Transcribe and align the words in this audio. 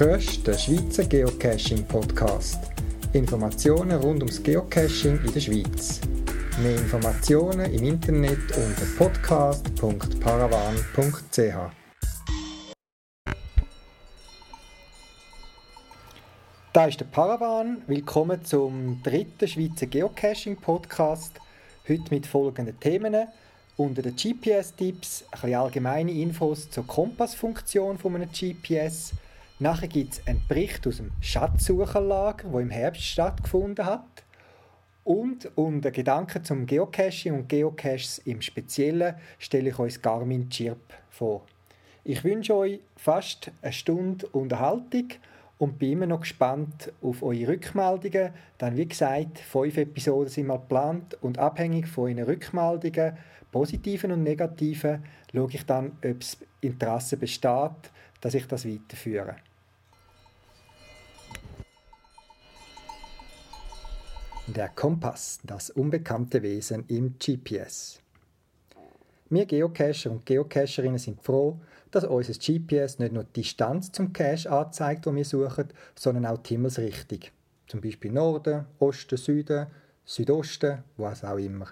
hörst 0.00 0.46
den 0.46 0.56
Schweizer 0.56 1.04
Geocaching-Podcast. 1.04 2.70
Informationen 3.14 4.00
rund 4.00 4.22
ums 4.22 4.40
Geocaching 4.40 5.18
in 5.24 5.32
der 5.32 5.40
Schweiz. 5.40 6.00
Mehr 6.62 6.76
Informationen 6.76 7.72
im 7.72 7.82
Internet 7.82 8.38
unter 8.56 8.86
podcast.paravan.ch. 8.96 11.72
Da 16.72 16.86
ist 16.86 17.00
der 17.00 17.06
Paravan. 17.06 17.82
Willkommen 17.88 18.44
zum 18.44 19.02
dritten 19.02 19.48
Schweizer 19.48 19.86
Geocaching-Podcast. 19.86 21.40
Heute 21.88 22.04
mit 22.10 22.24
folgenden 22.24 22.78
Themen. 22.78 23.26
Unter 23.76 24.02
den 24.02 24.14
GPS-Tipps 24.14 25.24
ein 25.42 25.56
allgemeine 25.56 26.12
Infos 26.12 26.70
zur 26.70 26.86
Kompassfunktion 26.86 27.98
von 27.98 28.14
einem 28.14 28.30
GPS– 28.30 29.12
Nachher 29.60 29.88
gibt 29.88 30.12
es 30.12 30.26
einen 30.28 30.40
Bericht 30.46 30.86
aus 30.86 30.98
dem 30.98 31.10
Schatzsucherlager, 31.20 32.52
wo 32.52 32.60
im 32.60 32.70
Herbst 32.70 33.02
stattgefunden 33.02 33.84
hat. 33.84 34.04
Und 35.02 35.50
unter 35.56 35.90
Gedanken 35.90 36.44
zum 36.44 36.64
Geocaching 36.64 37.34
und 37.34 37.48
Geocaches 37.48 38.18
im 38.18 38.40
Speziellen 38.40 39.16
stelle 39.40 39.70
ich 39.70 39.78
euch 39.80 40.00
Garmin 40.00 40.48
Chirp 40.48 40.78
vor. 41.10 41.44
Ich 42.04 42.22
wünsche 42.22 42.54
euch 42.54 42.78
fast 42.94 43.50
eine 43.60 43.72
Stunde 43.72 44.28
Unterhaltung 44.28 45.08
und 45.58 45.80
bin 45.80 45.92
immer 45.92 46.06
noch 46.06 46.20
gespannt 46.20 46.92
auf 47.02 47.24
eure 47.24 47.48
Rückmeldungen. 47.48 48.30
Dann, 48.58 48.76
wie 48.76 48.86
gesagt, 48.86 49.40
fünf 49.40 49.76
Episoden 49.76 50.28
sind 50.28 50.46
mal 50.46 50.58
geplant 50.58 51.18
und 51.20 51.38
abhängig 51.38 51.88
von 51.88 52.04
euren 52.04 52.22
Rückmeldungen, 52.22 53.16
positiven 53.50 54.12
und 54.12 54.22
negativen, 54.22 55.02
schaue 55.34 55.50
ich 55.50 55.66
dann, 55.66 55.96
ob 56.04 56.20
es 56.20 56.36
Interesse 56.60 57.16
besteht, 57.16 57.90
dass 58.20 58.34
ich 58.34 58.46
das 58.46 58.64
weiterführe. 58.64 59.36
Der 64.54 64.70
Kompass, 64.70 65.40
das 65.44 65.68
unbekannte 65.68 66.42
Wesen 66.42 66.84
im 66.88 67.18
GPS. 67.18 68.00
Wir 69.28 69.44
Geocacher 69.44 70.10
und 70.10 70.24
Geocacherinnen 70.24 70.96
sind 70.96 71.22
froh, 71.22 71.60
dass 71.90 72.04
unser 72.04 72.32
GPS 72.32 72.98
nicht 72.98 73.12
nur 73.12 73.24
die 73.24 73.42
Distanz 73.42 73.92
zum 73.92 74.14
Cache 74.14 74.50
anzeigt, 74.50 75.04
wo 75.04 75.14
wir 75.14 75.26
suchen, 75.26 75.68
sondern 75.94 76.24
auch 76.24 76.38
die 76.38 76.54
Himmelsrichtung. 76.54 77.20
Zum 77.66 77.82
Beispiel 77.82 78.10
Norden, 78.10 78.64
Osten, 78.78 79.18
Süden, 79.18 79.66
Südosten, 80.06 80.82
was 80.96 81.24
auch 81.24 81.36
immer. 81.36 81.66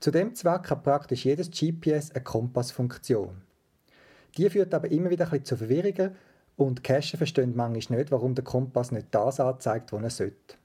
Zu 0.00 0.10
dem 0.10 0.34
Zweck 0.34 0.70
hat 0.70 0.82
praktisch 0.82 1.24
jedes 1.24 1.52
GPS 1.52 2.10
eine 2.10 2.24
Kompassfunktion. 2.24 3.42
Die 4.36 4.50
führt 4.50 4.74
aber 4.74 4.90
immer 4.90 5.10
wieder 5.10 5.26
ein 5.26 5.30
bisschen 5.30 5.44
zu 5.44 5.56
Verwirrungen 5.56 6.16
und 6.56 6.82
Cacher 6.82 7.16
verstehen 7.16 7.54
manchmal 7.54 8.00
nicht, 8.00 8.10
warum 8.10 8.34
der 8.34 8.42
Kompass 8.42 8.90
nicht 8.90 9.06
das 9.12 9.38
anzeigt, 9.38 9.92
was 9.92 10.02
er 10.02 10.10
sollte. 10.10 10.61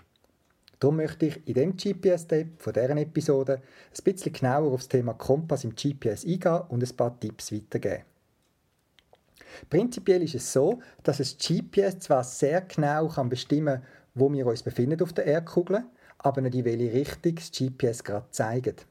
Darum 0.80 0.97
möchte 0.97 1.25
ich 1.25 1.47
in 1.47 1.56
dem 1.56 1.75
GPS-Tape 1.75 2.50
von 2.58 2.73
dieser 2.73 2.97
Episode 2.97 3.61
ein 3.61 4.03
bisschen 4.03 4.33
genauer 4.33 4.72
auf 4.73 4.81
das 4.81 4.89
Thema 4.89 5.14
Kompass 5.14 5.64
im 5.64 5.75
GPS 5.75 6.23
eingehen 6.23 6.61
und 6.69 6.84
ein 6.84 6.95
paar 6.95 7.19
Tipps 7.19 7.52
weitergeben. 7.52 8.03
Prinzipiell 9.69 10.22
ist 10.22 10.36
es 10.36 10.53
so, 10.53 10.81
dass 11.03 11.17
das 11.17 11.38
GPS 11.38 12.00
zwar 12.00 12.23
sehr 12.23 12.61
genau 12.61 13.08
kann 13.08 13.30
bestimmen 13.30 13.81
kann, 13.81 13.84
wo 14.14 14.31
wir 14.31 14.45
uns 14.45 14.64
befinden 14.64 15.02
auf 15.02 15.14
der 15.14 15.25
Erdkugel, 15.25 15.84
aber 16.19 16.42
nicht 16.42 16.56
in 16.56 16.66
welche 16.66 16.94
Richtung 16.94 17.36
das 17.36 17.52
GPS 17.52 18.03
gerade 18.03 18.28
zeigt. 18.31 18.86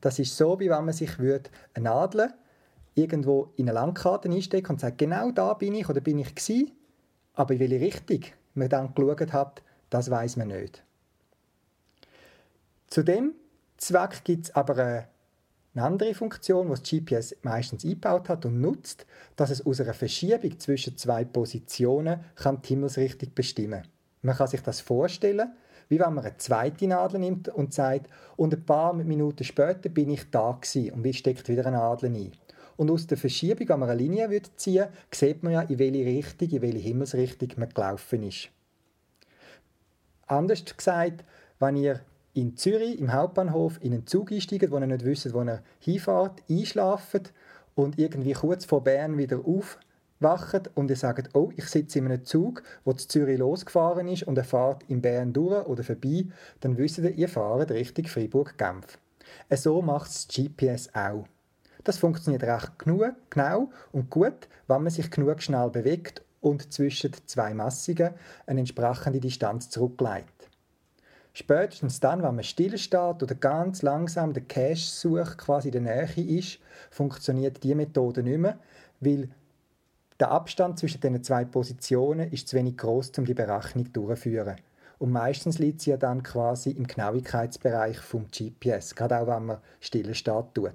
Das 0.00 0.18
ist 0.18 0.36
so, 0.36 0.60
wie 0.60 0.70
wenn 0.70 0.84
man 0.84 0.94
sich 0.94 1.18
eine 1.18 1.40
Nadel 1.78 2.32
irgendwo 2.94 3.52
in 3.56 3.68
eine 3.68 3.74
Landkarte 3.74 4.28
einsteckt 4.28 4.70
und 4.70 4.80
sagt, 4.80 4.98
genau 4.98 5.30
da 5.30 5.54
bin 5.54 5.74
ich 5.74 5.88
oder 5.88 6.00
bin 6.00 6.18
ich 6.18 6.34
gewesen, 6.34 6.72
aber 7.34 7.54
in 7.54 7.60
welche 7.60 7.80
Richtung 7.80 8.20
man 8.54 8.68
dann 8.68 8.94
geschaut 8.94 9.32
hat, 9.32 9.62
das 9.90 10.10
weiß 10.10 10.36
man 10.36 10.48
nicht. 10.48 10.84
Zu 12.90 13.02
dem 13.02 13.34
Zweck 13.76 14.24
gibt 14.24 14.46
es 14.46 14.54
aber 14.54 14.76
eine 14.76 15.84
andere 15.84 16.14
Funktion, 16.14 16.66
die 16.66 16.70
das 16.70 16.82
GPS 17.30 17.36
meistens 17.42 17.84
eingebaut 17.84 18.28
hat 18.28 18.46
und 18.46 18.60
nutzt, 18.60 19.06
dass 19.36 19.50
es 19.50 19.64
aus 19.64 19.80
einer 19.80 19.94
Verschiebung 19.94 20.58
zwischen 20.58 20.96
zwei 20.96 21.24
Positionen 21.24 22.24
kann 22.34 22.62
die 22.62 22.68
Himmelsrichtung 22.68 23.32
bestimmen 23.34 23.86
Man 24.22 24.36
kann 24.36 24.48
sich 24.48 24.62
das 24.62 24.80
vorstellen, 24.80 25.52
wie 25.88 26.00
wenn 26.00 26.14
man 26.14 26.24
eine 26.24 26.36
zweite 26.38 26.86
Nadel 26.86 27.20
nimmt 27.20 27.48
und 27.48 27.72
sagt, 27.72 28.08
und 28.36 28.54
ein 28.54 28.64
paar 28.64 28.92
Minuten 28.94 29.44
später 29.44 29.88
bin 29.88 30.10
ich 30.10 30.30
da 30.30 30.52
gewesen 30.52 30.92
und 30.92 31.04
wie 31.04 31.14
steckt 31.14 31.48
wieder 31.48 31.66
eine 31.66 31.76
Nadel 31.76 32.14
ein. 32.14 32.32
Und 32.76 32.90
aus 32.90 33.06
der 33.06 33.18
Verschiebung, 33.18 33.68
wenn 33.68 33.80
man 33.80 33.90
eine 33.90 34.00
Linie 34.00 34.28
ziehen 34.56 34.84
würde, 34.84 34.92
sieht 35.12 35.42
man 35.42 35.52
ja, 35.52 35.62
in 35.62 35.78
welche 35.78 36.04
Richtung, 36.04 36.48
in 36.48 36.62
welche 36.62 36.78
Himmelsrichtung 36.78 37.48
man 37.56 37.68
gelaufen 37.70 38.22
ist. 38.22 38.50
Anders 40.26 40.64
gesagt, 40.64 41.24
wenn 41.58 41.76
ihr 41.76 42.00
in 42.34 42.56
Zürich 42.56 42.98
im 42.98 43.12
Hauptbahnhof 43.12 43.78
in 43.82 43.92
einen 43.92 44.06
Zug 44.06 44.32
einsteigen, 44.32 44.70
wo 44.70 44.78
ihr 44.78 44.86
nicht 44.86 45.04
wisst, 45.04 45.32
wo 45.32 45.42
ihr 45.42 45.62
hinfahrt, 45.80 46.42
einschlafen 46.48 47.22
und 47.74 47.98
irgendwie 47.98 48.32
kurz 48.32 48.64
vor 48.64 48.84
Bern 48.84 49.18
wieder 49.18 49.40
aufwacht 49.44 50.70
und 50.74 50.90
ihr 50.90 50.96
sagt, 50.96 51.34
oh, 51.34 51.50
ich 51.56 51.66
sitze 51.66 51.98
in 51.98 52.06
einem 52.06 52.24
Zug, 52.24 52.62
wo 52.84 52.92
zu 52.92 53.08
Zürich 53.08 53.38
losgefahren 53.38 54.08
ist 54.08 54.24
und 54.24 54.38
er 54.38 54.44
fährt 54.44 54.84
in 54.88 55.00
Bern 55.00 55.32
durch 55.32 55.66
oder 55.66 55.82
vorbei, 55.82 56.26
dann 56.60 56.76
wisst 56.76 56.98
ihr, 56.98 57.10
ihr 57.10 57.28
fahrt 57.28 57.70
Richtung 57.70 58.06
Freiburg-Genf. 58.06 58.98
So 59.50 59.82
macht 59.82 60.08
das 60.08 60.28
GPS 60.28 60.94
auch. 60.94 61.26
Das 61.84 61.98
funktioniert 61.98 62.42
recht 62.42 62.72
genau 62.78 63.70
und 63.92 64.10
gut, 64.10 64.48
wenn 64.66 64.82
man 64.82 64.90
sich 64.90 65.10
genug 65.10 65.42
schnell 65.42 65.70
bewegt 65.70 66.22
und 66.40 66.72
zwischen 66.72 67.12
zwei 67.26 67.54
Massigen 67.54 68.14
eine 68.46 68.60
entsprechende 68.60 69.20
Distanz 69.20 69.70
zurücklegt. 69.70 70.37
Spätestens 71.40 72.00
dann, 72.00 72.24
wenn 72.24 72.34
man 72.34 72.42
still 72.42 72.76
steht 72.76 73.22
oder 73.22 73.36
ganz 73.36 73.82
langsam 73.82 74.32
den 74.32 74.48
Cache 74.48 74.74
sucht, 74.74 75.38
quasi 75.38 75.68
in 75.68 75.84
der 75.84 76.08
Nähe 76.16 76.38
ist, 76.38 76.58
funktioniert 76.90 77.62
diese 77.62 77.76
Methode 77.76 78.24
nicht 78.24 78.38
mehr, 78.38 78.58
weil 78.98 79.28
der 80.18 80.32
Abstand 80.32 80.80
zwischen 80.80 81.00
diesen 81.00 81.22
zwei 81.22 81.44
Positionen 81.44 82.32
ist 82.32 82.48
zu 82.48 82.56
wenig 82.56 82.76
groß, 82.76 83.12
um 83.18 83.24
die 83.24 83.34
Berechnung 83.34 83.92
durchzuführen. 83.92 84.56
Und 84.98 85.12
meistens 85.12 85.60
liegt 85.60 85.80
sie 85.80 85.90
ja 85.90 85.96
dann 85.96 86.24
quasi 86.24 86.70
im 86.72 86.88
Genauigkeitsbereich 86.88 88.00
vom 88.00 88.26
GPS, 88.26 88.96
gerade 88.96 89.20
auch 89.20 89.28
wenn 89.28 89.46
man 89.46 89.58
still 89.78 90.12
steht 90.16 90.54
tut. 90.54 90.72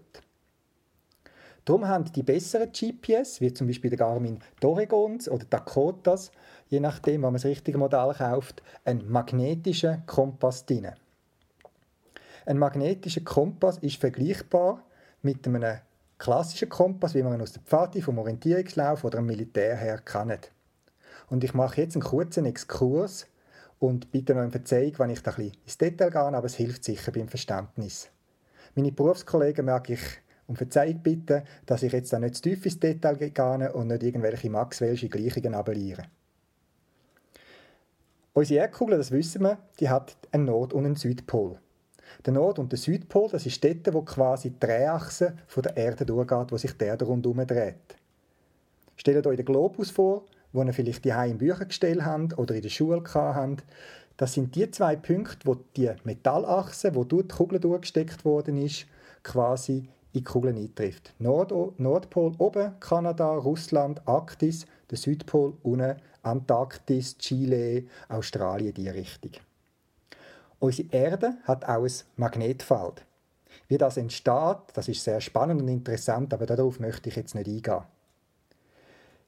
Darum 1.66 1.88
haben 1.88 2.06
die 2.12 2.24
besseren 2.24 2.72
GPS, 2.72 3.40
wie 3.40 3.54
zum 3.54 3.68
Beispiel 3.68 3.90
der 3.90 4.00
Garmin 4.00 4.40
Dorigons 4.60 5.30
oder 5.30 5.46
Dakotas, 5.46 6.32
je 6.68 6.80
nachdem, 6.80 7.22
wo 7.22 7.28
man 7.28 7.36
das 7.36 7.46
richtige 7.46 7.78
Modell 7.78 8.14
kauft, 8.18 8.62
einen 8.84 9.10
magnetischen 9.10 10.06
Kompass 10.06 10.66
drin. 10.66 10.92
Ein 12.46 12.58
magnetischer 12.58 13.22
Kompass 13.22 13.78
ist 13.78 13.96
vergleichbar 13.96 14.84
mit 15.22 15.48
einem 15.48 15.80
klassischen 16.18 16.68
Kompass, 16.68 17.14
wie 17.14 17.24
man 17.24 17.36
ihn 17.36 17.42
aus 17.42 17.54
der 17.54 17.62
Pfade, 17.62 18.02
vom 18.02 18.18
Orientierungslauf 18.18 19.06
oder 19.06 19.20
dem 19.20 19.28
Militär 19.28 19.78
her 19.78 20.00
kennt. 20.00 20.52
Und 21.30 21.46
ich 21.46 21.54
mache 21.54 21.82
jetzt 21.82 21.96
einen 21.96 22.04
kurzen 22.04 22.46
Exkurs 22.46 23.28
und 23.80 24.12
bitte 24.12 24.36
noch 24.36 24.44
um 24.44 24.52
Verzeihung, 24.52 25.00
wenn 25.00 25.10
ich 25.12 25.24
da 25.24 25.32
ein 25.32 25.38
bisschen 25.38 25.58
ins 25.66 25.78
Detail 25.78 26.10
gehe, 26.10 26.20
aber 26.20 26.46
es 26.46 26.56
hilft 26.56 26.84
sicher 26.84 27.14
beim 27.14 27.30
Verständnis. 27.30 28.10
Meine 28.76 28.92
Berufskollegen 28.92 29.66
merke 29.66 29.94
ich 29.94 30.02
um 30.48 30.56
Verzeihung 30.56 31.00
bitten, 31.02 31.44
dass 31.66 31.84
ich 31.84 31.94
jetzt 31.94 32.12
da 32.12 32.20
nicht 32.20 32.36
zu 32.36 32.44
tief 32.44 32.66
ins 32.66 32.80
Detail 32.80 33.16
gehe 33.16 33.74
und 33.74 33.88
nicht 33.88 34.04
irgendwelche 34.04 34.50
Maxwell'sche 34.50 35.10
Gleichungen 35.10 35.56
abeliere. 35.56 36.04
Unsere 38.34 38.62
Erdkugel, 38.62 38.98
das 38.98 39.12
wissen 39.12 39.44
wir, 39.44 39.60
die 39.80 39.90
hat 39.90 40.18
einen 40.32 40.46
Nord- 40.46 40.74
und 40.74 40.86
einen 40.86 40.96
Südpol. 40.96 41.60
Der 42.26 42.34
Nord- 42.34 42.60
und 42.60 42.72
der 42.72 42.80
Südpol, 42.80 43.30
das 43.30 43.46
ist 43.46 43.64
dort, 43.64 43.94
wo 43.94 44.02
quasi 44.02 44.50
die 44.50 44.60
Drehachse 44.60 45.34
von 45.48 45.64
der 45.64 45.78
Erde 45.78 46.06
durchgeht, 46.06 46.52
wo 46.52 46.58
sich 46.58 46.74
Erde 46.80 47.06
rundherum 47.06 47.46
dreht. 47.46 47.76
Stellt 48.96 49.28
euch 49.28 49.38
den 49.38 49.46
Globus 49.46 49.92
vor, 49.92 50.26
wo 50.52 50.64
ihr 50.64 50.74
vielleicht 50.74 51.06
die 51.06 51.10
im 51.10 51.38
Büchergestell 51.38 52.04
habt 52.04 52.38
oder 52.38 52.56
in 52.56 52.62
der 52.62 52.70
Schule 52.70 53.04
habt. 53.14 53.64
Das 54.18 54.34
sind 54.34 54.56
die 54.56 54.70
zwei 54.70 54.96
Punkte, 54.96 55.46
wo 55.46 55.56
die 55.76 55.92
Metallachse, 56.04 56.94
wo 56.96 57.04
durch 57.04 57.28
die 57.28 57.36
Kugel 57.36 57.60
durchgesteckt 57.60 58.26
worden 58.26 58.58
ist, 58.58 58.86
quasi 59.24 59.90
in 60.14 60.20
die 60.20 60.24
Kugeln 60.24 60.58
eintrifft. 60.58 61.14
Nord 61.20 61.52
Nordpol 61.80 62.34
oben, 62.38 62.80
Kanada, 62.80 63.34
Russland, 63.36 64.08
Arktis, 64.08 64.66
der 64.90 64.98
Südpol 64.98 65.58
unten, 65.64 65.96
Antarktis, 66.22 67.18
Chile, 67.18 67.86
Australien, 68.08 68.74
die 68.74 68.90
Richtung. 68.90 69.32
Unsere 70.60 70.90
Erde 70.92 71.38
hat 71.44 71.66
auch 71.66 71.84
ein 71.84 71.92
Magnetfeld. 72.16 73.06
Wie 73.68 73.78
das 73.78 73.98
entsteht, 73.98 74.58
das 74.74 74.88
ist 74.88 75.04
sehr 75.04 75.20
spannend 75.20 75.62
und 75.62 75.68
interessant, 75.68 76.34
aber 76.34 76.46
darauf 76.46 76.80
möchte 76.80 77.10
ich 77.10 77.16
jetzt 77.16 77.36
nicht 77.36 77.48
eingehen. 77.48 77.86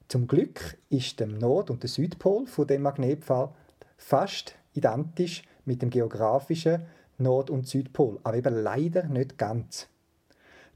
Zum 0.08 0.28
Glück 0.28 0.78
ist 0.90 1.20
der 1.20 1.28
Nord- 1.28 1.72
und 1.72 1.82
der 1.82 1.90
Südpol 1.90 2.46
von 2.46 2.68
dem 2.68 2.84
Magnetfeld 2.84 3.50
fast 3.98 4.56
identisch 4.74 5.44
mit 5.66 5.82
dem 5.82 5.90
geografischen 5.90 6.86
Nord- 7.18 7.50
und 7.50 7.68
Südpol, 7.68 8.20
aber 8.24 8.38
eben 8.38 8.54
leider 8.64 9.08
nicht 9.08 9.38
ganz. 9.38 9.88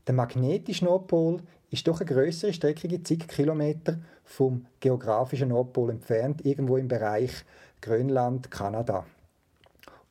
Der 0.08 0.16
magnetische 0.16 0.86
Nordpol 0.86 1.42
ist 1.72 1.88
doch 1.88 2.00
eine 2.00 2.10
größere 2.10 2.54
Strecke, 2.54 3.04
zig 3.04 3.28
Kilometer 3.28 4.00
vom 4.24 4.66
geografischen 4.80 5.50
Nordpol 5.50 5.92
entfernt, 5.92 6.46
irgendwo 6.46 6.78
im 6.78 6.88
Bereich 6.88 7.46
Grönland, 7.82 8.50
Kanada. 8.50 9.06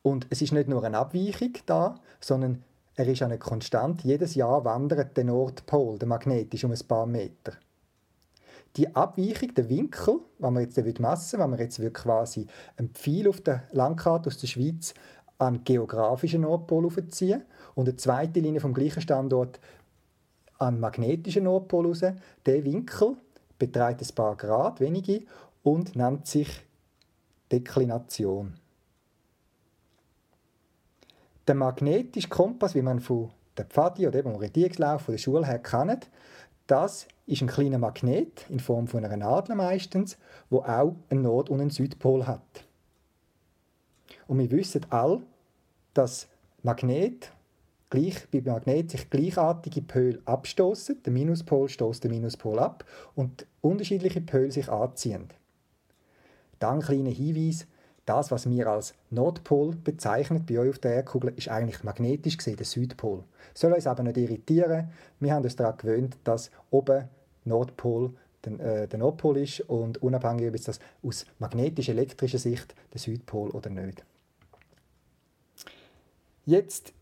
Und 0.01 0.27
es 0.29 0.41
ist 0.41 0.53
nicht 0.53 0.69
nur 0.69 0.83
eine 0.83 0.97
Abweichung 0.97 1.53
da, 1.65 1.95
sondern 2.19 2.63
er 2.95 3.07
ist 3.07 3.21
eine 3.21 3.37
Konstant. 3.37 4.03
Jedes 4.03 4.35
Jahr 4.35 4.65
wandert 4.65 5.15
der 5.17 5.25
Nordpol, 5.25 5.97
der 5.97 6.07
magnetisch, 6.07 6.63
um 6.63 6.71
ein 6.71 6.87
paar 6.87 7.05
Meter. 7.05 7.53
Die 8.75 8.95
Abweichung, 8.95 9.53
der 9.55 9.69
Winkel, 9.69 10.19
wenn 10.37 10.53
man 10.53 10.63
jetzt 10.63 10.77
messen 10.99 11.39
wenn 11.39 11.49
man 11.49 11.59
jetzt 11.59 11.81
quasi 11.93 12.45
ein 12.77 12.89
Pfeil 12.89 13.27
auf 13.27 13.41
der 13.41 13.63
Landkarte 13.71 14.27
aus 14.27 14.37
der 14.37 14.47
Schweiz 14.47 14.93
an 15.39 15.63
geografischen 15.63 16.41
Nordpol 16.41 16.85
aufziehen 16.85 17.43
und 17.73 17.87
eine 17.87 17.95
zweite 17.95 18.41
Linie 18.41 18.59
vom 18.59 18.73
gleichen 18.73 19.01
Standort 19.01 19.59
an 20.59 20.79
magnetischen 20.79 21.45
Nordpol 21.45 21.87
raus, 21.87 22.01
der 22.45 22.65
Winkel 22.65 23.15
beträgt 23.57 24.01
ein 24.01 24.15
paar 24.15 24.35
Grad, 24.35 24.79
wenige, 24.79 25.23
und 25.63 25.95
nennt 25.95 26.27
sich 26.27 26.61
Deklination. 27.51 28.53
Der 31.47 31.55
magnetische 31.55 32.29
Kompass, 32.29 32.75
wie 32.75 32.81
man 32.81 32.99
von 32.99 33.31
der 33.57 33.65
Pfadi 33.65 34.07
oder 34.07 34.19
eben 34.19 34.29
vom 34.29 34.35
Orientierungslauf 34.35 35.01
von 35.01 35.13
der 35.13 35.19
Schule 35.19 35.45
her 35.45 35.59
kennt, 35.59 36.09
das 36.67 37.07
ist 37.25 37.41
ein 37.41 37.47
kleiner 37.47 37.79
Magnet 37.79 38.45
in 38.49 38.59
Form 38.59 38.87
von 38.87 39.03
einer 39.03 39.17
Nadel 39.17 39.55
meistens, 39.55 40.17
wo 40.49 40.59
auch 40.59 40.95
einen 41.09 41.23
Nord- 41.23 41.49
und 41.49 41.59
einen 41.59 41.71
Südpol 41.71 42.27
hat. 42.27 42.63
Und 44.27 44.37
wir 44.37 44.51
wissen 44.51 44.85
alle, 44.91 45.23
dass 45.93 46.27
Magnet 46.61 47.31
gleich, 47.89 48.27
bei 48.31 48.41
Magnet 48.41 48.91
sich 48.91 49.09
gleichartige 49.09 49.81
Pole 49.81 50.19
abstoßen. 50.25 51.03
Der 51.03 51.13
Minuspol 51.13 51.69
stößt 51.69 52.03
den 52.03 52.11
Minuspol 52.11 52.59
ab 52.59 52.85
und 53.15 53.45
unterschiedliche 53.61 54.21
Pole 54.21 54.51
sich 54.51 54.69
anziehen. 54.69 55.27
Dann 56.59 56.75
ein 56.75 56.81
kleiner 56.81 57.09
Hinweis, 57.09 57.67
das, 58.05 58.31
was 58.31 58.49
wir 58.49 58.67
als 58.67 58.95
Nordpol 59.11 59.75
bezeichnen 59.75 60.45
bei 60.45 60.59
euch 60.59 60.69
auf 60.71 60.79
der 60.79 60.95
Erdkugel, 60.95 61.33
ist 61.35 61.49
eigentlich 61.49 61.83
magnetisch 61.83 62.37
gesehen 62.37 62.57
der 62.57 62.65
Südpol. 62.65 63.23
Soll 63.53 63.73
uns 63.73 63.85
aber 63.85 64.03
nicht 64.03 64.17
irritieren. 64.17 64.89
Wir 65.19 65.33
haben 65.33 65.43
uns 65.43 65.55
daran 65.55 65.77
gewöhnt, 65.77 66.17
dass 66.23 66.49
oben 66.71 67.07
Nordpol 67.45 68.11
der, 68.45 68.59
äh, 68.59 68.87
der 68.87 68.99
Nordpol 68.99 69.37
ist 69.37 69.61
und 69.61 70.01
unabhängig, 70.01 70.47
ob 70.47 70.63
das 70.63 70.79
aus 71.03 71.25
magnetisch-elektrischer 71.39 72.39
Sicht 72.39 72.73
der 72.93 72.99
Südpol 72.99 73.51
oder 73.51 73.69
nicht. 73.69 74.03
Jetzt 76.45 76.93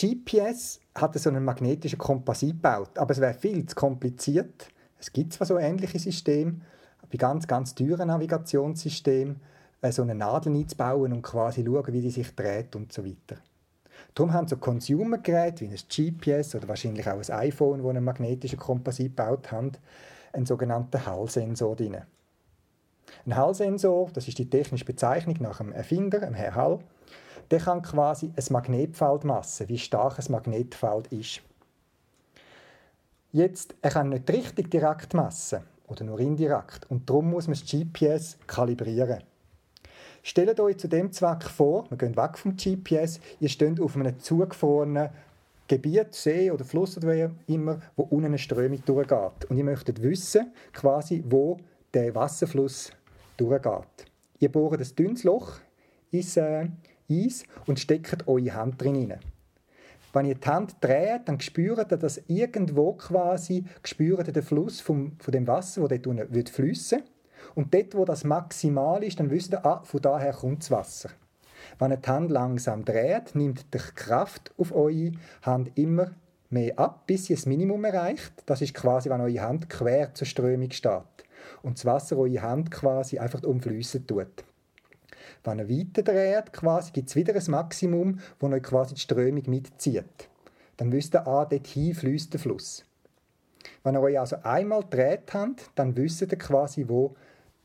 GPS 0.00 0.80
hat 0.94 1.18
so 1.18 1.28
einen 1.28 1.44
magnetischen 1.44 1.98
Kompass 1.98 2.42
eingebaut, 2.42 2.96
aber 2.96 3.10
es 3.10 3.20
wäre 3.20 3.34
viel 3.34 3.66
zu 3.66 3.74
kompliziert. 3.74 4.68
Es 4.98 5.12
gibt 5.12 5.34
zwar 5.34 5.46
so 5.46 5.58
ähnliche 5.58 5.98
Systeme, 5.98 6.60
bei 7.10 7.18
ganz, 7.18 7.46
ganz 7.46 7.74
teuren 7.74 8.08
Navigationssystemen, 8.08 9.40
äh, 9.82 9.92
so 9.92 10.02
eine 10.02 10.14
Nadel 10.14 10.54
einzubauen 10.54 11.12
und 11.12 11.22
quasi 11.22 11.64
schauen, 11.64 11.92
wie 11.92 12.00
die 12.00 12.10
sich 12.10 12.34
dreht 12.34 12.74
und 12.76 12.92
so 12.92 13.04
weiter. 13.04 13.42
Darum 14.14 14.32
haben 14.32 14.48
so 14.48 14.56
Consumer-Geräte 14.56 15.64
wie 15.64 15.68
ein 15.68 15.76
GPS 15.76 16.54
oder 16.54 16.68
wahrscheinlich 16.68 17.06
auch 17.06 17.18
ein 17.18 17.30
iPhone, 17.30 17.82
wo 17.82 17.90
einen 17.90 18.04
magnetischen 18.04 18.58
Kompass 18.58 19.00
eingebaut 19.00 19.52
haben, 19.52 19.72
einen 20.32 20.46
sogenannten 20.46 21.04
Hall-Sensor 21.04 21.76
drin. 21.76 21.98
Ein 23.26 23.36
Hall-Sensor, 23.36 24.10
das 24.14 24.28
ist 24.28 24.38
die 24.38 24.48
technische 24.48 24.84
Bezeichnung 24.84 25.36
nach 25.40 25.58
dem 25.58 25.72
Erfinder, 25.72 26.20
dem 26.20 26.34
Herr 26.34 26.54
Hall, 26.54 26.78
der 27.50 27.60
kann 27.60 27.82
quasi 27.82 28.32
ein 28.36 28.44
Magnetfeld 28.50 29.24
messen, 29.24 29.68
wie 29.68 29.78
stark 29.78 30.18
ein 30.18 30.32
Magnetfeld 30.32 31.08
ist. 31.08 31.42
Jetzt, 33.32 33.74
er 33.82 33.90
kann 33.90 34.08
nicht 34.08 34.28
richtig 34.30 34.70
direkt 34.70 35.14
messen 35.14 35.60
oder 35.88 36.04
nur 36.04 36.18
indirekt 36.20 36.90
und 36.90 37.08
darum 37.08 37.30
muss 37.30 37.46
man 37.46 37.56
das 37.58 37.64
GPS 37.64 38.38
kalibrieren. 38.46 39.22
Stellt 40.22 40.60
euch 40.60 40.76
zu 40.76 40.88
dem 40.88 41.12
Zweck 41.12 41.44
vor, 41.44 41.86
wir 41.88 41.96
gehen 41.96 42.16
weg 42.16 42.36
vom 42.36 42.56
GPS, 42.56 43.20
ihr 43.40 43.48
steht 43.48 43.80
auf 43.80 43.96
einem 43.96 44.18
zugefrorenen 44.18 45.08
Gebiet, 45.66 46.14
See 46.14 46.50
oder 46.50 46.64
Fluss 46.64 46.96
oder 46.96 47.12
wie 47.12 47.54
immer, 47.54 47.78
wo 47.96 48.02
unten 48.02 48.26
eine 48.26 48.38
Strömung 48.38 48.84
durchgeht. 48.84 49.44
Und 49.48 49.56
ihr 49.56 49.64
möchtet 49.64 50.02
wissen, 50.02 50.52
quasi, 50.72 51.22
wo 51.26 51.58
der 51.94 52.14
Wasserfluss 52.14 52.90
durchgeht. 53.36 54.06
Ihr 54.40 54.50
bohrt 54.50 54.80
ein 54.80 54.96
dünnes 54.96 55.22
Loch 55.22 55.60
ins 56.10 56.36
äh, 56.36 56.66
Eis 57.10 57.44
und 57.66 57.80
steckt 57.80 58.26
eure 58.28 58.54
Hand 58.54 58.80
drin 58.80 59.10
rein. 59.10 59.20
Wenn 60.12 60.26
ihr 60.26 60.34
die 60.34 60.48
Hand 60.48 60.76
dreht, 60.80 61.22
dann 61.26 61.40
spürt 61.40 61.92
ihr, 61.92 61.96
dass 61.96 62.20
irgendwo 62.26 62.94
quasi 62.94 63.64
spürt 63.84 64.26
ihr 64.26 64.32
den 64.32 64.42
Fluss 64.42 64.80
vom, 64.80 65.12
von 65.20 65.32
dem 65.32 65.46
Wasser, 65.46 65.86
das 65.86 66.02
dort 66.02 66.34
wird 66.34 66.50
fließen. 66.50 67.02
Und 67.54 67.72
dort, 67.72 67.94
wo 67.94 68.04
das 68.04 68.24
maximal 68.24 69.02
ist, 69.04 69.20
dann 69.20 69.30
wisst 69.30 69.52
ihr, 69.52 69.64
ah, 69.64 69.82
von 69.84 70.02
daher 70.02 70.32
kommt 70.32 70.62
das 70.62 70.70
Wasser. 70.70 71.10
Wenn 71.78 71.92
ihr 71.92 71.96
die 71.98 72.08
Hand 72.08 72.30
langsam 72.30 72.84
dreht, 72.84 73.34
nimmt 73.34 73.72
die 73.72 73.78
Kraft 73.78 74.52
auf 74.58 74.74
eure 74.74 75.12
Hand 75.42 75.70
immer 75.76 76.10
mehr 76.50 76.78
ab, 76.78 77.06
bis 77.06 77.26
sie 77.26 77.34
das 77.34 77.46
Minimum 77.46 77.84
erreicht. 77.84 78.32
Das 78.46 78.60
ist 78.60 78.74
quasi, 78.74 79.08
wenn 79.10 79.20
eure 79.20 79.40
Hand 79.40 79.70
quer 79.70 80.12
zur 80.14 80.26
Strömung 80.26 80.70
steht 80.70 81.02
und 81.62 81.78
das 81.78 81.84
Wasser 81.84 82.18
eure 82.18 82.42
Hand 82.42 82.70
quasi 82.70 83.18
einfach 83.18 83.42
umfließen 83.42 84.06
tut. 84.06 84.44
Wenn 85.44 85.58
ihr 85.58 85.68
weiter 85.68 86.02
dreht, 86.02 86.52
quasi, 86.52 86.92
gibt 86.92 87.08
es 87.08 87.16
wieder 87.16 87.34
ein 87.34 87.50
Maximum, 87.50 88.20
wo 88.38 88.48
euch 88.48 88.62
quasi 88.62 88.94
die 88.94 89.00
Strömung 89.00 89.42
mitzieht. 89.46 90.28
Dann 90.76 90.92
wisst 90.92 91.14
ihr, 91.14 91.26
ah, 91.26 91.44
dorthin 91.44 91.94
fließt 91.94 92.32
der 92.32 92.40
Fluss. 92.40 92.84
Wenn 93.82 93.94
ihr 93.94 94.00
euch 94.00 94.18
also 94.18 94.36
einmal 94.42 94.84
dreht 94.88 95.32
habt, 95.32 95.70
dann 95.74 95.96
wisst 95.96 96.22
ihr 96.22 96.28
quasi, 96.28 96.86
wo 96.88 97.16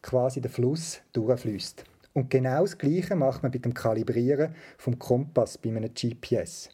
quasi 0.01 0.42
der 0.42 0.51
Fluss 0.51 1.01
durchfließt. 1.13 1.83
Und 2.13 2.30
genau 2.30 2.62
das 2.62 2.77
Gleiche 2.77 3.16
macht 3.16 3.44
man 3.44 3.51
mit 3.51 3.66
dem 3.66 3.74
Kalibrieren 3.74 4.56
vom 4.78 4.98
Kompass 4.98 5.57
bei 5.57 5.69
einem 5.69 5.94
GPS. 5.94 6.69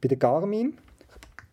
Bei 0.00 0.08
der 0.08 0.18
Garmin 0.18 0.76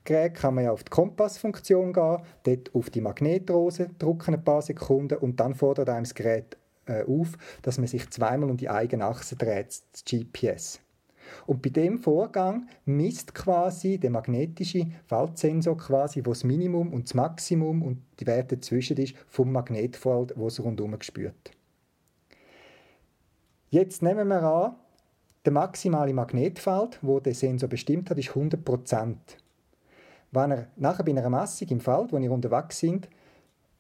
Gerät 0.06 0.34
kann 0.34 0.56
man 0.56 0.66
ja 0.66 0.72
auf 0.72 0.84
die 0.84 0.90
Kompassfunktion 0.90 1.94
gehen, 1.94 2.18
dort 2.44 2.76
auf 2.76 2.90
die 2.90 3.00
Magnetrose 3.00 3.90
drücken 3.98 4.34
ein 4.34 4.44
paar 4.44 4.62
Sekunden 4.62 5.18
und 5.18 5.40
dann 5.40 5.56
fordert 5.56 5.90
einem 5.90 6.04
das 6.04 6.14
Gerät 6.14 6.58
äh, 6.86 7.04
auf, 7.04 7.38
dass 7.62 7.78
man 7.78 7.88
sich 7.88 8.10
zweimal 8.10 8.50
um 8.50 8.58
die 8.58 8.70
eigene 8.70 9.06
Achse 9.06 9.36
dreht, 9.36 9.82
das 9.92 10.04
GPS. 10.06 10.80
Und 11.46 11.62
bei 11.62 11.70
dem 11.70 12.00
Vorgang 12.00 12.68
misst 12.86 13.34
quasi 13.34 13.98
der 13.98 14.12
magnetische 14.12 14.88
Feldsensor 15.08 15.78
quasi, 15.78 16.22
wo 16.26 16.32
das 16.32 16.44
Minimum 16.44 16.94
und 16.94 17.06
das 17.06 17.14
Maximum 17.14 17.82
und 17.82 18.04
die 18.20 18.28
Werte 18.28 18.58
dazwischen 18.58 18.98
ist 18.98 19.16
vom 19.28 19.52
Magnetfeld, 19.52 20.34
wo 20.36 20.48
es 20.48 20.64
rundherum 20.64 20.96
spürt. 21.02 21.52
Jetzt 23.70 24.04
nehmen 24.04 24.28
wir 24.28 24.44
an, 24.44 24.76
der 25.46 25.52
maximale 25.52 26.14
Magnetfeld, 26.14 27.00
wo 27.02 27.20
der 27.20 27.34
Sensor 27.34 27.68
bestimmt 27.68 28.10
hat, 28.10 28.18
ist 28.18 28.30
100% 28.30 29.16
Wenn 30.32 30.52
er 30.52 30.68
nachher 30.78 31.04
bei 31.04 31.12
einer 31.12 31.30
Messung 31.30 31.68
im 31.70 31.80
Feld, 31.80 32.14
wo 32.14 32.18
ihr 32.18 32.32
unterwegs 32.32 32.80
sind, 32.80 33.10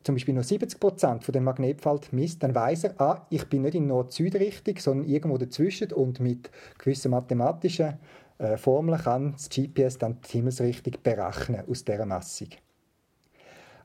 zum 0.03 0.15
Beispiel 0.15 0.33
nur 0.33 0.43
70 0.43 0.79
Prozent 0.79 1.24
von 1.24 1.33
dem 1.33 1.45
Magnetfeld 1.45 2.12
misst, 2.12 2.43
dann 2.43 2.53
weiß 2.53 2.86
er, 2.86 3.01
ah, 3.01 3.25
ich 3.29 3.48
bin 3.48 3.62
nicht 3.62 3.75
in 3.75 3.88
Nord-Süd-Richtung, 3.88 4.77
sondern 4.77 5.07
irgendwo 5.07 5.38
dazwischen 5.38 5.91
und 5.93 6.19
mit 6.19 6.50
gewissen 6.77 7.12
mathematischen 7.12 8.00
äh, 8.38 8.57
Formeln 8.57 9.00
kann 9.00 9.31
das 9.33 9.50
GPS 9.50 9.98
dann 9.98 10.19
die 10.22 10.38
Himmelsrichtung 10.38 10.93
berechnen 11.01 11.63
aus 11.69 11.83
dieser 11.83 12.05
Messung. 12.05 12.50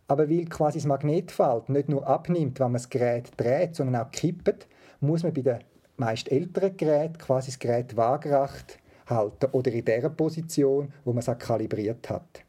Aber 0.08 0.28
weil 0.28 0.46
quasi 0.46 0.78
das 0.78 0.86
Magnetfeld 0.86 1.68
nicht 1.68 1.88
nur 1.88 2.06
abnimmt, 2.06 2.58
wenn 2.58 2.66
man 2.66 2.74
das 2.74 2.88
Gerät 2.88 3.30
dreht, 3.36 3.76
sondern 3.76 4.02
auch 4.02 4.10
kippt, 4.10 4.66
muss 5.00 5.22
man 5.22 5.34
bei 5.34 5.42
den 5.42 5.58
meist 5.98 6.30
älteren 6.32 6.76
Geräten 6.76 7.18
quasi 7.18 7.50
das 7.50 7.58
Gerät 7.58 7.96
waagerecht 7.96 8.78
halten 9.06 9.46
oder 9.52 9.70
in 9.70 9.84
der 9.84 10.08
Position, 10.08 10.92
wo 11.04 11.12
man 11.12 11.22
es 11.26 11.38
kalibriert 11.38 12.08
hat. 12.08 12.42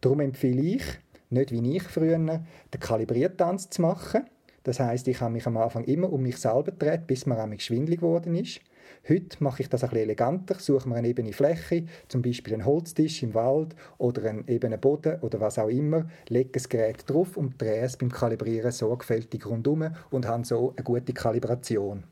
Darum 0.00 0.20
empfehle 0.20 0.62
ich, 0.62 0.84
nicht 1.32 1.52
wie 1.52 1.76
ich 1.76 1.82
früher, 1.82 2.18
den 2.18 2.80
Kalibriertanz 2.80 3.70
zu 3.70 3.82
machen. 3.82 4.26
Das 4.62 4.78
heißt, 4.78 5.08
ich 5.08 5.20
habe 5.20 5.32
mich 5.32 5.46
am 5.46 5.56
Anfang 5.56 5.84
immer 5.84 6.12
um 6.12 6.22
mich 6.22 6.36
selber 6.36 6.70
gedreht, 6.70 7.06
bis 7.06 7.26
mir 7.26 7.38
einmal 7.38 7.58
schwindlig 7.58 8.00
geworden 8.00 8.34
ist. 8.36 8.60
Heute 9.08 9.42
mache 9.42 9.62
ich 9.62 9.68
das 9.68 9.82
ein 9.82 9.90
bisschen 9.90 10.04
eleganter, 10.04 10.54
suche 10.54 10.88
mir 10.88 10.96
eine 10.96 11.08
ebene 11.08 11.32
Fläche, 11.32 11.86
zum 12.06 12.22
Beispiel 12.22 12.54
einen 12.54 12.64
Holztisch 12.64 13.22
im 13.24 13.34
Wald 13.34 13.74
oder 13.98 14.28
einen 14.28 14.46
ebenen 14.46 14.78
Boden 14.78 15.20
oder 15.22 15.40
was 15.40 15.58
auch 15.58 15.68
immer, 15.68 16.06
lege 16.28 16.50
das 16.52 16.68
Gerät 16.68 17.02
drauf 17.08 17.36
und 17.36 17.60
drehe 17.60 17.82
es 17.82 17.96
beim 17.96 18.12
Kalibrieren 18.12 18.70
sorgfältig 18.70 19.44
rundum 19.44 19.88
und 20.10 20.28
habe 20.28 20.44
so 20.44 20.72
eine 20.76 20.84
gute 20.84 21.12
Kalibration. 21.12 22.04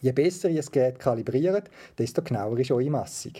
Je 0.00 0.12
besser 0.12 0.48
ihr 0.48 0.56
das 0.56 0.70
Gerät 0.70 0.98
kalibriert, 0.98 1.70
desto 1.98 2.22
genauer 2.22 2.58
ist 2.58 2.70
eure 2.70 2.90
Massung. 2.90 3.32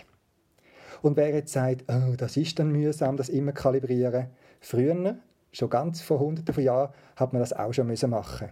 Und 1.01 1.17
wer 1.17 1.33
jetzt 1.33 1.53
sagt, 1.53 1.85
oh, 1.87 2.15
das 2.15 2.37
ist 2.37 2.59
dann 2.59 2.71
mühsam, 2.71 3.17
das 3.17 3.29
immer 3.29 3.51
kalibrieren, 3.51 4.27
Früher, 4.65 5.17
schon 5.51 5.69
ganz 5.69 6.01
vor 6.01 6.19
hunderten 6.19 6.53
von 6.53 6.63
Jahren, 6.63 6.93
hat 7.15 7.33
man 7.33 7.39
das 7.39 7.53
auch 7.53 7.71
schon 7.71 7.87
machen 8.09 8.49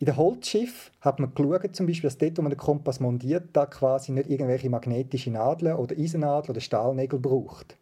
in 0.00 0.06
den 0.06 0.16
Holzschiff 0.16 0.90
hat 1.02 1.20
man 1.20 1.34
geschaut, 1.34 1.76
zum 1.76 1.86
Beispiel, 1.86 2.08
dass 2.08 2.16
dort, 2.16 2.38
wo 2.38 2.42
man 2.42 2.50
den 2.50 2.58
Kompass 2.58 3.00
montiert, 3.00 3.50
da 3.52 3.66
quasi 3.66 4.12
nicht 4.12 4.30
irgendwelche 4.30 4.70
magnetische 4.70 5.30
Nadeln 5.30 5.76
oder 5.76 5.94
Eisennadeln 5.94 6.52
oder 6.52 6.60
Stahlnägel 6.62 7.18
braucht. 7.18 7.76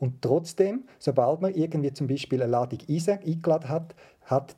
Und 0.00 0.20
trotzdem, 0.20 0.82
sobald 0.98 1.40
man 1.40 1.54
irgendwie 1.54 1.92
zum 1.92 2.08
Beispiel 2.08 2.42
eine 2.42 2.50
Ladung 2.50 2.80
Eisen 2.88 3.20
eingeladen 3.20 3.68
hat, 3.68 3.94
hat 4.24 4.56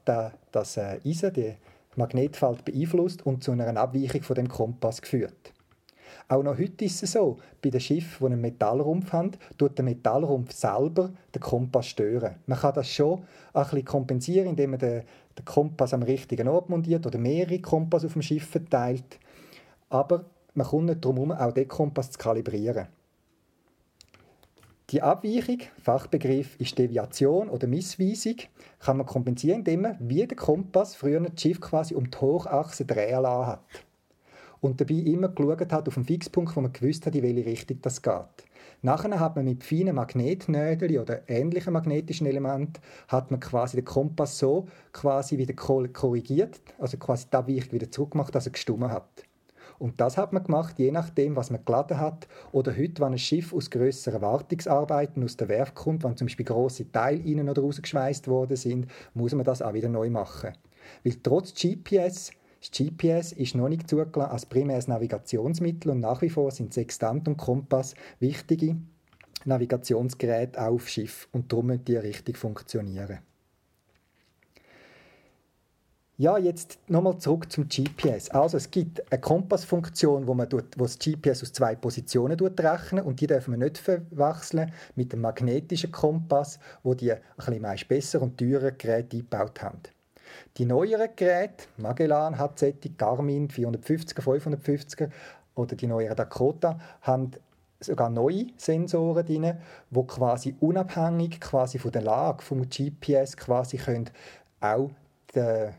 das 0.53 0.79
äh, 0.79 1.01
Eisen 1.05 1.35
die 1.35 1.55
Magnetfeld 1.97 2.65
beeinflusst 2.65 3.27
und 3.27 3.45
zu 3.45 3.53
einer 3.53 3.77
Abweichung 3.77 4.23
von 4.23 4.35
dem 4.35 4.49
Kompass 4.49 5.03
geführt. 5.03 5.53
Auch 6.29 6.43
noch 6.43 6.59
heute 6.59 6.85
ist 6.85 7.03
es 7.03 7.13
so, 7.13 7.39
bei 7.63 7.71
den 7.71 7.81
Schiffen, 7.81 8.27
die 8.27 8.33
einen 8.33 8.41
Metallrumpf 8.41 9.13
haben, 9.13 9.33
tut 9.59 9.77
der 9.79 9.85
Metallrumpf 9.85 10.53
selber 10.53 11.11
den 11.35 11.41
Kompass 11.41 11.87
stören. 11.87 12.37
Man 12.47 12.59
kann 12.59 12.75
das 12.75 12.89
schon 12.89 13.23
ein 13.53 13.63
bisschen 13.65 13.85
kompensieren, 13.85 14.49
indem 14.49 14.71
man 14.71 14.81
den, 14.81 15.03
Kompass 15.45 15.95
am 15.95 16.03
richtigen 16.03 16.47
Ort 16.47 16.69
montiert 16.69 17.07
oder 17.07 17.19
mehrere 17.19 17.59
Kompass 17.59 18.05
auf 18.05 18.13
dem 18.13 18.23
Schiff 18.23 18.47
verteilt. 18.47 19.19
Aber 19.89 20.27
man 20.55 20.67
kommt 20.67 20.87
nicht 20.87 21.05
darum 21.05 21.17
herum, 21.17 21.33
auch 21.33 21.53
den 21.53 21.67
Kompass 21.67 22.11
zu 22.11 22.19
kalibrieren. 22.19 22.89
Die 24.91 25.01
Abweichung, 25.01 25.61
Fachbegriff 25.81 26.61
ist 26.61 26.79
Deviation 26.79 27.49
oder 27.49 27.67
Missweisung, 27.67 28.37
kann 28.79 28.99
man 28.99 29.07
kompensieren, 29.07 29.61
indem 29.61 29.81
man 29.83 29.97
wie 30.01 30.27
der 30.27 30.37
Kompass 30.37 30.95
früher 30.95 31.21
das 31.21 31.41
Schiff 31.41 31.63
quasi 31.63 31.95
um 31.95 32.11
die 32.11 32.19
Hochachse 32.19 32.85
drehen 32.85 33.23
lassen 33.23 33.47
hat. 33.47 33.61
Und 34.63 34.81
dabei 34.81 34.95
immer 34.95 35.29
geschaut 35.29 35.73
hat 35.73 35.89
auf 35.89 35.97
einen 35.97 36.07
Fixpunkt, 36.07 36.55
wo 36.55 36.61
man 36.61 36.73
gewusst 36.73 37.05
hat, 37.05 37.17
in 37.17 37.25
welche 37.25 37.45
Richtung 37.45 37.81
das 37.83 38.01
geht. 38.01 38.47
Nachher 38.81 39.19
hat 39.19 39.35
man 39.35 39.45
mit 39.45 39.65
feinen 39.65 39.97
Magnetnädeln 39.97 40.99
oder 40.99 41.29
ähnlichen 41.29 41.73
magnetischen 41.73 42.29
Elementen 42.29 42.81
hat 43.09 43.33
man 43.33 43.41
quasi 43.41 43.77
den 43.77 43.85
Kompass 43.85 44.39
so 44.39 44.69
quasi 44.93 45.37
wieder 45.37 45.55
korrigiert, 45.55 46.61
also 46.79 46.97
quasi 46.97 47.27
die 47.33 47.37
Abweichung 47.37 47.73
wieder 47.73 47.91
zurückgemacht, 47.91 48.35
dass 48.35 48.47
er 48.47 48.53
gestummen 48.53 48.91
hat. 48.91 49.25
Und 49.81 50.01
das 50.01 50.17
hat 50.17 50.33
man 50.33 50.45
gemacht, 50.45 50.79
je 50.79 50.93
nachdem, 50.93 51.35
was 51.35 51.51
man 51.51 51.65
geladen 51.65 51.99
hat. 51.99 52.29
Oder 52.53 52.77
heute, 52.77 53.03
wenn 53.03 53.15
ein 53.15 53.19
Schiff 53.19 53.53
aus 53.53 53.69
grösseren 53.69 54.23
Wartungsarbeiten 54.23 55.25
aus 55.25 55.37
der 55.37 55.49
Werft 55.49 55.75
kommt, 55.75 56.05
wenn 56.05 56.17
zum 56.17 56.29
Beispiel 56.29 56.47
grosse 56.47 56.91
Teile 56.93 57.19
innen 57.19 57.49
oder 57.49 57.63
rausgeschweißt 57.63 58.29
worden 58.29 58.57
sind, 58.57 58.87
muss 59.13 59.35
man 59.35 59.45
das 59.45 59.61
auch 59.61 59.75
wieder 59.75 59.89
neu 59.89 60.09
machen. 60.09 60.53
Weil 61.03 61.17
trotz 61.21 61.53
GPS 61.55 62.31
das 62.63 62.71
GPS 62.71 63.33
ist 63.33 63.57
noch 63.57 63.69
nicht 63.69 63.91
zugelassen 63.91 64.31
als 64.31 64.47
primäres 64.47 64.87
Navigationsmittel 64.87 65.91
und 65.91 65.99
nach 65.99 66.23
wie 66.23 66.31
vor 66.31 66.53
sind 66.53 66.73
Sextant 66.73 67.27
und 67.27 67.37
Kompass 67.37 67.97
wichtige 68.21 68.77
Navigationsgeräte 69.45 70.65
auf 70.65 70.89
Schiff 70.89 71.27
und 71.33 71.51
darum 71.51 71.67
müssen 71.67 71.85
die 71.87 71.97
richtig 71.97 72.39
funktionieren. 72.39 73.19
Ja, 76.19 76.39
jetzt 76.39 76.79
nochmal 76.87 77.19
zurück 77.19 77.51
zum 77.51 77.67
GPS. 77.67 78.31
Also 78.31 78.59
es 78.59 78.71
gibt 78.71 79.11
eine 79.11 79.21
Kompassfunktion, 79.21 80.29
wo 80.29 80.35
man 80.35 80.49
tut, 80.49 80.79
wo 80.79 80.85
das 80.85 81.01
GPS 81.01 81.43
aus 81.43 81.53
zwei 81.53 81.75
Positionen 81.75 82.39
rechnet 82.39 83.05
und 83.05 83.21
die 83.21 83.27
dürfen 83.27 83.55
wir 83.55 83.59
nicht 83.59 83.79
verwechseln 83.79 84.73
mit 84.95 85.13
dem 85.13 85.23
magnetischen 85.23 85.91
Kompass, 85.91 86.61
wo 86.85 86.95
die 86.95 87.11
ein 87.11 87.21
bisschen 87.37 87.63
meist 87.63 87.89
besser 87.89 88.23
und 88.23 88.39
teurer 88.39 88.71
Geräte 88.71 89.17
eingebaut 89.17 89.61
haben. 89.63 89.81
Die 90.57 90.65
neueren 90.65 91.09
Geräte, 91.17 91.65
Magellan, 91.77 92.39
HZ, 92.39 92.99
Garmin 92.99 93.49
450er, 93.49 94.23
550er 94.23 95.11
oder 95.55 95.77
die 95.77 95.87
neueren 95.87 96.17
Dakota, 96.17 96.79
haben 97.03 97.33
sogar 97.81 98.11
neue 98.11 98.47
Sensoren 98.57 99.27
drin, 99.27 99.59
die 99.91 100.07
quasi 100.07 100.55
unabhängig 100.61 101.41
quasi 101.41 101.79
von 101.79 101.91
der 101.91 102.03
Lage 102.03 102.43
vom 102.43 102.63
GPS 102.69 103.37
quasi 103.37 103.77
können 103.77 104.11
auch 104.61 104.91
den 105.35 105.75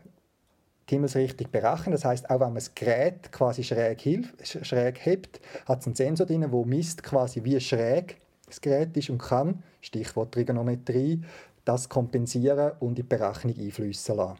die 0.88 0.94
Himmelsrichtung 0.94 1.50
berechnen. 1.50 1.92
Das 1.92 2.04
heißt, 2.04 2.28
auch 2.28 2.40
wenn 2.40 2.48
man 2.48 2.56
das 2.56 2.74
Gerät 2.74 3.32
quasi 3.32 3.64
schräg, 3.64 4.00
hilft, 4.00 4.66
schräg 4.66 5.04
hebt, 5.04 5.40
hat 5.66 5.80
es 5.80 5.86
einen 5.86 5.96
Sensor 5.96 6.26
drin, 6.26 6.42
der 6.42 6.66
misst 6.66 7.02
quasi, 7.02 7.42
wie 7.44 7.58
schräg 7.60 8.20
das 8.46 8.60
Gerät 8.60 8.96
ist 8.96 9.10
und 9.10 9.18
kann, 9.18 9.62
Stichwort 9.80 10.32
Trigonometrie, 10.32 11.22
das 11.64 11.88
kompensieren 11.88 12.72
und 12.80 12.90
in 12.90 12.94
die 12.96 13.02
Berechnung 13.02 13.54
einfließen 13.58 14.16
lassen. 14.16 14.38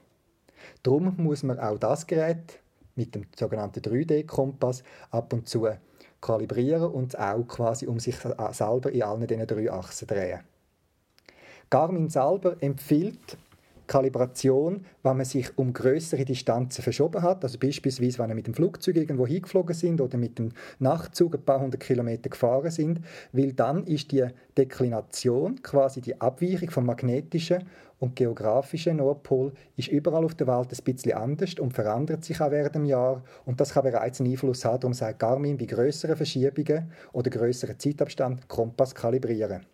Darum 0.83 1.15
muss 1.17 1.43
man 1.43 1.59
auch 1.59 1.79
das 1.79 2.07
Gerät 2.07 2.61
mit 2.97 3.15
dem 3.15 3.27
sogenannten 3.37 3.81
3D-Kompass 3.81 4.83
ab 5.11 5.33
und 5.33 5.49
zu 5.49 5.69
kalibrieren 6.21 6.91
und 6.91 7.19
auch 7.19 7.47
quasi 7.47 7.87
um 7.87 7.99
sich 7.99 8.17
selber 8.17 8.91
in 8.93 9.03
allen 9.03 9.27
diesen 9.27 9.47
drei 9.47 9.71
Achsen 9.71 10.09
drehen. 10.09 10.41
Garmin 11.71 12.09
selber 12.09 12.57
empfiehlt 12.61 13.37
Kalibration, 13.87 14.85
wenn 15.03 15.17
man 15.17 15.27
sich 15.27 15.59
um 15.59 15.73
größere 15.73 16.25
Distanzen 16.25 16.83
verschoben 16.83 17.23
hat, 17.23 17.45
also 17.45 17.59
beispielsweise, 17.59 18.19
wenn 18.19 18.29
wir 18.29 18.35
mit 18.35 18.47
dem 18.47 18.55
Flugzeug 18.55 18.97
irgendwo 18.97 19.27
hingeflogen 19.27 19.75
sind 19.75 20.01
oder 20.01 20.17
mit 20.17 20.39
dem 20.39 20.53
Nachtzug 20.79 21.35
ein 21.35 21.43
paar 21.43 21.61
hundert 21.61 21.81
Kilometer 21.81 22.31
gefahren 22.31 22.71
sind, 22.71 23.01
weil 23.33 23.53
dann 23.53 23.85
ist 23.87 24.13
die 24.13 24.27
Deklination, 24.57 25.63
quasi 25.63 26.01
die 26.01 26.19
Abweichung 26.21 26.71
vom 26.71 26.87
magnetischen 26.87 27.65
und 27.99 28.17
geografischen 28.17 28.97
Nordpol, 28.97 29.53
ist 29.77 29.89
überall 29.89 30.25
auf 30.25 30.35
der 30.35 30.47
Welt 30.47 30.73
ein 30.73 30.85
bisschen 30.85 31.13
anders 31.13 31.55
und 31.55 31.73
verändert 31.73 32.25
sich 32.25 32.41
auch 32.41 32.51
während 32.51 32.75
dem 32.75 32.85
Jahr 32.85 33.23
und 33.45 33.61
das 33.61 33.73
kann 33.73 33.85
bereits 33.85 34.21
einen 34.21 34.31
Einfluss 34.31 34.65
haben. 34.65 34.81
Darum 34.81 34.95
sagt 34.95 35.19
Garmin 35.19 35.57
bei 35.57 35.67
größeren 35.67 36.17
Verschiebungen 36.17 36.91
oder 37.13 37.31
größeren 37.31 37.79
Zeitabstand 37.79 38.49
Kompass 38.49 38.95
kalibrieren. 38.95 39.67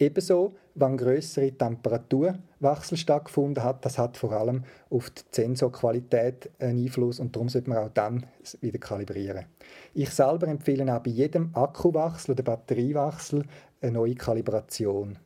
Ebenso, 0.00 0.54
wenn 0.76 0.96
größere 0.96 1.52
Temperaturwechsel 1.52 2.96
stattgefunden 2.96 3.62
hat, 3.62 3.84
das 3.84 3.98
hat 3.98 4.16
vor 4.16 4.32
allem 4.32 4.64
auf 4.88 5.10
die 5.10 5.20
Sensorqualität 5.30 6.48
einen 6.58 6.82
Einfluss 6.82 7.20
und 7.20 7.36
darum 7.36 7.50
sollte 7.50 7.68
man 7.68 7.78
auch 7.80 7.90
dann 7.90 8.24
wieder 8.62 8.78
kalibrieren. 8.78 9.44
Ich 9.92 10.08
selber 10.08 10.48
empfehle 10.48 10.90
auch 10.94 11.02
bei 11.02 11.10
jedem 11.10 11.50
Akkuwechsel 11.54 12.32
oder 12.32 12.42
Batteriewechsel 12.44 13.44
eine 13.82 13.92
neue 13.92 14.14
Kalibration. 14.14 15.18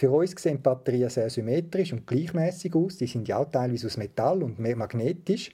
Für 0.00 0.10
uns 0.12 0.30
sehen 0.38 0.62
Batterien 0.62 1.10
sehr 1.10 1.28
symmetrisch 1.28 1.92
und 1.92 2.06
gleichmäßig 2.06 2.74
aus. 2.74 2.96
Die 2.96 3.06
sind 3.06 3.28
ja 3.28 3.36
auch 3.36 3.50
teilweise 3.50 3.86
aus 3.86 3.98
Metall 3.98 4.42
und 4.42 4.58
mehr 4.58 4.74
magnetisch. 4.74 5.50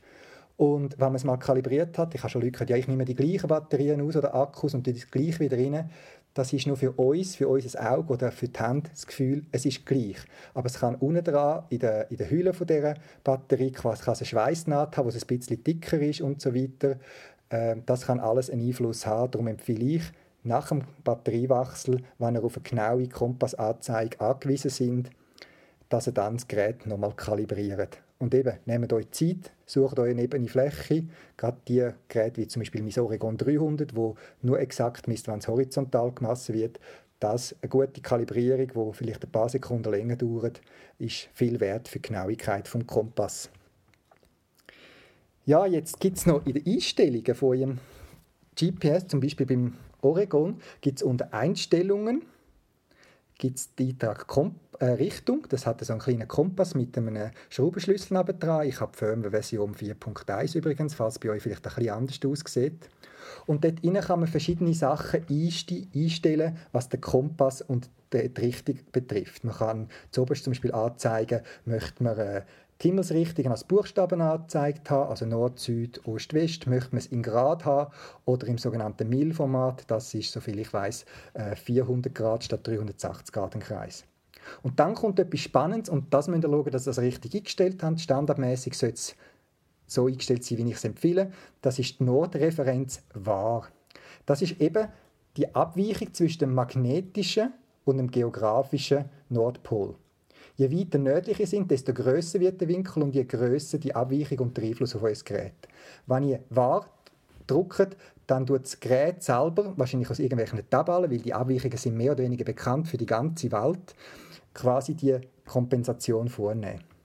Und 0.57 0.93
wenn 1.01 1.09
man 1.09 1.17
es 1.17 1.25
mal 1.25 1.37
kalibriert 1.37 1.99
hat, 1.99 2.15
ich 2.15 2.23
habe 2.23 2.31
schon 2.31 2.43
Leute 2.43 2.53
gesagt, 2.53 2.71
ja, 2.71 2.77
ich 2.77 2.87
nehme 2.87 3.05
die 3.05 3.17
gleichen 3.17 3.49
Batterien 3.49 4.01
aus 4.03 4.15
oder 4.15 4.37
Akkus 4.37 4.75
und 4.75 4.87
die 4.87 4.93
das 4.93 5.11
gleich 5.11 5.41
wieder 5.41 5.59
rein, 5.59 5.91
das 6.33 6.53
ist 6.53 6.69
nur 6.69 6.77
für 6.77 6.93
uns, 6.93 7.35
für 7.35 7.49
unser 7.49 7.93
Auge 7.93 8.13
oder 8.13 8.31
für 8.31 8.47
die 8.47 8.61
Hand 8.61 8.89
das 8.93 9.09
Gefühl, 9.09 9.45
es 9.51 9.67
ist 9.67 9.85
gleich. 9.85 10.19
Aber 10.55 10.67
es 10.67 10.79
kann 10.79 10.95
unten 10.95 11.25
dran, 11.25 11.65
in 11.71 11.81
der, 11.81 12.09
in 12.13 12.17
der 12.17 12.31
Hülle 12.31 12.53
von 12.53 12.69
dieser 12.69 12.95
Batterie, 13.25 13.73
quasi 13.73 14.05
kann 14.05 14.13
es 14.13 14.21
eine 14.21 14.27
Schweißnaht 14.27 14.97
haben, 14.97 15.07
wo 15.07 15.09
es 15.09 15.21
ein 15.21 15.27
bisschen 15.27 15.65
dicker 15.65 15.99
ist 15.99 16.21
und 16.21 16.41
so 16.41 16.55
weiter. 16.55 17.01
Ähm, 17.51 17.83
das 17.85 18.07
kann 18.07 18.21
alles 18.21 18.49
einen 18.49 18.65
Einfluss 18.65 19.07
haben. 19.07 19.33
Darum 19.33 19.49
empfehle 19.49 19.85
ich, 19.85 20.03
nach 20.47 20.69
dem 20.69 20.83
Batteriewechsel, 21.05 22.03
wenn 22.19 22.35
ihr 22.35 22.45
auf 22.45 22.57
eine 22.57 22.63
genaue 22.63 23.09
Kompassanzeige 23.09 24.21
angewiesen 24.21 24.71
sind, 24.71 25.11
dass 25.89 26.07
ihr 26.07 26.13
dann 26.13 26.37
das 26.37 26.49
Gerät 26.49 26.87
nochmal 26.87 27.13
kalibriert. 27.15 27.99
Und 28.19 28.35
eben, 28.35 28.59
nehmt 28.65 28.93
euch 28.93 29.11
Zeit, 29.11 29.53
sucht 29.67 29.99
euch 29.99 30.11
eine 30.11 30.23
ebene 30.23 30.49
Fläche, 30.49 31.05
gerade 31.37 31.59
die 31.69 31.91
Geräte 32.09 32.41
wie 32.41 32.49
zum 32.49 32.61
Beispiel 32.61 32.83
mein 32.83 32.99
Oregon 32.99 33.37
300, 33.37 33.95
wo 33.95 34.15
nur 34.41 34.59
exakt 34.59 35.07
misst, 35.07 35.29
wenn 35.29 35.39
es 35.39 35.49
horizontal 35.49 36.13
gemessen 36.13 36.55
wird, 36.55 36.81
das 37.21 37.55
eine 37.61 37.69
gute 37.69 38.01
Kalibrierung, 38.01 38.69
die 38.69 38.97
vielleicht 38.97 39.25
ein 39.25 39.33
paar 39.33 39.49
Sekunden 39.49 39.91
länger 39.91 40.17
dauert, 40.17 40.61
ist 40.99 41.29
viel 41.35 41.61
wert 41.61 41.89
für 41.89 41.99
die 41.99 42.09
Genauigkeit 42.09 42.69
vom 42.69 42.87
Kompass. 42.87 43.51
Ja, 45.45 45.67
jetzt 45.67 46.01
gibt 46.01 46.19
es 46.19 46.27
noch 46.27 46.45
in 46.47 46.55
den 46.55 46.67
Einstellungen 46.67 47.35
von 47.35 47.49
eurem 47.51 47.79
GPS, 48.59 49.07
zum 49.09 49.21
Beispiel 49.21 49.47
beim 49.47 49.75
Oregon, 50.03 50.61
gibt 50.81 50.99
es 50.99 51.03
unter 51.03 51.33
Einstellungen 51.33 52.23
gibt 53.39 53.79
den 53.79 53.91
Eintrag 53.91 54.27
Komp 54.27 54.55
äh, 54.79 54.87
Richtung. 54.87 55.47
Das 55.49 55.67
hat 55.67 55.85
so 55.85 55.93
einen 55.93 56.01
kleinen 56.01 56.29
Kompass 56.29 56.75
mit 56.75 56.97
einem 56.97 57.31
Schraubenschlüssel 57.51 58.25
dran. 58.25 58.67
Ich 58.67 58.81
habe 58.81 58.93
die 58.93 58.99
Firmware-Version 58.99 59.75
4.1 59.75 60.57
übrigens, 60.57 60.95
falls 60.95 61.19
bei 61.19 61.31
euch 61.31 61.43
vielleicht 61.43 61.67
ein 61.67 61.75
bisschen 61.75 61.91
anders 61.91 62.21
aussieht. 62.25 62.89
Und 63.47 63.65
dort 63.65 63.83
kann 63.83 64.21
man 64.21 64.29
verschiedene 64.29 64.75
Sachen 64.75 65.25
einstellen, 65.29 66.57
was 66.73 66.89
den 66.89 67.01
Kompass 67.01 67.61
und 67.61 67.91
die 68.13 68.31
Richtung 68.41 68.79
betrifft. 68.93 69.45
Man 69.45 69.55
kann 69.55 69.89
zum 70.11 70.27
Beispiel 70.27 70.73
anzeigen, 70.73 71.41
möchte 71.65 72.03
man 72.03 72.19
äh, 72.19 72.43
die 72.83 72.89
Himmelsrichtung 72.89 73.47
als 73.49 73.65
Buchstaben 73.65 74.21
angezeigt 74.21 74.91
haben, 74.91 75.09
also 75.09 75.25
Nord, 75.25 75.59
Süd, 75.59 76.07
Ost, 76.07 76.35
West, 76.35 76.67
möchte 76.67 76.91
man 76.91 76.99
es 76.99 77.07
in 77.07 77.23
Grad 77.23 77.65
haben 77.65 77.91
oder 78.25 78.47
im 78.49 78.59
sogenannten 78.59 79.09
Mil-Format, 79.09 79.85
das 79.91 80.13
ist, 80.13 80.33
soviel 80.33 80.59
ich 80.59 80.73
weiß, 80.73 81.07
400 81.55 82.11
äh, 82.11 82.15
Grad 82.15 82.45
statt 82.45 82.67
380 82.67 83.33
Grad 83.33 83.55
im 83.55 83.61
Kreis. 83.61 84.05
Und 84.63 84.79
dann 84.79 84.95
kommt 84.95 85.19
etwas 85.19 85.41
Spannendes 85.41 85.89
und 85.89 86.13
das 86.13 86.29
müsst 86.29 86.45
ihr 86.45 86.51
schauen, 86.51 86.71
dass 86.71 86.87
ihr 86.87 86.91
das 86.91 86.99
richtig 86.99 87.35
eingestellt 87.35 87.83
habt. 87.83 88.01
Standardmäßig 88.01 88.75
sollte 88.75 88.95
es 88.95 89.17
so 89.87 90.07
eingestellt 90.07 90.45
sein, 90.45 90.59
wie 90.59 90.71
ich 90.71 90.77
es 90.77 90.85
empfehle. 90.85 91.33
Das 91.63 91.79
ist 91.79 91.99
die 91.99 92.05
Nordreferenz 92.05 93.03
wahr. 93.15 93.69
Das 94.27 94.43
ist 94.43 94.61
eben 94.61 94.89
die 95.37 95.55
Abweichung 95.55 96.13
zwischen 96.15 96.41
dem 96.41 96.55
magnetischen 96.55 97.53
und 97.85 97.99
dem 97.99 98.11
geografischen 98.11 99.07
Nordpol. 99.29 99.97
Je 100.57 100.71
weiter 100.71 100.99
nördlich 100.99 101.49
sind, 101.49 101.71
desto 101.71 101.93
größer 101.93 102.41
wird 102.41 102.61
der 102.61 102.69
Winkel 102.69 103.03
und 103.03 103.15
je 103.15 103.25
größer 103.25 103.79
die 103.79 103.95
Abweichung 103.95 104.39
und 104.39 104.57
der 104.57 104.65
Einfluss 104.65 104.97
auf 104.97 105.03
euer 105.03 105.15
Gerät. 105.23 105.53
Wenn 106.07 106.23
ihr 106.23 106.41
wahr 106.49 106.87
drückt, 107.47 107.97
dann 108.27 108.47
tut 108.47 108.65
das 108.65 108.81
Gerät 108.81 109.23
selber, 109.23 109.75
wahrscheinlich 109.77 110.11
aus 110.11 110.19
irgendwelchen 110.19 110.69
Tabellen, 110.69 111.11
weil 111.11 111.19
die 111.19 111.35
Abweichungen 111.35 111.77
sind 111.77 111.97
mehr 111.97 112.13
oder 112.13 112.25
weniger 112.25 112.45
bekannt 112.45 112.89
für 112.89 112.97
die 112.97 113.07
ganze 113.07 113.53
Welt, 113.53 113.95
quasi 114.55 114.95
die 114.95 115.19
Kompensation 115.45 116.29
vornehmen. 116.29 116.96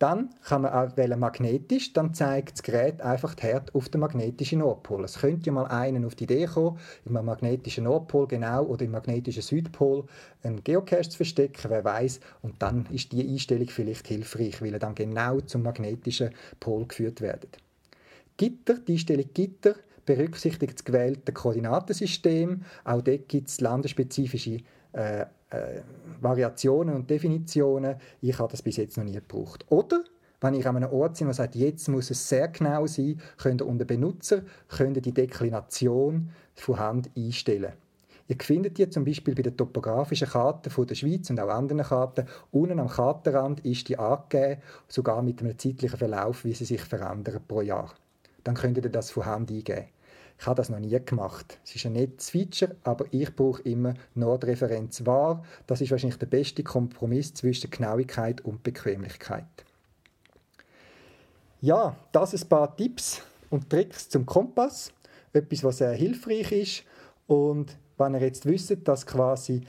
Dann 0.00 0.30
kann 0.42 0.62
man 0.62 0.72
auch 0.72 0.96
wählen 0.96 1.20
magnetisch, 1.20 1.92
dann 1.92 2.14
zeigt 2.14 2.54
das 2.54 2.62
Gerät 2.62 3.02
einfach 3.02 3.34
die 3.34 3.42
Härte 3.42 3.74
auf 3.74 3.90
den 3.90 4.00
magnetischen 4.00 4.60
Nordpol. 4.60 5.04
Es 5.04 5.18
könnte 5.18 5.44
ja 5.44 5.52
mal 5.52 5.66
einen 5.66 6.06
auf 6.06 6.14
die 6.14 6.24
Idee 6.24 6.46
kommen, 6.46 6.78
im 7.04 7.12
magnetischen 7.12 7.84
Nordpol 7.84 8.26
genau 8.26 8.64
oder 8.64 8.86
im 8.86 8.92
magnetischen 8.92 9.42
Südpol 9.42 10.04
einen 10.42 10.64
Geocache 10.64 11.10
zu 11.10 11.18
verstecken, 11.18 11.68
wer 11.68 11.84
weiß. 11.84 12.20
Und 12.40 12.62
dann 12.62 12.86
ist 12.90 13.12
die 13.12 13.28
Einstellung 13.28 13.68
vielleicht 13.68 14.06
hilfreich, 14.06 14.62
weil 14.62 14.72
er 14.72 14.78
dann 14.78 14.94
genau 14.94 15.38
zum 15.42 15.64
magnetischen 15.64 16.30
Pol 16.60 16.86
geführt 16.86 17.20
wird. 17.20 17.58
Gitter, 18.38 18.78
die 18.78 18.92
Einstellung 18.92 19.28
Gitter 19.34 19.74
berücksichtigt 20.06 20.78
das 20.78 20.84
gewählte 20.86 21.30
Koordinatensystem. 21.30 22.62
Auch 22.84 23.02
dort 23.02 23.28
gibt 23.28 23.48
es 23.48 23.60
landesspezifische 23.60 24.62
äh, 24.94 25.26
äh, 25.50 25.80
Variationen 26.20 26.94
und 26.94 27.10
Definitionen. 27.10 27.96
Ich 28.20 28.38
habe 28.38 28.50
das 28.50 28.62
bis 28.62 28.76
jetzt 28.76 28.96
noch 28.96 29.04
nie 29.04 29.12
gebraucht. 29.12 29.64
Oder 29.68 30.04
wenn 30.40 30.54
ich 30.54 30.66
an 30.66 30.76
einem 30.76 30.90
Ort 30.90 31.18
bin, 31.18 31.26
der 31.26 31.34
sagt, 31.34 31.54
jetzt 31.54 31.88
muss 31.88 32.10
es 32.10 32.28
sehr 32.28 32.48
genau 32.48 32.86
sein, 32.86 33.20
könnt 33.36 33.60
ihr 33.60 33.66
unter 33.66 33.84
Benutzer 33.84 34.42
könnt 34.68 35.04
die 35.04 35.12
Deklination 35.12 36.30
von 36.54 36.78
Hand 36.78 37.10
einstellen. 37.16 37.72
Ihr 38.28 38.36
findet 38.40 38.78
die 38.78 38.88
zum 38.88 39.04
Beispiel 39.04 39.34
bei 39.34 39.42
den 39.42 39.56
topografischen 39.56 40.28
Karten 40.28 40.70
von 40.70 40.86
der 40.86 40.94
Schweiz 40.94 41.28
und 41.30 41.40
auch 41.40 41.48
anderen 41.48 41.82
Karten. 41.82 42.26
Unten 42.52 42.78
am 42.78 42.88
Kartenrand 42.88 43.66
ist 43.66 43.88
die 43.88 43.98
angegeben, 43.98 44.62
sogar 44.86 45.20
mit 45.20 45.40
einem 45.40 45.58
zeitlichen 45.58 45.98
Verlauf, 45.98 46.44
wie 46.44 46.54
sie 46.54 46.64
sich 46.64 46.82
verändern 46.82 47.40
pro 47.46 47.60
Jahr. 47.60 47.92
Dann 48.44 48.54
könnt 48.54 48.76
ihr 48.76 48.88
das 48.88 49.10
von 49.10 49.26
Hand 49.26 49.50
eingeben. 49.50 49.86
Ich 50.38 50.46
habe 50.46 50.56
das 50.56 50.70
noch 50.70 50.78
nie 50.78 50.98
gemacht. 51.04 51.58
Es 51.64 51.76
ist 51.76 51.84
ein 51.84 51.92
nettes 51.92 52.30
Feature, 52.30 52.74
aber 52.82 53.04
ich 53.10 53.34
brauche 53.36 53.60
immer 53.62 53.92
Nordreferenz 54.14 55.04
wahr. 55.04 55.44
Das 55.66 55.82
ist 55.82 55.90
wahrscheinlich 55.90 56.18
der 56.18 56.28
beste 56.28 56.62
Kompromiss 56.62 57.34
zwischen 57.34 57.70
Genauigkeit 57.70 58.40
und 58.40 58.62
Bequemlichkeit. 58.62 59.44
Ja, 61.60 61.94
das 62.12 62.34
ein 62.34 62.48
paar 62.48 62.74
Tipps 62.74 63.20
und 63.50 63.68
Tricks 63.68 64.08
zum 64.08 64.24
Kompass. 64.24 64.92
Etwas, 65.34 65.62
was 65.62 65.78
sehr 65.78 65.92
hilfreich 65.92 66.52
ist. 66.52 66.84
Und 67.26 67.76
wenn 67.98 68.14
ihr 68.14 68.22
jetzt 68.22 68.46
wisst, 68.46 68.88
dass 68.88 69.04
quasi 69.04 69.60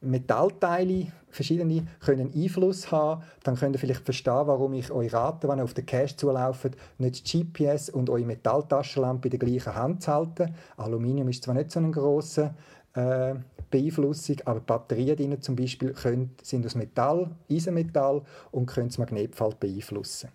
Metallteile, 0.00 1.08
verschiedene, 1.28 1.86
können 2.00 2.32
Einfluss 2.34 2.90
haben, 2.92 3.22
dann 3.42 3.56
könnt 3.56 3.74
ihr 3.74 3.78
vielleicht 3.78 4.04
verstehen, 4.04 4.46
warum 4.46 4.74
ich 4.74 4.90
euch 4.90 5.12
rate, 5.12 5.48
wenn 5.48 5.58
ihr 5.58 5.64
auf 5.64 5.74
den 5.74 5.86
Cache 5.86 6.16
zulauft, 6.16 6.76
nicht 6.98 7.24
GPS 7.24 7.90
und 7.90 8.08
eure 8.08 8.24
Metalltaschenlampe 8.24 9.28
in 9.28 9.38
der 9.38 9.38
gleichen 9.38 9.74
Hand 9.74 10.02
zu 10.02 10.12
halten. 10.12 10.54
Aluminium 10.76 11.28
ist 11.28 11.42
zwar 11.42 11.54
nicht 11.54 11.70
so 11.70 11.80
eine 11.80 11.90
grosse 11.90 12.54
äh, 12.94 13.34
Beeinflussung, 13.70 14.36
aber 14.44 14.60
Batterien 14.60 15.16
drin 15.16 15.42
zum 15.42 15.56
Beispiel 15.56 15.92
können, 15.92 16.34
sind 16.42 16.64
aus 16.64 16.74
Metall, 16.74 17.30
Eisenmetall 17.50 18.22
und 18.50 18.66
können 18.66 18.88
das 18.88 18.98
Magnetfeld 18.98 19.60
beeinflussen. 19.60 20.30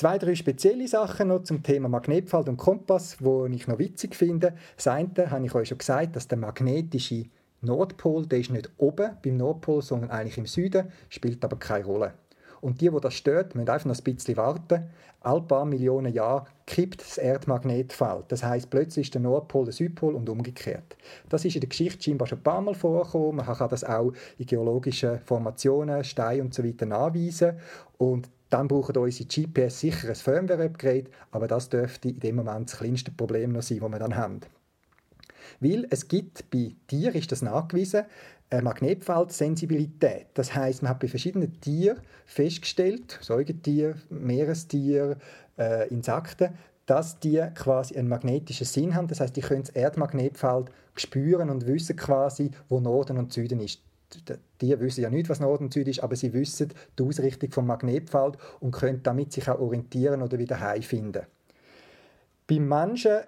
Zwei, 0.00 0.16
drei 0.16 0.34
spezielle 0.34 0.88
Sachen 0.88 1.28
noch 1.28 1.42
zum 1.42 1.62
Thema 1.62 1.86
Magnetfeld 1.86 2.48
und 2.48 2.56
Kompass, 2.56 3.18
wo 3.20 3.44
ich 3.44 3.68
noch 3.68 3.78
witzig 3.78 4.14
finde. 4.14 4.54
Das 4.74 4.86
eine 4.86 5.30
habe 5.30 5.44
ich 5.44 5.54
euch 5.54 5.68
schon 5.68 5.76
gesagt, 5.76 6.16
dass 6.16 6.26
der 6.26 6.38
magnetische 6.38 7.26
Nordpol, 7.60 8.24
der 8.24 8.38
ist 8.38 8.50
nicht 8.50 8.70
oben 8.78 9.18
beim 9.22 9.36
Nordpol, 9.36 9.82
sondern 9.82 10.10
eigentlich 10.10 10.38
im 10.38 10.46
Süden, 10.46 10.90
spielt 11.10 11.44
aber 11.44 11.58
keine 11.58 11.84
Rolle. 11.84 12.14
Und 12.62 12.80
die, 12.80 12.90
wo 12.90 12.98
das 12.98 13.12
stört, 13.12 13.54
müssen 13.54 13.68
einfach 13.68 13.84
noch 13.84 13.98
ein 13.98 14.02
bisschen 14.02 14.38
warten. 14.38 14.88
All 15.20 15.42
paar 15.42 15.66
Millionen 15.66 16.14
Jahre 16.14 16.46
kippt 16.64 17.02
das 17.02 17.18
Erdmagnetfeld. 17.18 18.24
Das 18.28 18.42
heißt, 18.42 18.70
plötzlich 18.70 19.08
ist 19.08 19.14
der 19.14 19.20
Nordpol 19.20 19.66
der 19.66 19.74
Südpol 19.74 20.14
und 20.14 20.30
umgekehrt. 20.30 20.96
Das 21.28 21.44
ist 21.44 21.56
in 21.56 21.60
der 21.60 21.68
Geschichte 21.68 22.02
scheinbar 22.02 22.26
schon 22.26 22.38
ein 22.38 22.42
paar 22.42 22.62
Mal 22.62 22.74
vorgekommen. 22.74 23.36
Man 23.36 23.44
kann 23.44 23.68
das 23.68 23.84
auch 23.84 24.14
in 24.38 24.46
geologischen 24.46 25.18
Formationen, 25.18 26.04
Steinen 26.04 26.46
und 26.46 26.54
so 26.54 26.62
nachweisen. 26.62 27.58
Und 27.98 28.30
dann 28.50 28.68
brauchen 28.68 28.96
unsere 28.96 29.28
GPS 29.28 29.80
sicher 29.80 30.08
ein 30.08 30.14
Firmware-Upgrade, 30.14 31.04
aber 31.30 31.46
das 31.46 31.68
dürfte 31.68 32.08
in 32.08 32.20
dem 32.20 32.36
Moment 32.36 32.70
das 32.70 32.78
kleinste 32.78 33.10
Problem 33.12 33.52
noch 33.52 33.62
sein, 33.62 33.80
das 33.80 33.90
wir 33.90 33.98
dann 33.98 34.16
haben. 34.16 34.40
Weil 35.60 35.86
es 35.90 36.08
gibt 36.08 36.50
bei 36.50 36.74
Tieren, 36.86 37.14
ist 37.14 37.32
das 37.32 37.42
nachgewiesen, 37.42 38.04
eine 38.50 38.62
Magnetfeldsensibilität. 38.62 40.26
Das 40.34 40.54
heißt, 40.54 40.82
man 40.82 40.90
hat 40.90 41.00
bei 41.00 41.08
verschiedenen 41.08 41.60
Tieren 41.60 42.00
festgestellt, 42.26 43.18
Säugetier, 43.20 43.94
Meerestier, 44.10 45.16
äh, 45.56 45.88
Insekten, 45.88 46.50
dass 46.86 47.20
die 47.20 47.40
quasi 47.54 47.96
einen 47.96 48.08
magnetischen 48.08 48.66
Sinn 48.66 48.96
haben. 48.96 49.06
Das 49.06 49.20
heißt, 49.20 49.36
die 49.36 49.42
können 49.42 49.62
das 49.62 49.70
Erdmagnetfeld 49.70 50.70
spüren 50.96 51.50
und 51.50 51.66
wissen 51.66 51.94
quasi, 51.94 52.50
wo 52.68 52.80
Norden 52.80 53.18
und 53.18 53.32
Süden 53.32 53.60
ist 53.60 53.80
die 54.60 54.80
wissen 54.80 55.02
ja 55.02 55.10
nicht, 55.10 55.28
was 55.28 55.40
Nord 55.40 55.60
und 55.60 55.72
Süd 55.72 55.88
ist, 55.88 56.02
aber 56.02 56.16
sie 56.16 56.32
wissen 56.32 56.72
die 56.98 57.02
Ausrichtung 57.02 57.50
vom 57.50 57.66
Magnetfeld 57.66 58.36
und 58.60 58.72
können 58.72 59.02
damit 59.02 59.32
sich 59.32 59.48
auch 59.48 59.60
orientieren 59.60 60.22
oder 60.22 60.38
wieder 60.38 60.60
heimfinden. 60.60 61.22
Beim 62.46 62.68
Menschen 62.68 63.20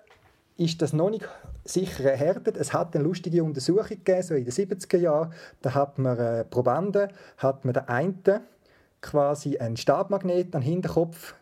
ist 0.57 0.83
das 0.83 0.93
noch 0.93 1.11
nicht 1.11 1.29
sicher 1.65 2.05
erhärtet. 2.05 2.57
Es 2.57 2.73
hat 2.73 2.95
eine 2.95 3.05
lustige 3.05 3.43
Untersuchung 3.45 3.89
gegeben, 3.89 4.23
so 4.23 4.35
in 4.35 4.45
den 4.45 4.53
70er 4.53 4.99
Jahren. 4.99 5.33
Da 5.61 5.75
hat 5.75 5.99
man 5.99 6.19
äh, 6.19 6.45
Probanden, 6.45 7.09
hat 7.39 7.65
man 7.65 7.75
den 7.75 7.89
einen 7.89 8.23
quasi 9.01 9.59
einen 9.59 9.77
Stabmagnet 9.77 10.55
an 10.55 10.61
den 10.61 10.63
Hinterkopf 10.63 11.35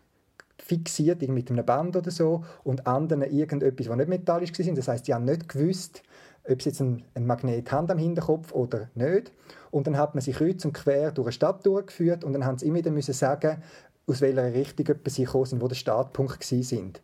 fixiert, 0.57 1.27
mit 1.27 1.49
einem 1.49 1.65
Band 1.65 1.95
oder 1.95 2.11
so, 2.11 2.43
und 2.63 2.87
anderen 2.87 3.23
irgendetwas, 3.23 3.89
was 3.89 3.97
nicht 3.97 4.09
metallisch 4.09 4.57
war. 4.57 4.75
Das 4.75 4.87
heißt, 4.87 5.07
die 5.07 5.13
haben 5.13 5.25
nicht 5.25 5.49
gewusst, 5.49 6.03
ob 6.49 6.61
sie 6.61 6.69
jetzt 6.69 6.81
ein, 6.81 7.03
Magnet 7.19 7.71
haben 7.71 7.89
am 7.89 7.97
Hinterkopf 7.97 8.51
oder 8.53 8.89
nicht. 8.95 9.31
Und 9.69 9.87
dann 9.87 9.97
hat 9.97 10.15
man 10.15 10.21
sie 10.21 10.33
kreuz 10.33 10.63
und 10.65 10.73
quer 10.73 11.11
durch 11.11 11.27
eine 11.27 11.33
Stadt 11.33 11.65
durchgeführt 11.65 12.23
und 12.23 12.33
dann 12.33 12.45
haben 12.45 12.57
sie 12.57 12.67
immer 12.67 12.79
wieder 12.79 12.91
müssen 12.91 13.13
sagen, 13.13 13.61
aus 14.07 14.21
welcher 14.21 14.53
Richtung 14.53 14.87
sie 15.05 15.23
gekommen 15.25 15.45
sind, 15.45 15.61
wo 15.61 15.67
der 15.67 15.75
Startpunkt 15.75 16.43
sind. 16.43 17.01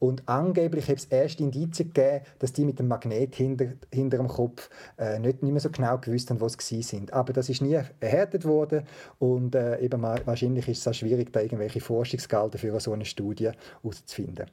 Und 0.00 0.28
angeblich 0.28 0.88
hat 0.88 0.98
es 0.98 1.06
erst 1.06 1.40
Indizien 1.40 1.92
gegeben, 1.92 2.24
dass 2.38 2.52
die 2.52 2.64
mit 2.64 2.78
dem 2.78 2.86
Magnet 2.86 3.34
hinter, 3.34 3.72
hinter 3.92 4.18
dem 4.18 4.28
Kopf 4.28 4.70
äh, 4.96 5.18
nicht, 5.18 5.42
nicht 5.42 5.52
mehr 5.52 5.60
so 5.60 5.70
genau 5.70 5.98
gewusst 5.98 6.30
haben, 6.30 6.40
wo 6.40 6.48
sie 6.48 6.82
sind. 6.82 7.12
Aber 7.12 7.32
das 7.32 7.48
ist 7.48 7.62
nie 7.62 7.78
erhärtet 8.00 8.44
worden 8.44 8.84
und 9.18 9.56
äh, 9.56 9.80
eben 9.80 10.00
wahrscheinlich 10.02 10.68
ist 10.68 10.78
es 10.78 10.88
auch 10.88 10.94
schwierig, 10.94 11.32
da 11.32 11.40
irgendwelche 11.40 11.80
Forschungsgelder 11.80 12.58
für 12.58 12.78
so 12.78 12.92
eine 12.92 13.04
Studie 13.04 13.50
herauszufinden. 13.82 14.46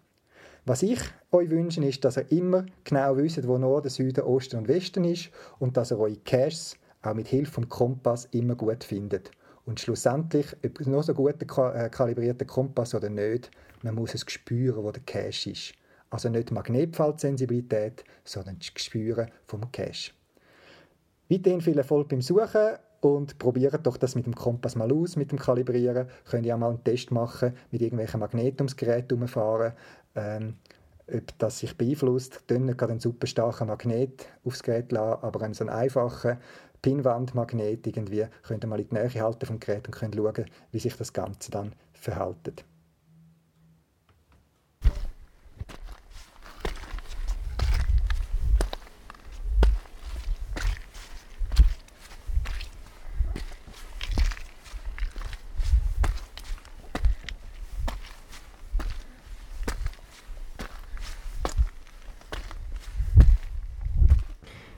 Was 0.67 0.82
ich 0.82 0.99
euch 1.32 1.51
wünsche, 1.51 1.86
ist, 1.86 2.04
dass 2.04 2.17
ihr 2.17 2.32
immer 2.32 2.65
genau 2.84 3.15
wisst, 3.17 3.47
wo 3.47 3.60
Norden, 3.60 3.89
Süden, 3.89 4.23
Osten 4.23 4.58
und 4.58 4.67
Westen 4.67 5.04
ist 5.04 5.30
und 5.60 5.78
dass 5.78 5.91
ihr 5.91 5.99
eure 5.99 6.15
Caches 6.15 6.75
auch 7.04 7.13
mit 7.13 7.28
Hilfe 7.28 7.51
vom 7.51 7.69
Kompass 7.69 8.25
immer 8.32 8.56
gut 8.56 8.84
findet. 8.84 9.30
Und 9.65 9.80
schlussendlich, 9.80 10.47
ob 10.65 10.80
es 10.80 10.88
noch 10.88 11.04
so 11.04 11.13
gut 11.13 11.39
äh, 11.39 11.89
kalibrierter 11.89 12.45
Kompass 12.45 12.95
oder 12.95 13.10
nicht, 13.10 13.51
man 13.84 13.93
muss 13.93 14.15
es 14.15 14.25
spüren, 14.28 14.84
wo 14.84 14.91
der 14.91 15.04
Cache 15.04 15.51
ist. 15.51 15.73
Also 16.10 16.30
nicht 16.30 16.51
Magnetfeldsensibilität, 16.51 18.04
sondern 18.23 18.58
das 18.58 18.73
Gespüren 18.73 19.30
vom 19.45 19.71
Cache. 19.71 20.13
Weiterhin 21.30 21.62
viel 21.62 21.78
Erfolg 21.78 22.10
beim 22.10 22.21
Suchen 22.21 22.78
und 23.01 23.38
probiert 23.38 23.86
doch 23.86 23.97
das 23.97 24.15
mit 24.15 24.25
dem 24.25 24.34
Kompass 24.34 24.75
mal 24.75 24.91
aus, 24.91 25.15
mit 25.15 25.32
dem 25.32 25.38
Kalibrieren. 25.38 26.08
Könnt 26.28 26.47
ihr 26.47 26.56
auch 26.56 26.60
mal 26.60 26.69
einen 26.69 26.84
Test 26.84 27.12
machen, 27.12 27.54
mit 27.69 27.82
irgendwelchen 27.82 28.19
Magneten 28.19 28.62
ums 28.62 28.75
Gerät 28.75 29.12
herumfahren 29.12 29.73
ähm, 30.15 30.56
ob 31.12 31.38
das 31.38 31.60
sich 31.60 31.78
beeinflusst, 31.78 32.43
dann 32.47 32.65
gerade 32.65 32.91
einen 32.91 32.99
super 32.99 33.28
starken 33.28 33.67
Magnet 33.67 34.28
aufs 34.43 34.63
Gerät 34.63 34.91
lassen, 34.91 35.23
aber 35.23 35.41
einen 35.41 35.54
so 35.54 35.63
einen 35.63 35.75
einfachen 35.75 36.38
Pinwandmagnet 36.82 37.88
irgendwie 37.88 38.28
könnt 38.43 38.63
ihr 38.63 38.67
mal 38.67 38.80
in 38.80 38.89
die 38.89 38.95
Nähe 38.95 39.10
halten 39.21 39.45
vom 39.45 39.60
Gerät 39.60 39.88
und 39.88 39.95
könnt 39.95 40.15
schauen, 40.15 40.45
wie 40.71 40.80
sich 40.80 40.95
das 40.95 41.13
Ganze 41.13 41.51
dann 41.51 41.73
verhält. 41.93 42.63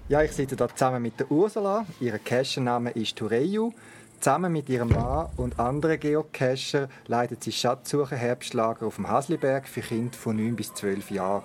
Ja, 0.10 0.22
ich 0.22 0.32
sitze 0.32 0.56
hier 0.56 0.70
zusammen 0.70 1.02
mit 1.02 1.20
der 1.20 1.30
Ursula. 1.30 1.86
Ihr 2.00 2.17
Cachername 2.17 2.91
ist 2.91 3.17
Tureyu. 3.17 3.74
Zusammen 4.22 4.54
mit 4.54 4.70
ihrem 4.70 4.88
Mann 4.88 5.28
und 5.36 5.60
anderen 5.60 6.00
Geocacher 6.00 6.88
leitet 7.08 7.43
sie 7.43 7.52
Schatzsuche 7.52 8.15
Herbstlager 8.15 8.88
auf 8.88 8.96
dem 8.96 9.10
Hasliberg 9.10 9.67
für 9.67 9.82
Kinder 9.82 10.17
von 10.17 10.38
9 10.38 10.56
bis 10.56 10.74
12 10.74 11.12
Jahren. 11.12 11.43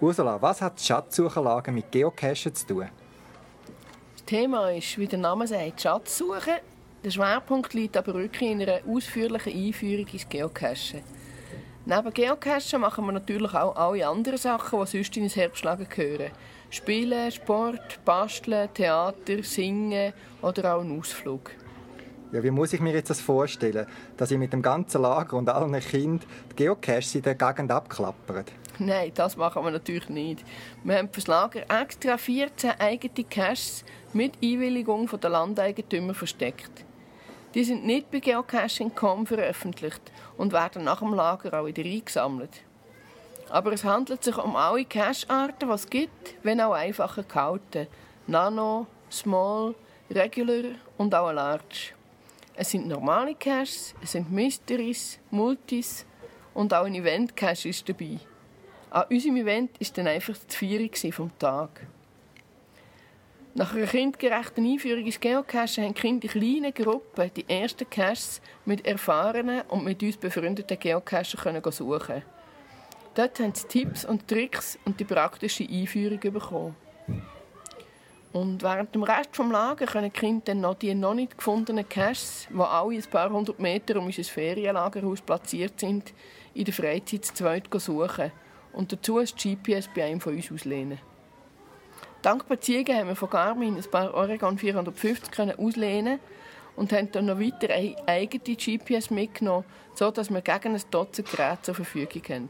Ursula, 0.00 0.40
was 0.40 0.62
hat 0.62 0.80
Schatzsucherlager 0.80 1.72
mit 1.72 1.90
Geocachen 1.90 2.54
zu 2.54 2.64
tun? 2.64 2.88
Das 4.14 4.24
Thema 4.24 4.70
ist, 4.70 4.96
wie 4.96 5.08
der 5.08 5.18
Name 5.18 5.48
sagt, 5.48 5.80
Schatzsuche. 5.80 6.60
Der 7.02 7.10
Schwerpunkt 7.10 7.74
liegt 7.74 7.96
aber 7.96 8.14
wirklich 8.14 8.52
in 8.52 8.62
einer 8.62 8.82
ausführlichen 8.86 9.52
Einführung 9.52 10.06
ins 10.06 10.28
Geocachen. 10.28 11.02
Neben 11.86 12.12
Geocachen 12.12 12.80
machen 12.80 13.06
wir 13.06 13.12
natürlich 13.12 13.54
auch 13.54 13.74
alle 13.74 14.06
anderen 14.06 14.38
Sachen, 14.38 14.80
die 14.80 14.86
sonst 14.86 15.16
in 15.16 15.24
ein 15.24 15.30
Herbstlager 15.30 15.86
gehören. 15.86 16.30
Spielen, 16.68 17.32
Sport, 17.32 18.04
Basteln, 18.04 18.68
Theater, 18.74 19.42
Singen 19.42 20.12
oder 20.42 20.74
auch 20.74 20.82
einen 20.82 20.98
Ausflug. 20.98 21.52
Ja, 22.32 22.42
wie 22.44 22.50
muss 22.50 22.72
ich 22.74 22.80
mir 22.80 22.92
jetzt 22.92 23.10
das 23.10 23.20
vorstellen, 23.20 23.86
dass 24.16 24.30
ihr 24.30 24.38
mit 24.38 24.52
dem 24.52 24.62
ganzen 24.62 25.02
Lager 25.02 25.36
und 25.36 25.48
allen 25.48 25.72
Kindern 25.80 26.28
die 26.52 26.56
Geocaches 26.56 27.14
in 27.14 27.22
der 27.22 27.34
Gegend 27.34 27.72
abklappert? 27.72 28.52
Nein, 28.78 29.10
das 29.14 29.36
machen 29.36 29.64
wir 29.64 29.70
natürlich 29.70 30.08
nicht. 30.10 30.44
Wir 30.84 30.98
haben 30.98 31.08
für 31.08 31.20
das 31.20 31.26
Lager 31.26 31.62
extra 31.82 32.18
14 32.18 32.72
eigene 32.78 33.24
Caches 33.24 33.84
mit 34.12 34.34
Einwilligung 34.42 35.08
der 35.20 35.30
Landeigentümer 35.30 36.14
versteckt. 36.14 36.84
Die 37.54 37.64
sind 37.64 37.84
nicht 37.84 38.10
bei 38.10 38.20
Geocaching.com 38.20 39.26
veröffentlicht 39.26 40.00
und 40.36 40.52
werden 40.52 40.84
nach 40.84 41.00
dem 41.00 41.14
Lager 41.14 41.60
auch 41.60 41.66
wieder 41.66 41.82
eingesammelt. 41.82 42.62
Aber 43.48 43.72
es 43.72 43.82
handelt 43.82 44.22
sich 44.22 44.38
um 44.38 44.54
alle 44.54 44.84
Cache-Arten, 44.84 45.68
die 45.68 45.74
es 45.74 45.90
gibt, 45.90 46.34
wenn 46.44 46.60
auch 46.60 46.72
einfacher 46.72 47.24
gehalten. 47.24 47.88
Nano, 48.28 48.86
Small, 49.10 49.74
Regular 50.08 50.76
und 50.96 51.12
auch 51.12 51.32
Large. 51.32 51.92
Es 52.54 52.70
sind 52.70 52.86
normale 52.86 53.34
Caches, 53.34 53.94
es 54.00 54.12
sind 54.12 54.30
Mysteries, 54.30 55.18
Multis 55.30 56.06
und 56.54 56.72
auch 56.72 56.84
ein 56.84 56.94
Event-Cache 56.94 57.68
ist 57.68 57.88
dabei. 57.88 58.18
An 58.90 59.04
unserem 59.10 59.36
Event 59.36 59.80
war 59.80 59.88
dann 59.94 60.06
einfach 60.06 60.36
die 60.36 60.56
Feierung 60.56 61.12
vom 61.12 61.38
Tag. 61.38 61.86
Nach 63.54 63.74
einer 63.74 63.86
kindgerechten 63.86 64.64
Einführung 64.64 65.04
ins 65.04 65.18
Geocachen 65.18 65.84
haben 65.84 65.94
die 65.94 66.00
Kinder 66.00 66.24
in 66.24 66.30
kleinen 66.30 66.72
Gruppen 66.72 67.30
die 67.34 67.48
ersten 67.48 67.90
Caches 67.90 68.40
mit 68.64 68.86
erfahrenen 68.86 69.62
und 69.62 69.84
mit 69.84 70.00
uns 70.04 70.16
befreundeten 70.16 70.78
Geocachern 70.78 71.60
suchen 71.72 72.22
Dort 73.14 73.40
haben 73.40 73.52
sie 73.52 73.66
Tipps 73.66 74.04
und 74.04 74.28
Tricks 74.28 74.78
und 74.84 75.00
die 75.00 75.04
praktische 75.04 75.66
Einführung 75.68 76.20
bekommen. 76.20 76.76
Und 78.32 78.62
während 78.62 78.94
dem 78.94 79.02
Rest 79.02 79.36
des 79.36 79.50
Lagers 79.50 79.90
können 79.90 80.12
die 80.12 80.20
Kinder 80.20 80.42
dann 80.44 80.60
noch 80.60 80.76
die 80.76 80.94
noch 80.94 81.14
nicht 81.14 81.36
gefundenen 81.36 81.88
Caches, 81.88 82.46
die 82.48 82.60
alle 82.60 82.94
ein 82.94 83.10
paar 83.10 83.30
hundert 83.30 83.58
Meter 83.58 83.98
um 83.98 84.06
unser 84.06 84.22
Ferienlagerhaus 84.22 85.20
platziert 85.22 85.80
sind, 85.80 86.14
in 86.54 86.64
der 86.64 86.74
Freizeit 86.74 87.24
zu 87.24 87.34
zweit 87.34 87.68
suchen 87.72 88.30
und 88.72 88.92
dazu 88.92 89.18
ein 89.18 89.26
GPS 89.26 89.88
bei 89.92 90.04
einem 90.04 90.20
von 90.20 90.36
uns 90.36 90.52
auslehnen. 90.52 91.09
Dank 92.22 92.46
Beziehungen 92.46 92.98
haben 92.98 93.08
wir 93.08 93.16
von 93.16 93.30
Garmin 93.30 93.76
ein 93.76 93.90
paar 93.90 94.12
Oregon 94.12 94.58
450 94.58 95.30
können 95.30 95.58
auslehnen 95.58 96.20
und 96.76 96.92
haben 96.92 97.10
dann 97.12 97.26
noch 97.26 97.40
weiter 97.40 97.74
eigene 98.06 98.56
GPS 98.56 99.10
mitgenommen, 99.10 99.64
sodass 99.94 100.28
wir 100.28 100.42
gegen 100.42 100.74
ein 100.74 100.82
Dutzend 100.90 101.30
Geräte 101.30 101.62
zur 101.62 101.74
Verfügung 101.76 102.22
haben. 102.28 102.48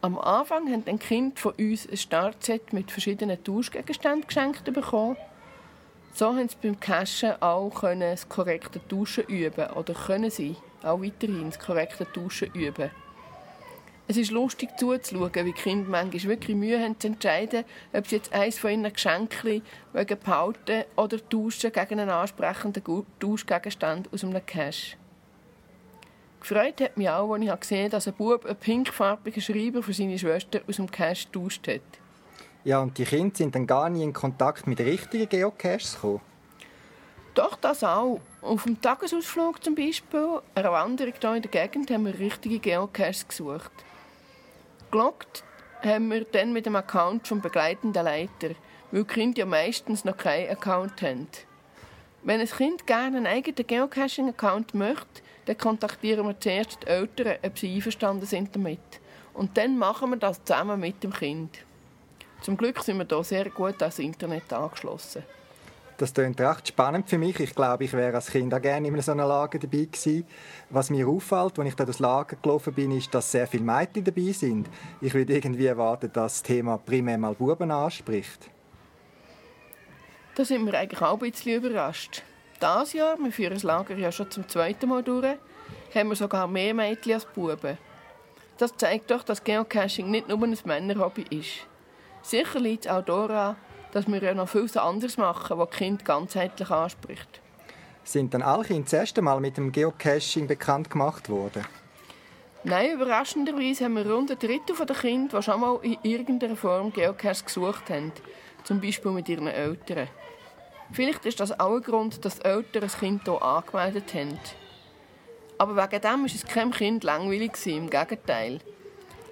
Am 0.00 0.18
Anfang 0.18 0.70
haben 0.70 0.84
ein 0.86 0.98
Kind 1.00 1.40
von 1.40 1.54
uns 1.54 1.88
ein 1.88 1.96
Startset 1.96 2.72
mit 2.72 2.92
verschiedenen 2.92 3.42
Tauschgegenständen 3.42 4.28
geschenkt 4.28 4.72
bekommen. 4.72 5.16
So 6.12 6.26
haben 6.26 6.48
sie 6.48 6.56
beim 6.62 6.78
Cashen 6.78 7.42
auch 7.42 7.80
das 7.80 8.28
korrekte 8.28 8.86
Tauschen 8.86 9.24
üben 9.24 9.70
oder 9.70 9.92
können 9.94 10.30
sie 10.30 10.54
auch 10.84 11.02
weiterhin 11.02 11.50
das 11.50 11.58
korrekte 11.58 12.06
Tauschen 12.12 12.52
üben. 12.52 12.90
Es 14.06 14.18
ist 14.18 14.30
lustig 14.30 14.68
zuzuschauen, 14.78 15.32
wie 15.34 15.44
die 15.44 15.52
Kinder 15.52 15.88
manchmal 15.88 16.24
wirklich 16.24 16.54
Mühe 16.54 16.78
haben 16.78 17.00
zu 17.00 17.06
entscheiden, 17.06 17.64
ob 17.94 18.06
sie 18.06 18.16
jetzt 18.16 18.34
eines 18.34 18.58
von 18.58 18.70
ihren 18.70 18.92
Geschenken 18.92 19.62
wegen 19.94 20.18
Behalten 20.18 20.84
oder 20.94 21.28
Tauschen 21.28 21.72
gegen 21.72 22.00
einen 22.00 22.10
ansprechenden 22.10 23.06
Tauschgegenstand 23.18 24.12
aus 24.12 24.22
einem 24.22 24.44
Cash. 24.44 24.98
Gefreut 26.38 26.82
hat 26.82 26.98
mich 26.98 27.08
auch, 27.08 27.32
als 27.32 27.42
ich 27.42 27.60
gesehen 27.60 27.84
habe, 27.84 27.90
dass 27.90 28.06
ein 28.06 28.12
Bub 28.12 28.44
einen 28.44 28.56
pinkfarbigen 28.56 29.40
Schreiber 29.40 29.82
für 29.82 29.94
seine 29.94 30.18
Schwester 30.18 30.60
aus 30.68 30.76
dem 30.76 30.90
Cache 30.90 31.24
getauscht 31.24 31.66
hat. 31.66 31.80
Ja, 32.64 32.80
und 32.80 32.98
die 32.98 33.04
Kinder 33.04 33.34
sind 33.34 33.54
dann 33.54 33.66
gar 33.66 33.88
nie 33.88 34.02
in 34.02 34.12
Kontakt 34.12 34.66
mit 34.66 34.80
richtigen 34.80 35.30
Geocaches 35.30 35.94
gekommen? 35.94 36.20
Doch, 37.32 37.56
das 37.56 37.82
auch. 37.82 38.20
Auf 38.42 38.64
dem 38.64 38.78
Tagesausflug 38.78 39.64
zum 39.64 39.74
Beispiel, 39.74 40.40
einer 40.54 40.72
Wanderung 40.72 41.14
hier 41.18 41.34
in 41.34 41.42
der 41.42 41.50
Gegend, 41.50 41.90
haben 41.90 42.04
wir 42.04 42.18
richtige 42.18 42.58
Geocaches 42.58 43.26
gesucht. 43.26 43.72
Gelockt 44.94 45.42
haben 45.82 46.08
wir 46.12 46.22
dann 46.22 46.52
mit 46.52 46.66
dem 46.66 46.76
Account 46.76 47.26
vom 47.26 47.40
begleitenden 47.40 48.04
Leiter, 48.04 48.50
weil 48.92 49.02
die 49.02 49.12
Kinder 49.12 49.38
ja 49.40 49.44
meistens 49.44 50.04
noch 50.04 50.16
keinen 50.16 50.50
Account 50.50 51.02
haben. 51.02 51.26
Wenn 52.22 52.40
ein 52.40 52.46
Kind 52.46 52.86
gerne 52.86 53.16
einen 53.16 53.26
eigenen 53.26 53.66
Geocaching-Account 53.66 54.72
möchte, 54.74 55.22
dann 55.46 55.58
kontaktieren 55.58 56.28
wir 56.28 56.38
zuerst 56.38 56.84
die 56.84 56.86
Eltern, 56.86 57.38
ob 57.44 57.58
sie 57.58 57.74
einverstanden 57.74 58.24
sind 58.24 58.54
damit. 58.54 58.78
Und 59.32 59.58
dann 59.58 59.78
machen 59.78 60.10
wir 60.10 60.16
das 60.16 60.44
zusammen 60.44 60.78
mit 60.78 61.02
dem 61.02 61.12
Kind. 61.12 61.58
Zum 62.40 62.56
Glück 62.56 62.80
sind 62.84 62.98
wir 62.98 63.06
hier 63.10 63.24
sehr 63.24 63.50
gut 63.50 63.82
ans 63.82 63.98
Internet 63.98 64.52
angeschlossen. 64.52 65.24
Das 65.96 66.12
klingt 66.12 66.40
recht 66.40 66.68
spannend 66.68 67.08
für 67.08 67.18
mich. 67.18 67.38
Ich 67.38 67.54
glaube, 67.54 67.84
ich 67.84 67.92
wäre 67.92 68.14
als 68.14 68.30
Kind 68.30 68.52
auch 68.52 68.60
gerne 68.60 68.88
in 68.88 69.00
so 69.00 69.12
einer 69.12 69.26
Lager 69.26 69.58
dabei 69.58 69.84
gewesen. 69.84 70.26
Was 70.70 70.90
mir 70.90 71.06
auffällt, 71.06 71.58
als 71.58 71.68
ich 71.68 71.74
da 71.76 71.84
das 71.84 72.00
Lager 72.00 72.36
gelaufen 72.42 72.74
bin, 72.74 72.90
ist, 72.90 73.14
dass 73.14 73.30
sehr 73.30 73.46
viele 73.46 73.62
Mädchen 73.62 74.02
dabei 74.02 74.32
sind. 74.32 74.68
Ich 75.00 75.14
würde 75.14 75.34
irgendwie 75.34 75.66
erwarten, 75.66 76.10
dass 76.12 76.34
das 76.34 76.42
Thema 76.42 76.78
primär 76.78 77.18
mal 77.18 77.34
Buben 77.34 77.70
anspricht. 77.70 78.50
Da 80.34 80.44
sind 80.44 80.66
wir 80.66 80.74
eigentlich 80.74 81.00
auch 81.00 81.12
ein 81.12 81.30
bisschen 81.30 81.62
überrascht 81.62 82.24
dieses 82.64 82.92
Jahr, 82.94 83.18
wir 83.18 83.32
führen 83.32 83.54
das 83.54 83.62
Lager 83.62 83.96
ja 83.96 84.10
schon 84.10 84.30
zum 84.30 84.48
zweiten 84.48 84.88
Mal 84.88 85.02
durch, 85.02 85.36
haben 85.94 86.08
wir 86.08 86.16
sogar 86.16 86.46
mehr 86.46 86.74
Mädchen 86.74 87.14
als 87.14 87.26
Buben. 87.26 87.78
Das 88.58 88.76
zeigt 88.76 89.10
doch, 89.10 89.22
dass 89.22 89.42
Geocaching 89.42 90.10
nicht 90.10 90.28
nur 90.28 90.42
ein 90.42 90.56
Männerhobby 90.64 91.24
ist. 91.30 91.66
Sicher 92.22 92.60
liegt 92.60 92.86
es 92.86 92.90
auch 92.90 93.04
daran, 93.04 93.56
dass 93.94 94.08
wir 94.08 94.20
ja 94.20 94.34
noch 94.34 94.48
viel 94.48 94.68
anderes 94.76 95.16
machen, 95.16 95.56
was 95.56 95.70
Kind 95.70 96.04
ganzheitlich 96.04 96.68
anspricht. 96.68 97.40
Sind 98.02 98.34
dann 98.34 98.42
alle 98.42 98.64
Kinder 98.64 98.82
das 98.82 98.92
erste 98.92 99.22
Mal 99.22 99.40
mit 99.40 99.56
dem 99.56 99.70
Geocaching 99.70 100.48
bekannt 100.48 100.90
gemacht 100.90 101.30
worden? 101.30 101.64
Nein, 102.64 102.92
überraschenderweise 102.92 103.84
haben 103.84 103.94
wir 103.94 104.10
rund 104.10 104.30
ein 104.30 104.38
Drittel 104.38 104.74
der 104.84 104.96
Kinder, 104.96 105.38
die 105.38 105.42
schon 105.42 105.60
mal 105.60 105.78
in 105.82 105.96
irgendeiner 106.02 106.56
Form 106.56 106.92
Geocache 106.92 107.44
gesucht 107.44 107.88
haben. 107.88 108.12
Zum 108.64 108.80
Beispiel 108.80 109.12
mit 109.12 109.28
ihren 109.28 109.46
Eltern. 109.46 110.08
Vielleicht 110.90 111.24
ist 111.24 111.38
das 111.40 111.58
auch 111.58 111.76
ein 111.76 111.82
Grund, 111.82 112.24
dass 112.24 112.40
die 112.40 112.44
Eltern 112.46 112.82
ein 112.82 112.90
Kind 112.90 113.22
hier 113.24 113.42
angemeldet 113.42 114.12
haben. 114.12 114.38
Aber 115.56 115.76
wegen 115.76 116.00
dem 116.02 116.20
war 116.20 116.26
es 116.26 116.44
keinem 116.44 116.72
Kind 116.72 117.04
langweilig, 117.04 117.52
im 117.66 117.88
Gegenteil. 117.88 118.58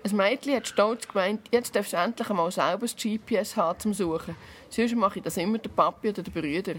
Ein 0.04 0.16
Mädchen 0.16 0.56
hat 0.56 0.66
stolz 0.66 1.06
gemeint, 1.06 1.46
jetzt 1.52 1.76
darf 1.76 1.86
es 1.86 1.92
endlich 1.92 2.28
einmal 2.28 2.50
selber 2.50 2.80
das 2.80 2.96
GPS 2.96 3.56
haben 3.56 3.78
zum 3.78 3.94
Suchen. 3.94 4.34
Sonst 4.68 4.96
mache 4.96 5.20
ich 5.20 5.24
das 5.24 5.36
immer 5.36 5.58
der 5.58 5.70
Papi 5.70 6.08
oder 6.08 6.22
der 6.22 6.32
Brüder. 6.32 6.74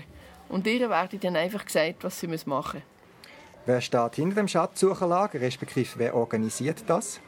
Und 0.50 0.68
ihr 0.68 0.90
werde 0.90 1.18
dann 1.18 1.38
einfach 1.38 1.64
gesagt, 1.64 2.04
was 2.04 2.20
sie 2.20 2.28
machen 2.28 2.50
müssen. 2.50 2.82
Wer 3.66 3.80
steht 3.80 4.16
hinter 4.16 4.36
dem 4.36 4.50
Schatzsucherlager, 4.50 5.40
respektive 5.40 6.00
wer 6.00 6.16
organisiert 6.16 6.84
das? 6.86 7.22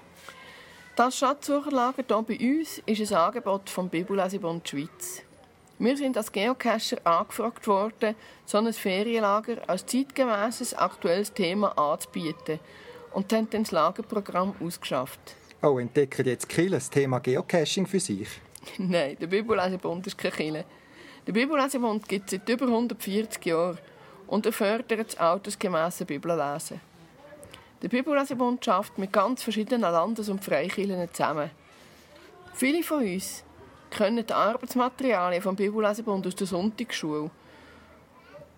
Das 0.97 1.17
Schatzsucherlager 1.17 2.03
hier 2.05 2.21
bei 2.23 2.39
uns 2.39 2.81
ist 2.86 3.12
ein 3.12 3.17
Angebot 3.17 3.69
vom 3.69 3.88
Bibellesebund 3.88 4.67
Schweiz. 4.67 5.21
Wir 5.79 5.95
sind 5.95 6.17
als 6.17 6.31
Geocacher 6.31 6.97
angefragt 7.05 7.67
worden, 7.67 8.15
so 8.45 8.58
ein 8.58 8.71
Ferienlager 8.73 9.58
als 9.67 9.86
zeitgemäßes 9.86 10.73
aktuelles 10.73 11.34
Thema 11.34 11.77
anzubieten 11.77 12.60
und 13.13 13.31
haben 13.31 13.49
dann 13.49 13.63
das 13.63 13.71
Lagerprogramm 13.71 14.55
ausgeschafft. 14.62 15.36
Oh, 15.65 15.80
entdecken 15.80 16.28
jetzt 16.28 16.47
Kille 16.47 16.78
das 16.78 16.91
Thema 16.91 17.17
Geocaching 17.17 17.88
für 17.88 17.99
sich? 17.99 18.28
Nein, 18.78 19.17
der 19.19 19.25
Bibellesebund 19.25 20.06
ist 20.06 20.15
kein 20.15 20.32
Kille. 20.32 20.63
Der 21.25 21.34
Bibellesebund 21.34 22.08
gibt 22.08 22.32
es 22.32 22.39
seit 22.39 22.47
über 22.47 22.67
140 22.67 23.43
Jahren 23.47 23.80
und 24.28 24.45
er 24.45 24.51
fördert 24.51 25.10
das 25.10 25.17
altersgemäße 25.17 26.06
Bibellesen. 26.06 26.80
Der 27.82 27.88
Bibellesebund 27.88 28.63
schafft 28.63 28.99
mit 28.99 29.12
ganz 29.12 29.41
verschiedenen 29.41 29.82
Landes- 29.82 30.30
und 30.30 30.43
Freikirchen 30.45 31.12
zusammen. 31.12 31.49
Viele 32.54 32.84
von 32.84 33.04
uns 33.04 33.43
können 33.89 34.23
die 34.23 34.34
Arbeitsmaterialien 34.34 35.41
vom 35.41 35.56
Bibellesebund 35.56 36.28
aus 36.28 36.36
der 36.36 36.45
Sonntagsschule. 36.45 37.32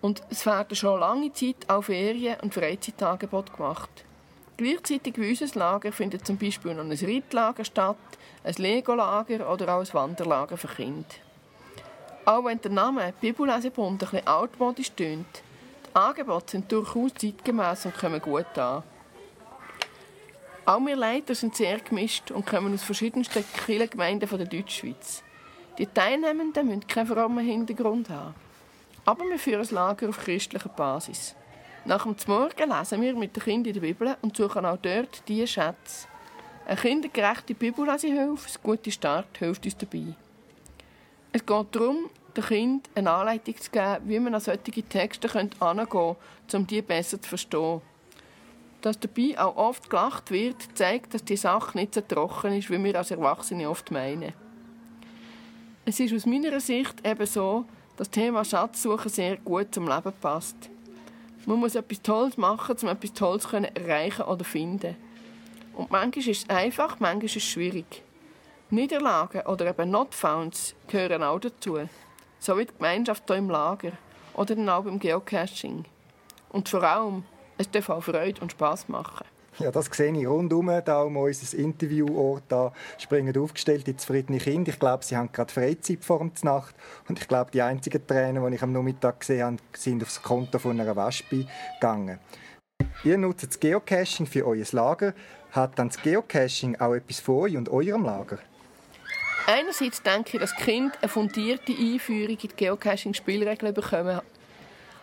Und 0.02 0.22
es 0.28 0.44
werden 0.44 0.76
schon 0.76 1.00
lange 1.00 1.32
Zeit 1.32 1.68
auch 1.68 1.84
Ferien- 1.84 2.40
und 2.42 2.52
Freizeitangebote 2.52 3.52
gemacht. 3.54 4.04
Gleichzeitig 4.58 5.16
wie 5.18 5.30
unser 5.30 5.56
Lager 5.56 5.92
findet 5.92 6.26
zum 6.26 6.36
Beispiel 6.36 6.74
noch 6.74 6.82
ein 6.82 6.90
Reitlager 6.90 7.64
statt, 7.64 7.96
ein 8.42 8.54
Lego-Lager 8.54 9.48
oder 9.48 9.72
auch 9.72 9.80
ein 9.80 9.94
Wanderlager 9.94 10.56
für 10.56 10.66
Kinder. 10.66 11.06
Auch 12.24 12.44
wenn 12.44 12.60
der 12.60 12.72
Name 12.72 13.14
Bibellesebund 13.20 14.02
ein 14.02 14.10
bisschen 14.10 14.26
altmodisch 14.26 14.90
tönt, 14.90 15.42
die 15.86 15.94
Angebote 15.94 16.50
sind 16.50 16.72
durchaus 16.72 17.14
zeitgemäß 17.14 17.86
und 17.86 17.96
kommen 17.96 18.20
gut 18.20 18.58
an. 18.58 18.82
Auch 20.66 20.80
wir 20.80 20.96
Leiter 20.96 21.36
sind 21.36 21.54
sehr 21.54 21.78
gemischt 21.78 22.32
und 22.32 22.44
kommen 22.44 22.74
aus 22.74 22.82
verschiedensten 22.82 23.44
Kirchengemeinden 23.64 24.28
der 24.28 24.46
Deutschschweiz. 24.46 25.22
Die 25.78 25.86
Teilnehmenden 25.86 26.66
müssen 26.66 26.86
keinen 26.88 27.06
frommen 27.06 27.46
Hintergrund 27.46 28.10
haben. 28.10 28.34
Aber 29.04 29.24
wir 29.24 29.38
führen 29.38 29.60
das 29.60 29.70
Lager 29.70 30.08
auf 30.08 30.18
christlicher 30.18 30.68
Basis. 30.68 31.36
Nach 31.84 32.02
dem 32.02 32.16
Morgen 32.26 32.70
lesen 32.70 33.00
wir 33.00 33.14
mit 33.14 33.36
den 33.36 33.42
Kindern 33.42 33.66
in 33.66 33.74
der 33.74 33.80
Bibel 33.80 34.16
und 34.20 34.36
suchen 34.36 34.66
auch 34.66 34.76
dort 34.76 35.22
diese 35.28 35.46
Schätze. 35.46 36.08
Eine 36.66 36.76
kindergerechte 36.76 37.54
Bibellesehilfe, 37.54 38.48
ein 38.48 38.62
guter 38.62 38.90
Start, 38.90 39.38
hilft 39.38 39.64
uns 39.64 39.76
dabei. 39.76 40.14
Es 41.32 41.46
geht 41.46 41.66
darum, 41.72 42.10
den 42.36 42.44
Kindern 42.44 42.82
eine 42.94 43.10
Anleitung 43.10 43.56
zu 43.56 43.70
geben, 43.70 44.02
wie 44.04 44.20
man 44.20 44.34
an 44.34 44.40
solche 44.40 44.82
Texte 44.82 45.28
herangehen 45.28 45.88
könnte, 45.88 46.16
um 46.56 46.66
die 46.66 46.82
besser 46.82 47.20
zu 47.22 47.28
verstehen. 47.28 47.80
Dass 48.82 49.00
dabei 49.00 49.38
auch 49.38 49.56
oft 49.56 49.88
gelacht 49.88 50.30
wird, 50.30 50.56
zeigt, 50.74 51.14
dass 51.14 51.24
die 51.24 51.36
Sache 51.36 51.76
nicht 51.78 51.94
so 51.94 52.00
trocken 52.00 52.52
ist, 52.52 52.70
wie 52.70 52.82
wir 52.82 52.96
als 52.96 53.10
Erwachsene 53.10 53.68
oft 53.68 53.90
meinen. 53.90 54.32
Es 55.84 55.98
ist 55.98 56.12
aus 56.12 56.26
meiner 56.26 56.60
Sicht 56.60 57.06
eben 57.06 57.26
so, 57.26 57.64
dass 57.96 58.08
das 58.08 58.10
Thema 58.10 58.44
Schatzsuche 58.44 59.08
sehr 59.08 59.38
gut 59.38 59.74
zum 59.74 59.88
Leben 59.88 60.12
passt. 60.20 60.70
Man 61.46 61.58
muss 61.58 61.74
etwas 61.74 62.02
Tolles 62.02 62.36
machen, 62.36 62.76
um 62.82 62.88
etwas 62.88 63.12
Tolles 63.12 63.44
zu 63.44 63.56
erreichen 63.56 64.22
oder 64.22 64.44
finden. 64.44 64.96
Und 65.74 65.90
manchmal 65.90 66.28
ist 66.28 66.44
es 66.44 66.50
einfach, 66.50 66.98
manchmal 67.00 67.24
ist 67.24 67.36
es 67.36 67.44
schwierig. 67.44 68.02
Niederlagen 68.70 69.42
oder 69.42 69.66
eben 69.66 69.90
Not-Founds 69.90 70.74
gehören 70.88 71.22
auch 71.22 71.38
dazu. 71.38 71.78
So 72.38 72.58
wie 72.58 72.66
die 72.66 72.74
Gemeinschaft 72.74 73.24
hier 73.26 73.36
im 73.36 73.48
Lager 73.48 73.92
oder 74.34 74.54
dann 74.54 74.68
auch 74.68 74.84
beim 74.84 74.98
Geocaching. 74.98 75.84
Und 76.50 76.68
vor 76.68 76.82
allem, 76.82 77.24
es 77.56 77.70
darf 77.70 77.88
auch 77.88 78.02
Freude 78.02 78.40
und 78.40 78.52
Spass 78.52 78.88
machen. 78.88 79.26
Ja, 79.58 79.72
das 79.72 79.86
sehe 79.86 80.16
ich 80.16 80.26
rundum, 80.26 80.70
da 80.84 81.02
um 81.02 81.16
unser 81.16 81.58
Interviewort 81.58 82.44
da 82.48 82.72
springen 82.96 83.36
aufgestellte 83.36 83.96
zufriedene 83.96 84.38
Kinder. 84.38 84.70
Ich 84.70 84.78
glaube, 84.78 85.04
sie 85.04 85.16
haben 85.16 85.32
gerade 85.32 85.52
Freizeit 85.52 86.04
vor 86.04 86.20
der 86.20 86.30
Nacht 86.44 86.76
und 87.08 87.18
ich 87.18 87.26
glaube, 87.26 87.50
die 87.50 87.62
einzigen 87.62 88.06
Tränen, 88.06 88.46
die 88.48 88.54
ich 88.54 88.62
am 88.62 88.72
Nachmittag 88.72 89.20
gesehen 89.20 89.42
habe, 89.42 89.56
sind 89.76 90.02
aufs 90.02 90.22
Konto 90.22 90.60
von 90.60 90.80
einer 90.80 90.94
Wespe 90.94 91.46
gegangen. 91.74 92.20
Ihr 93.02 93.18
nutzt 93.18 93.48
das 93.48 93.58
Geocaching 93.58 94.26
für 94.26 94.46
euer 94.46 94.64
Lager. 94.70 95.12
Hat 95.50 95.76
dann 95.76 95.88
das 95.88 96.00
Geocaching 96.02 96.76
auch 96.76 96.94
etwas 96.94 97.18
von 97.18 97.40
euch 97.40 97.56
und 97.56 97.68
eurem 97.68 98.04
Lager? 98.04 98.38
Einerseits 99.46 100.02
denke 100.02 100.36
ich, 100.36 100.40
dass 100.40 100.54
Kinder 100.54 100.94
eine 101.00 101.08
fundierte 101.08 101.72
Einführung 101.72 102.30
in 102.30 102.38
die 102.38 102.48
Geocaching-Spielregeln 102.48 103.74
bekommen. 103.74 104.20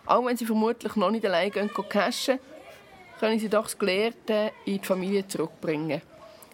Auch 0.05 0.25
wenn 0.25 0.37
sie 0.37 0.45
vermutlich 0.45 0.95
noch 0.95 1.11
nicht 1.11 1.25
allein 1.25 1.51
gehen 1.51 1.69
cachen, 1.89 2.39
können 3.19 3.39
sie 3.39 3.49
doch 3.49 3.63
das 3.63 3.77
Gelehrte 3.77 4.51
in 4.65 4.79
die 4.79 4.85
Familie 4.85 5.27
zurückbringen. 5.27 6.01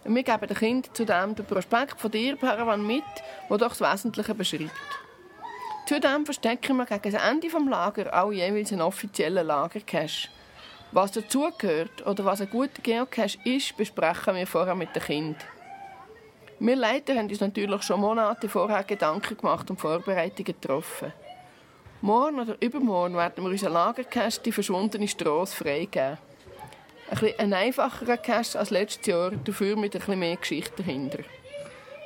Wir 0.04 0.22
geben 0.22 0.46
den 0.48 0.56
Kindern 0.56 0.94
zudem 0.94 1.34
den 1.34 1.46
Prospekt 1.46 2.00
von 2.00 2.10
dir, 2.10 2.36
Paravan, 2.36 2.84
mit, 2.84 3.04
der 3.48 3.58
doch 3.58 3.76
das 3.76 3.80
Wesentliche 3.80 4.34
beschreibt. 4.34 4.72
Zudem 5.86 6.24
verstecken 6.24 6.76
wir 6.76 6.86
gegen 6.86 7.12
das 7.12 7.22
Ende 7.22 7.48
des 7.48 7.68
Lagers 7.68 8.12
auch 8.12 8.32
jeweils 8.32 8.72
einen 8.72 8.82
offiziellen 8.82 9.46
Lagercache. 9.46 10.28
Was 10.90 11.12
dazugehört 11.12 12.06
oder 12.06 12.24
was 12.24 12.40
ein 12.40 12.50
guter 12.50 12.82
Geocache 12.82 13.38
ist, 13.44 13.76
besprechen 13.76 14.34
wir 14.34 14.46
vorher 14.46 14.74
mit 14.74 14.94
den 14.94 15.02
Kindern. 15.02 15.42
Wir 16.58 16.76
Leiter 16.76 17.16
haben 17.16 17.28
uns 17.28 17.40
natürlich 17.40 17.82
schon 17.82 18.00
Monate 18.00 18.48
vorher 18.48 18.84
Gedanken 18.84 19.36
gemacht 19.36 19.68
und 19.70 19.80
Vorbereitungen 19.80 20.44
getroffen. 20.44 21.12
Morgen 22.00 22.40
oder 22.40 22.56
übermorgen 22.60 23.16
werden 23.16 23.42
wir 23.42 23.50
unseren 23.50 23.72
Lagercache 23.72 24.40
die 24.44 24.52
verschwundene 24.52 25.08
Strasse 25.08 25.56
freigeben. 25.56 26.18
Ein, 27.12 27.34
ein 27.38 27.52
einfacherer 27.52 28.16
Cache 28.16 28.58
als 28.58 28.70
letztes 28.70 29.06
Jahr, 29.06 29.32
dafür 29.44 29.76
mit 29.76 30.08
ein 30.08 30.18
mehr 30.18 30.36
Geschichte 30.36 30.82
dahinter. 30.82 31.18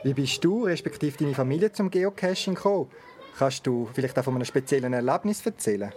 Wie 0.02 0.14
bist 0.14 0.44
du, 0.44 0.64
respektive 0.64 1.16
deine 1.16 1.34
Familie, 1.34 1.72
zum 1.72 1.90
Geocaching 1.90 2.54
gekommen? 2.54 2.90
Kannst 3.38 3.66
du 3.66 3.88
vielleicht 3.92 4.18
auch 4.18 4.24
von 4.24 4.34
einem 4.34 4.44
speziellen 4.44 4.92
Erlebnis 4.92 5.44
erzählen? 5.46 5.92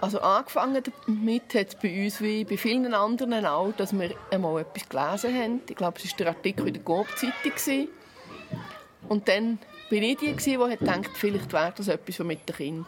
Also 0.00 0.20
angefangen 0.20 0.82
damit 1.06 1.54
hat 1.54 1.68
es 1.68 1.74
bei 1.76 2.04
uns 2.04 2.20
wie 2.20 2.44
bei 2.44 2.58
vielen 2.58 2.92
anderen 2.92 3.46
auch, 3.46 3.72
dass 3.72 3.98
wir 3.98 4.10
einmal 4.30 4.60
etwas 4.60 4.88
gelesen 4.88 5.34
haben. 5.34 5.60
Ich 5.68 5.76
glaube, 5.76 5.98
es 6.02 6.10
war 6.10 6.16
der 6.18 6.28
Artikel 6.28 6.66
in 6.68 6.74
der 6.74 6.82
Coop-Zeitung. 6.82 7.88
Und 9.08 9.28
dann 9.28 9.58
bin 9.88 10.02
ich 10.02 10.18
die, 10.18 10.34
die 10.34 10.56
dachte, 10.56 11.10
vielleicht 11.14 11.52
wäre 11.52 11.72
das 11.74 11.88
etwas 11.88 12.18
mit 12.18 12.46
den 12.46 12.56
Kindern. 12.56 12.86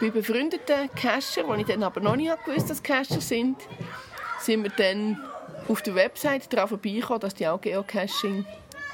Bei 0.00 0.10
befreundeten 0.10 0.88
Cacher, 0.94 1.46
wo 1.46 1.54
ich 1.54 1.66
dann 1.66 1.82
aber 1.82 2.00
noch 2.00 2.14
nicht 2.14 2.32
gewusst 2.44 2.70
dass 2.70 2.82
Cacher 2.82 3.20
sind, 3.20 3.56
sind 4.38 4.62
wir 4.62 4.70
dann 4.70 5.20
auf 5.66 5.82
der 5.82 5.94
Website 5.96 6.52
darauf 6.52 6.70
vorbeigekommen, 6.70 7.20
dass 7.20 7.34
die 7.34 7.48
auch 7.48 7.60
Geocaching 7.60 8.46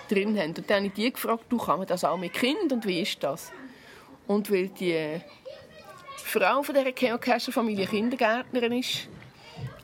drin 0.09 0.39
haben. 0.39 0.55
Und 0.57 0.71
dann 0.71 0.79
habe 0.79 0.87
ich 0.87 0.93
die 0.95 1.13
gefragt, 1.13 1.45
du, 1.51 1.59
kann 1.59 1.79
man 1.79 1.87
das 1.87 2.05
auch 2.05 2.17
mit 2.17 2.33
Kind 2.33 2.73
und 2.73 2.87
wie 2.87 3.03
ist 3.03 3.23
das? 3.23 3.53
Und 4.27 4.51
weil 4.51 4.69
die 4.69 5.21
Frau 6.17 6.63
von 6.63 6.75
dieser 6.75 6.93
Geocacher-Familie 6.93 7.87
Kindergärtnerin 7.87 8.73
ist, 8.73 9.09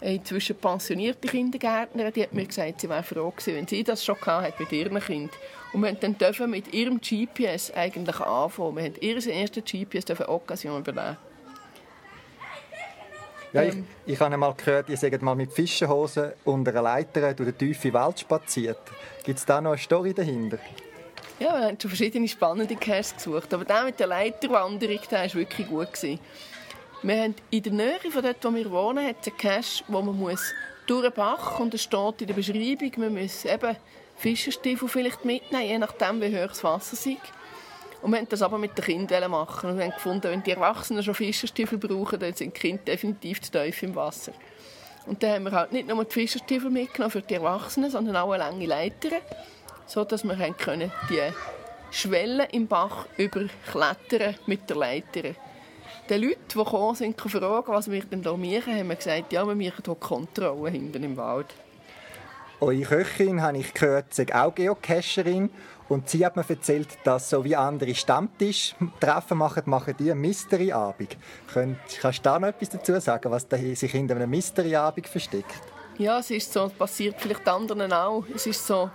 inzwischen 0.01 0.57
pensionierte 0.57 1.29
Kindergärtnerin, 1.29 2.13
die 2.13 2.23
hat 2.23 2.33
mir 2.33 2.47
gesagt, 2.47 2.81
sie 2.81 2.89
wäre 2.89 3.03
froh 3.03 3.31
gewesen, 3.31 3.57
wenn 3.57 3.67
sie 3.67 3.85
das 3.85 4.05
schon 4.05 4.21
hatte 4.21 4.55
mit 4.59 4.73
ihrem 4.73 4.99
Kind. 5.01 5.31
Und 5.73 5.83
wir 5.83 5.93
dürfen 5.93 6.41
dann 6.41 6.51
mit 6.51 6.73
ihrem 6.73 7.01
GPS 7.01 7.71
eigentlich 7.73 8.19
anfangen. 8.21 8.77
Wir 8.77 8.85
haben 8.85 8.95
ihr 9.01 9.27
erstes 9.27 9.65
GPS 9.65 10.05
dürfen 10.05 10.27
Occasion 10.27 10.81
übernehmen. 10.81 11.17
Ja, 13.53 13.63
ich, 13.63 13.75
ähm. 13.75 13.87
ich 14.07 14.21
habe 14.21 14.33
einmal 14.33 14.55
gehört, 14.55 14.89
ihr 14.89 14.97
seid 14.97 15.21
mal 15.23 15.35
mit 15.35 15.53
Fischenhosen 15.53 16.33
unter 16.45 16.71
einer 16.71 16.83
Leiter 16.83 17.35
durch 17.35 17.57
die 17.57 17.67
tiefe 17.67 17.93
Wald 17.93 18.21
spaziert. 18.21 18.79
Gibt 19.25 19.39
es 19.39 19.45
da 19.45 19.61
noch 19.61 19.73
eine 19.73 19.79
Story 19.79 20.15
dahinter? 20.15 20.59
Ja, 21.41 21.59
wir 21.59 21.67
haben 21.67 21.81
schon 21.81 21.91
verschiedene 21.91 22.29
spannende 22.29 22.77
Caches 22.77 23.17
gesucht. 23.17 23.53
Aber 23.55 23.65
der 23.65 23.85
mit 23.85 23.99
der 23.99 24.07
Leiterwanderung 24.07 25.01
der 25.11 25.21
war 25.21 25.35
wirklich 25.35 25.69
gut. 25.69 25.89
Wir 27.03 27.23
haben 27.23 27.35
in 27.51 27.63
der 27.63 27.73
Nähe 27.73 28.11
von 28.11 28.23
dort, 28.23 28.45
wo 28.45 28.55
wir 28.55 28.71
wohnen, 28.71 29.07
hat 29.07 29.27
einen 29.27 29.37
Cache, 29.37 29.85
wo 29.89 30.03
man 30.03 30.19
muss 30.19 30.53
durch 30.87 31.03
den 31.03 31.13
Bach 31.13 31.59
und 31.59 31.73
es 31.75 31.83
steht 31.83 32.21
in 32.21 32.27
der 32.27 32.35
Beschreibung, 32.35 32.93
man 32.97 33.23
muss 33.23 33.45
eben 33.45 33.77
Fischerstiefel 34.17 34.89
vielleicht 34.89 35.25
mitnehmen, 35.25 35.67
je 35.67 35.79
nachdem, 35.79 36.21
wie 36.21 36.37
hoch 36.37 36.49
das 36.49 36.63
Wasser 36.63 36.95
ist. 36.95 37.07
Und 38.03 38.13
wir 38.13 38.19
wollten 38.19 38.29
das 38.31 38.43
aber 38.43 38.59
mit 38.59 38.77
den 38.77 38.85
Kindern 38.85 39.31
machen. 39.31 39.71
Und 39.71 39.81
haben 39.81 39.91
gefunden, 39.93 40.25
wenn 40.25 40.43
die 40.43 40.51
Erwachsenen 40.51 41.03
schon 41.03 41.15
Fischerstiefel 41.15 41.79
brauchen, 41.79 42.19
dann 42.19 42.35
sind 42.35 42.55
die 42.55 42.61
Kinder 42.61 42.85
definitiv 42.85 43.41
zu 43.41 43.51
tief 43.51 43.83
im 43.83 43.95
Wasser. 43.95 44.33
Und 45.07 45.23
dann 45.23 45.33
haben 45.33 45.45
wir 45.45 45.53
halt 45.53 45.73
nicht 45.73 45.89
nur 45.89 46.05
die 46.05 46.13
Fischerstiefel 46.13 46.71
mitgenommen 46.71 47.11
für 47.11 47.23
die 47.23 47.35
Erwachsenen, 47.35 47.91
sondern 47.91 48.17
auch 48.17 48.33
eine 48.33 48.45
lange 48.45 48.67
Leiter 48.67 49.11
so 49.91 50.05
dass 50.05 50.23
wir 50.23 50.37
können 50.55 50.93
die 51.11 51.33
Schwelle 51.91 52.47
im 52.53 52.69
Bach 52.69 53.07
überklettern 53.17 54.37
mit 54.47 54.71
der 54.71 54.77
Leiter. 54.77 55.35
Die 56.11 56.17
Leute, 56.17 56.39
die 56.53 56.59
gekommen 56.59 56.97
sind, 56.97 57.21
fragen, 57.21 57.73
was 57.73 57.89
wir 57.89 58.05
denn 58.05 58.25
hier 58.25 58.37
machen, 58.37 58.77
haben 58.77 58.89
gesagt, 58.89 59.33
ja, 59.33 59.47
wir 59.47 59.55
machen 59.55 59.83
hier 59.85 59.95
Kontrolle 59.95 60.71
hinten 60.71 61.05
im 61.05 61.17
Wald. 61.17 61.47
Eure 62.61 62.83
Köchin, 62.83 63.41
habe 63.41 63.59
ich 63.59 63.73
gehört, 63.73 64.19
ist 64.19 64.35
auch 64.35 64.53
Geocacherin. 64.53 65.51
Und 65.89 66.09
sie 66.09 66.27
hat 66.27 66.35
mir 66.35 66.45
erzählt, 66.49 66.89
dass 67.05 67.31
so 67.31 67.45
wie 67.45 67.55
andere 67.55 67.95
Stammtisch-Treffen 67.95 69.39
machen, 69.39 69.63
machen 69.67 69.95
die 70.01 70.11
einen 70.11 70.21
Mystery-Abend. 70.21 71.17
Kannst 71.55 72.19
du 72.19 72.23
da 72.23 72.41
noch 72.41 72.49
etwas 72.49 72.71
dazu 72.71 72.99
sagen, 72.99 73.31
was 73.31 73.47
sich 73.49 73.93
hinter 73.93 74.17
einem 74.17 74.31
Mystery-Abend 74.31 75.07
versteckt? 75.07 75.61
Ja, 75.97 76.19
es 76.19 76.33
ist 76.33 76.53
so, 76.53 76.69
passiert 76.77 77.21
vielleicht 77.21 77.47
anderen 77.49 77.93
auch. 77.93 78.25
Es 78.35 78.49
ist 78.49 78.67
so, 78.67 78.91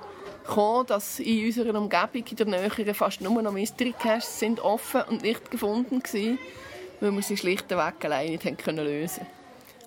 gekommen, 0.45 0.85
dass 0.87 1.19
in 1.19 1.45
unserer 1.45 1.79
Umgebung 1.79 2.25
in 2.29 2.35
der 2.35 2.45
Nähe 2.45 2.93
fast 2.93 3.21
nur 3.21 3.41
noch 3.41 3.53
Mystery 3.53 3.93
Caches 3.97 4.39
sind 4.39 4.59
offen 4.59 5.03
und 5.09 5.21
nicht 5.21 5.49
gefunden 5.49 6.01
waren, 6.03 6.37
weil 6.99 7.11
wir 7.11 7.21
sie 7.21 7.37
schlichtweg 7.37 8.03
alleine 8.03 8.31
nicht 8.31 8.45
haben 8.45 8.57
können 8.57 8.85
lösen 8.85 9.25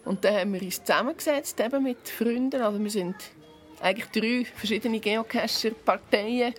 Und 0.05 0.25
dann 0.25 0.35
haben 0.35 0.55
wir 0.55 0.63
uns 0.63 0.83
zusammengesetzt 0.83 1.61
eben 1.61 1.83
mit 1.83 2.09
Freunden. 2.09 2.61
Also 2.61 2.79
wir 2.83 2.91
sind 2.91 3.17
eigentlich 3.81 4.07
drei 4.11 4.51
verschiedene 4.57 5.01
Geocacher-Parteien, 5.01 6.55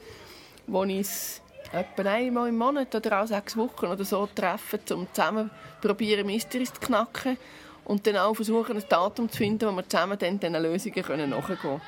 die 0.68 0.72
uns 0.72 1.42
etwa 1.72 2.10
einmal 2.10 2.50
im 2.50 2.58
Monat 2.58 2.94
oder 2.96 3.22
auch 3.22 3.28
sechs 3.28 3.56
Wochen 3.56 3.86
oder 3.86 4.04
so 4.04 4.28
treffen, 4.34 4.80
um 4.92 5.08
zusammen 5.14 5.52
probieren 5.82 6.26
Mysteries 6.26 6.74
zu 6.74 6.80
knacken 6.80 7.38
und 7.86 8.06
dann 8.06 8.18
auch 8.18 8.34
versuchen, 8.34 8.78
ein 8.78 8.84
Datum 8.88 9.30
zu 9.30 9.38
finden, 9.38 9.68
wo 9.70 9.76
wir 9.76 9.88
zusammen 9.88 10.18
dann 10.18 10.40
diesen 10.40 10.62
Lösungen 10.62 11.30
nachgehen 11.30 11.58
können. 11.58 11.82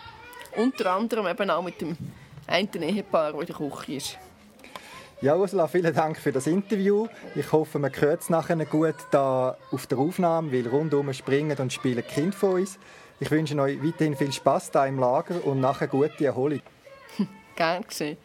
Unter 0.57 0.93
anderem 0.93 1.27
eben 1.27 1.49
auch 1.49 1.63
mit 1.63 1.79
dem 1.81 1.97
einen 2.47 2.81
Ehepaar, 2.81 3.31
der 3.33 3.41
in 3.41 3.47
der 3.47 3.55
Küche 3.55 3.93
ist. 3.93 4.17
Ja, 5.21 5.35
Ursula, 5.35 5.67
vielen 5.67 5.93
Dank 5.93 6.17
für 6.17 6.31
das 6.31 6.47
Interview. 6.47 7.05
Ich 7.35 7.51
hoffe, 7.51 7.77
man 7.77 7.91
hört 7.95 8.21
es 8.21 8.31
nachher 8.31 8.55
gut 8.65 8.95
da 9.11 9.55
auf 9.71 9.85
der 9.85 9.99
Aufnahme, 9.99 10.51
weil 10.51 10.67
rundum 10.67 11.13
springen 11.13 11.55
und 11.59 11.71
spielen 11.71 12.03
Kind 12.07 12.33
von 12.33 12.53
uns. 12.53 12.79
Ich 13.19 13.29
wünsche 13.29 13.55
euch 13.61 13.77
weiterhin 13.83 14.15
viel 14.15 14.31
Spaß 14.31 14.71
da 14.71 14.87
im 14.87 14.97
Lager 14.97 15.45
und 15.45 15.61
nachher 15.61 15.87
gute 15.87 16.25
Erholung. 16.25 16.61
Gerne 17.55 17.85
gesehen. 17.85 18.17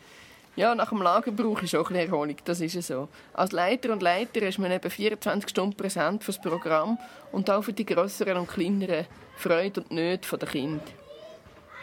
Ja, 0.57 0.75
nach 0.75 0.89
dem 0.89 1.03
Lager 1.03 1.33
brauche 1.33 1.67
ich 1.67 1.77
auch 1.77 1.91
ein 1.91 1.97
Erholung, 1.97 2.37
das 2.47 2.63
ist 2.63 2.81
so. 2.81 3.09
Als 3.35 3.53
Leiter 3.53 3.93
und 3.93 4.01
Leiter 4.01 4.41
ist 4.41 4.59
man 4.59 4.73
eben 4.73 4.91
24 4.91 5.51
Stunden 5.51 5.77
präsent 5.77 6.25
für 6.25 6.33
das 6.33 6.41
Programm 6.41 6.97
und 7.31 7.51
auch 7.51 7.63
für 7.63 7.75
die 7.75 7.85
größeren 7.85 8.39
und 8.39 8.49
kleineren 8.49 9.05
Freude 9.37 9.83
und 9.83 9.91
Nöte 9.91 10.39
der 10.39 10.49
Kinder. 10.49 10.83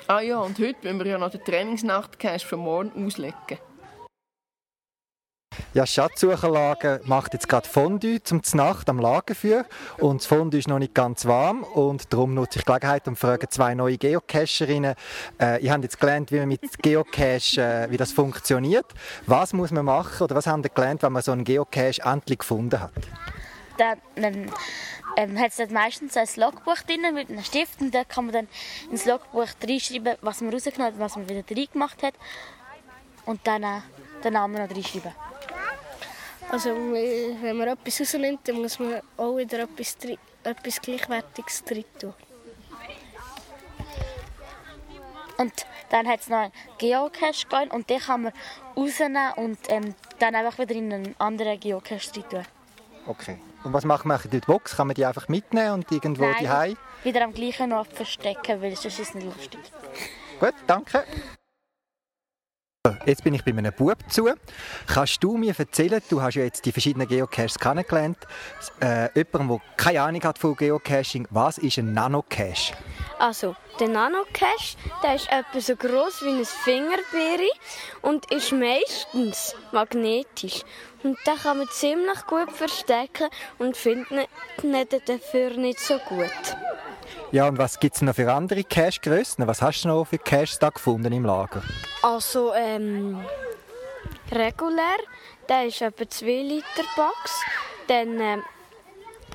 Ah 0.08 0.21
ja, 0.21 0.39
und 0.39 0.58
heute 0.58 0.78
müssen 0.82 0.97
wir 0.97 1.06
ja 1.06 1.17
noch 1.19 1.30
den 1.30 1.43
Trainingsnachtcash 1.43 2.43
für 2.43 2.58
morgen 2.58 3.06
auslegen. 3.06 3.60
Ja, 5.74 5.86
Schatzsucherlager 5.86 7.02
macht 7.06 7.34
jetzt 7.34 7.50
gerade 7.50 7.68
Fondue 7.68 8.22
zum 8.22 8.42
Nacht 8.54 8.89
am 8.89 9.00
Lagerfeuer 9.00 9.66
und 9.98 10.22
das 10.22 10.28
Fondue 10.28 10.60
ist 10.60 10.68
noch 10.68 10.80
nicht 10.80 10.94
ganz 10.94 11.26
warm 11.26 11.63
und 11.63 12.13
darum 12.13 12.34
nutze 12.34 12.60
ich 12.60 12.66
die 12.66 12.72
Gelegenheit 12.72 13.08
und 13.08 13.18
frage 13.18 13.50
zwei 13.50 13.74
neue 13.74 13.98
Geocacherinnen. 13.98 14.96
Äh, 15.42 15.63
ihr 15.63 15.72
habt 15.72 15.84
jetzt 15.84 16.00
gelernt, 16.00 16.32
wie 16.32 16.39
man 16.39 16.50
mit 16.50 16.82
Geocache, 16.82 17.62
äh, 17.62 17.92
wie 17.92 17.98
das 17.98 18.12
funktioniert. 18.12 18.86
Was 19.26 19.54
muss 19.54 19.72
man 19.72 19.86
machen 19.86 20.24
oder 20.24 20.36
was 20.36 20.48
habt 20.48 20.66
ihr 20.66 20.70
gelernt, 20.70 21.04
wenn 21.04 21.12
man 21.12 21.22
so 21.22 21.32
einen 21.32 21.44
Geocache 21.44 22.02
endlich 22.04 22.39
gefunden 22.39 22.80
hat? 22.80 22.92
Dann, 23.78 23.98
dann 24.16 24.52
ähm, 25.18 25.39
hat 25.39 25.58
es 25.58 25.70
meistens 25.70 26.18
ein 26.18 26.28
Logbuch 26.36 26.78
drin 26.88 27.13
mit 27.13 27.30
einem 27.30 27.44
Stift 27.44 27.82
und 27.82 27.94
da 27.94 28.04
kann 28.04 28.26
man 28.26 28.34
dann 28.34 28.48
ins 28.92 29.06
Logbuch 29.06 29.48
reinschreiben, 29.68 30.16
was 30.22 30.42
man 30.42 30.54
rausgenommen 30.54 30.94
hat, 30.94 31.00
was 31.00 31.16
man 31.16 31.30
wieder 31.30 31.44
rein 31.50 31.68
gemacht 31.72 32.04
hat 32.04 32.13
und 33.26 33.46
dann 33.46 33.63
äh, 33.63 33.82
den 34.24 34.34
Namen 34.34 34.56
noch 34.56 34.70
reinschreiben. 34.70 35.12
Also 36.54 36.70
wenn 36.70 37.58
man 37.58 37.68
etwas 37.70 38.00
rausnimmt, 38.00 38.48
dann 38.48 38.62
muss 38.62 38.78
man 38.78 39.02
auch 39.18 39.36
wieder 39.38 39.62
etwas, 39.62 39.98
etwas 40.44 40.82
Gleichwertiges 40.82 41.63
drin 41.63 41.84
tun. 42.00 42.13
Und 45.39 45.66
dann 45.89 46.08
hat 46.08 46.20
es 46.20 46.30
noch 46.30 46.38
einen 46.38 46.52
Geocache 46.78 47.48
gegeben 47.50 47.72
und 47.72 47.89
den 47.89 48.00
kann 48.00 48.22
man 48.22 48.34
rausnehmen 48.78 49.34
und 49.38 49.58
ähm, 49.70 49.96
dann 50.20 50.36
einfach 50.36 50.60
wieder 50.60 50.76
in 50.76 50.94
einen 50.94 51.16
anderen 51.18 51.60
Geocache 51.60 52.12
rein 52.16 52.30
tun. 52.30 52.46
Okay. 53.08 53.39
Und 53.63 53.74
was 53.74 53.84
macht 53.84 54.06
man 54.06 54.22
in 54.24 54.30
der 54.30 54.42
Box? 54.42 54.76
Kann 54.76 54.86
man 54.86 54.94
die 54.94 55.08
einfach 55.08 55.28
mitnehmen 55.30 55.72
und 55.72 55.92
irgendwo 55.92 56.32
die 56.39 56.46
Nein, 56.46 56.78
wieder 57.04 57.24
am 57.24 57.34
gleichen 57.34 57.74
Ort 57.74 57.92
verstecken, 57.94 58.62
weil 58.62 58.76
sonst 58.76 59.00
ist 59.00 59.10
es 59.10 59.16
nicht 59.16 59.26
lustig. 59.26 59.60
Gut, 60.39 60.54
danke. 60.68 61.04
Jetzt 63.06 63.24
bin 63.24 63.34
ich 63.34 63.46
bei 63.46 63.52
einem 63.52 63.72
Bub 63.72 63.96
zu. 64.10 64.30
Kannst 64.88 65.24
du 65.24 65.38
mir 65.38 65.58
erzählen, 65.58 66.02
du 66.10 66.22
hast 66.22 66.36
ja 66.36 66.43
jetzt 66.43 66.65
die 66.65 66.74
verschiedenen 66.74 67.08
Geocaches 67.08 67.58
kennengelernt, 67.58 68.17
äh, 68.82 69.08
jemand, 69.15 69.52
der 69.52 69.62
keine 69.78 70.02
Ahnung 70.02 70.22
hat 70.22 70.38
von 70.38 70.54
Geocaching, 70.54 71.26
was 71.30 71.60
ist 71.60 71.78
ein 71.78 71.93
Nanocache? 71.93 72.74
Also, 73.19 73.56
der 73.80 73.88
Nanocache, 73.88 74.76
der 75.02 75.15
ist 75.15 75.30
etwa 75.32 75.62
so 75.62 75.78
groß 75.78 76.24
wie 76.24 76.39
ein 76.39 76.43
Fingerbeere 76.43 77.50
und 78.02 78.30
ist 78.34 78.52
meistens 78.52 79.56
magnetisch. 79.72 80.63
Und 81.04 81.17
den 81.26 81.38
kann 81.38 81.60
man 81.60 81.69
ziemlich 81.69 82.26
gut 82.28 82.52
verstecken 82.52 83.30
und 83.60 83.78
findet 83.78 84.28
ihn 84.62 85.00
dafür 85.06 85.52
nicht 85.52 85.80
so 85.80 86.00
gut. 86.00 86.58
Ja, 87.32 87.47
und 87.47 87.58
was 87.58 87.80
gibt 87.80 87.95
es 87.95 88.02
noch 88.02 88.15
für 88.15 88.32
andere 88.32 88.63
Cache-Grössen? 88.63 89.47
Was 89.47 89.62
hast 89.62 89.84
du 89.84 89.88
noch 89.88 90.06
für 90.06 90.17
Caches 90.17 90.60
da 90.60 90.69
gefunden 90.69 91.12
im 91.12 91.26
Lager? 91.26 91.63
Also, 92.02 92.54
ähm, 92.54 93.23
regulär, 94.32 94.97
der 95.49 95.65
ist 95.65 95.82
etwa 95.82 96.08
2 96.08 96.26
Liter 96.26 96.84
Box. 96.95 97.41
Dann, 97.88 98.19
ähm, 98.19 98.43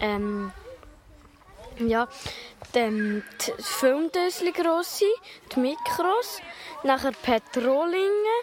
ähm, 0.01 0.53
ja, 1.79 2.09
dann 2.73 3.23
die 3.41 3.62
Filmdösli 3.62 4.53
grosse, 4.53 5.05
die 5.55 5.61
Mikros, 5.61 6.41
nachher 6.83 7.12
Petrolinge 7.12 8.37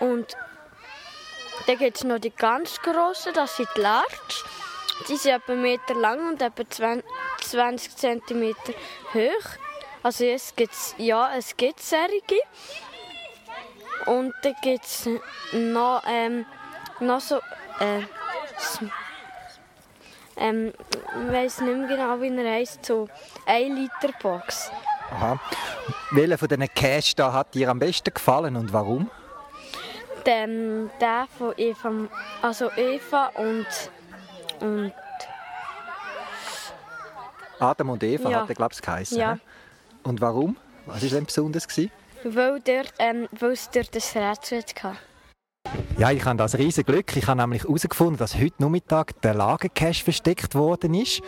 und 0.00 0.36
dann 1.66 1.78
gibt 1.78 1.96
es 1.98 2.04
noch 2.04 2.18
die 2.18 2.30
ganz 2.30 2.80
grossen, 2.80 3.32
das 3.34 3.56
sind 3.56 3.68
die 3.76 3.80
Large. 3.80 4.44
Die 5.08 5.16
sind 5.16 5.32
etwa 5.32 5.52
einen 5.52 5.62
Meter 5.62 5.94
lang 5.94 6.28
und 6.28 6.42
etwa 6.42 6.98
20 7.40 7.96
cm 7.96 8.54
hoch. 9.14 9.48
Also 10.02 10.24
es 10.24 10.54
gibt 10.54 10.74
ja, 10.98 11.36
es 11.36 11.56
gibt 11.56 11.80
solche. 11.80 12.40
Und 14.06 14.32
dann 14.42 14.54
gibt 14.62 14.84
es 14.84 15.08
noch, 15.52 16.02
ähm, 16.06 16.46
noch 17.00 17.20
so, 17.20 17.36
äh, 17.80 18.02
ähm, 20.36 20.72
ich 21.26 21.32
weiß 21.32 21.60
nicht 21.60 21.76
mehr 21.76 21.88
genau, 21.88 22.20
wie 22.20 22.34
er 22.34 22.52
heisst, 22.52 22.86
so 22.86 23.08
1 23.46 23.78
Liter 23.78 24.14
Box. 24.22 24.70
Aha. 25.10 25.38
Welcher 26.12 26.38
von 26.38 26.48
diesen 26.48 26.74
Cash 26.74 27.14
da 27.14 27.32
hat 27.32 27.54
dir 27.54 27.68
am 27.68 27.78
besten 27.78 28.12
gefallen 28.14 28.56
und 28.56 28.72
warum? 28.72 29.10
Der, 30.24 30.46
der 30.46 31.28
von 31.38 31.54
Eva, 31.56 32.08
also 32.42 32.70
Eva 32.76 33.26
und 33.34 33.66
und 34.60 34.92
Adam 37.58 37.90
und 37.90 38.02
Eva 38.02 38.30
ja. 38.30 38.40
hat 38.40 38.48
er, 38.48 38.54
glaube 38.54 38.74
ich, 38.74 38.80
geheißen. 38.80 39.18
Ja. 39.18 39.38
Und 40.02 40.20
warum? 40.20 40.56
Was 40.86 41.02
war 41.02 41.10
denn 41.10 41.26
besonders? 41.26 41.68
Gewesen? 41.68 41.90
Weil, 42.24 42.60
dort, 42.60 42.92
ähm, 42.98 43.28
weil 43.38 43.52
es 43.52 43.70
dort 43.70 43.94
ein 43.94 44.28
Rätsel 44.28 44.62
hatte. 44.62 44.96
Ja, 45.98 46.10
ich 46.10 46.24
habe 46.24 46.38
das 46.38 46.56
riesige 46.56 46.90
Glück. 46.90 47.14
Ich 47.16 47.26
habe 47.26 47.38
nämlich 47.38 47.64
herausgefunden, 47.64 48.16
dass 48.16 48.34
heute 48.34 48.62
Nachmittag 48.62 49.20
der 49.20 49.34
Lagercache 49.34 50.02
versteckt 50.02 50.54
worden 50.54 50.94
ist. 50.94 51.20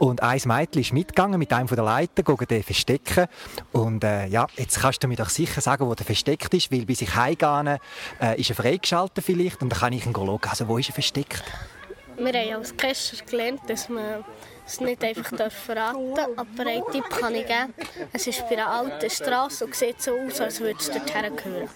Und 0.00 0.22
ein 0.22 0.40
Mädchen 0.44 0.82
ist 0.82 0.92
mitgegangen 0.92 1.38
mit 1.38 1.52
einem 1.52 1.68
von 1.68 1.76
der 1.76 1.84
Leiter, 1.84 2.24
den 2.24 2.62
verstecken. 2.64 3.26
Und 3.72 4.02
äh, 4.02 4.26
ja, 4.26 4.48
jetzt 4.56 4.80
kannst 4.80 5.04
du 5.04 5.08
mir 5.08 5.16
doch 5.16 5.28
sicher 5.28 5.60
sagen, 5.60 5.86
wo 5.86 5.94
der 5.94 6.04
versteckt 6.04 6.52
ist, 6.54 6.72
weil 6.72 6.84
bis 6.84 7.02
ich 7.02 7.14
heimgehe, 7.14 7.78
äh, 8.20 8.40
ist 8.40 8.50
er 8.50 8.56
freigeschaltet 8.56 9.24
vielleicht 9.24 9.62
und 9.62 9.70
dann 9.70 9.78
kann 9.78 9.92
ich 9.92 10.04
ihn 10.04 10.12
schauen. 10.12 10.40
Also 10.48 10.66
wo 10.66 10.78
ist 10.78 10.88
er 10.88 10.94
versteckt? 10.94 11.44
Wir 12.18 12.32
haben 12.32 12.54
als 12.54 12.76
Cacher 12.76 13.24
gelernt, 13.28 13.60
dass 13.68 13.88
man 13.88 14.24
es 14.66 14.80
nicht 14.80 15.02
einfach 15.04 15.50
verraten 15.50 16.14
darf, 16.14 16.28
aber 16.36 16.70
einen 16.70 16.82
Tipp 16.90 17.08
kann 17.08 17.34
ich 17.34 17.46
geben. 17.46 17.74
Es 18.12 18.26
ist 18.26 18.48
bei 18.48 18.56
einer 18.56 18.68
alten 18.68 19.08
Straße 19.08 19.64
und 19.64 19.74
sieht 19.74 20.02
so 20.02 20.12
aus, 20.12 20.40
als 20.40 20.60
würde 20.60 20.78
es 20.78 20.90
dorthin 20.90 21.36
gehören. 21.36 21.68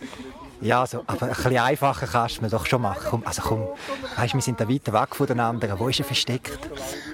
Ja, 0.61 0.81
also, 0.81 1.05
aber 1.07 1.27
ein 1.27 1.35
bisschen 1.35 1.59
einfacher 1.59 2.07
kannst 2.07 2.39
du 2.39 2.43
mir 2.43 2.51
doch 2.51 2.67
schon 2.67 2.83
machen. 2.83 3.07
Komm, 3.09 3.23
also 3.25 3.43
komm, 3.43 3.69
weißt, 4.17 4.35
wir 4.35 4.43
sind 4.43 4.61
da 4.61 4.69
weiter 4.69 4.93
weg 4.93 5.15
von 5.15 5.27
den 5.27 5.41
anderen. 5.41 5.79
Wo 5.79 5.89
ist 5.89 6.01
er 6.01 6.05
versteckt? 6.05 6.59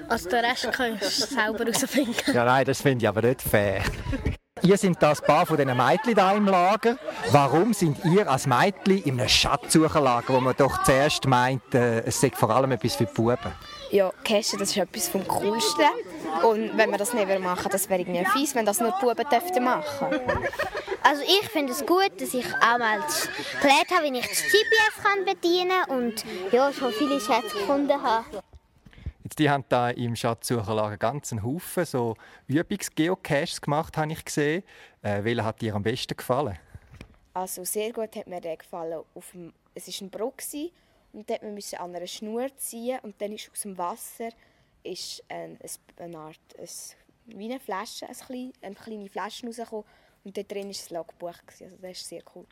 Also 0.09 0.29
den 0.29 0.43
Rest 0.43 0.69
kannst 0.71 1.03
du 1.03 1.35
selber 1.35 1.65
herausfinden. 1.65 2.15
Ja, 2.33 2.43
nein, 2.43 2.65
das 2.65 2.81
finde 2.81 3.03
ich 3.03 3.07
aber 3.07 3.21
nicht 3.21 3.41
fair. 3.41 3.83
Ihr 4.63 4.77
seid 4.77 5.01
das 5.01 5.21
Paar 5.21 5.45
von 5.45 5.57
diesen 5.57 5.75
Mädchen 5.77 6.15
hier 6.15 6.31
im 6.35 6.45
Lager. 6.45 6.97
Warum 7.31 7.73
sind 7.73 7.97
ihr 8.05 8.29
als 8.29 8.47
Mädchen 8.47 9.03
in 9.03 9.19
einem 9.19 9.29
Schatzsucherlager, 9.29 10.33
wo 10.33 10.39
man 10.39 10.55
doch 10.55 10.83
zuerst 10.83 11.25
meint, 11.27 11.73
äh, 11.73 12.01
es 12.01 12.19
sei 12.19 12.31
vor 12.33 12.49
allem 12.49 12.71
etwas 12.71 12.95
für 12.95 13.05
die 13.05 13.13
Buben? 13.13 13.37
Ja, 13.91 14.11
Cachen, 14.23 14.59
das 14.59 14.69
ist 14.69 14.77
etwas 14.77 15.07
vom 15.07 15.27
Coolsten. 15.27 15.85
Und 16.43 16.77
wenn 16.77 16.89
man 16.89 16.99
das 16.99 17.13
nicht 17.13 17.39
machen 17.39 17.69
das 17.71 17.89
wäre 17.89 18.01
irgendwie 18.01 18.25
fies, 18.25 18.53
wenn 18.55 18.65
das 18.65 18.79
nur 18.79 18.93
die 18.99 19.05
Buben 19.05 19.25
dürften 19.29 19.63
machen. 19.63 20.07
Also 21.03 21.23
ich 21.23 21.47
finde 21.49 21.71
es 21.71 21.85
gut, 21.85 22.11
dass 22.19 22.33
ich 22.33 22.45
auch 22.45 22.77
mal 22.77 22.99
gelernt 23.61 23.91
habe, 23.91 24.03
wie 24.03 24.19
ich 24.19 24.27
das 24.27 24.43
GPS 24.43 25.03
kann 25.03 25.25
bedienen 25.25 25.71
kann 25.87 25.97
und 25.97 26.25
ja, 26.51 26.71
schon 26.73 26.91
viele 26.91 27.19
Schätze 27.19 27.57
gefunden 27.57 28.01
habe. 28.01 28.25
Jetzt, 29.27 29.39
die 29.39 29.49
haben 29.49 29.65
da 29.67 29.89
im 29.89 30.15
Schatzsucherlager 30.15 31.09
einen 31.09 31.43
Haufen 31.43 31.83
so 31.83 32.15
Übungsgeocaches 32.47 33.59
gemacht, 33.59 33.97
habe 33.97 34.13
ich 34.13 34.23
gesehen. 34.23 34.63
Äh, 35.01 35.21
welcher 35.21 35.43
hat 35.43 35.59
dir 35.59 35.75
am 35.75 35.83
besten 35.83 36.15
gefallen? 36.15 36.57
Also 37.33 37.65
sehr 37.65 37.91
gut 37.91 38.15
hat 38.15 38.27
mir 38.27 38.39
der 38.39 38.55
gefallen. 38.55 39.03
Auf 39.13 39.31
dem, 39.31 39.51
es 39.75 39.85
war 39.85 40.07
ein 40.07 40.09
Bruck 40.09 40.37
und 41.11 41.29
dort 41.29 41.43
musste 41.43 41.75
man 41.75 41.89
an 41.89 41.95
einer 41.97 42.07
Schnur 42.07 42.55
ziehen 42.55 42.99
und 43.01 43.21
dann 43.21 43.33
ist 43.33 43.51
aus 43.51 43.63
dem 43.63 43.77
Wasser 43.77 44.29
ist 44.83 45.21
ein, 45.27 45.59
eine 45.97 46.17
Art, 46.17 46.39
ein, 46.57 46.69
wie 47.37 47.51
eine 47.51 47.59
Flasche, 47.59 48.07
eine 48.61 48.75
kleine 48.75 49.09
Flasche 49.09 49.45
rausgekommen 49.45 49.83
und 50.23 50.37
dort 50.37 50.49
drin 50.49 50.67
war 50.67 50.69
das 50.69 50.89
Logbuch. 50.89 51.35
Also 51.47 51.65
das 51.65 51.81
war 51.81 51.93
sehr 51.93 52.21
cool. 52.33 52.45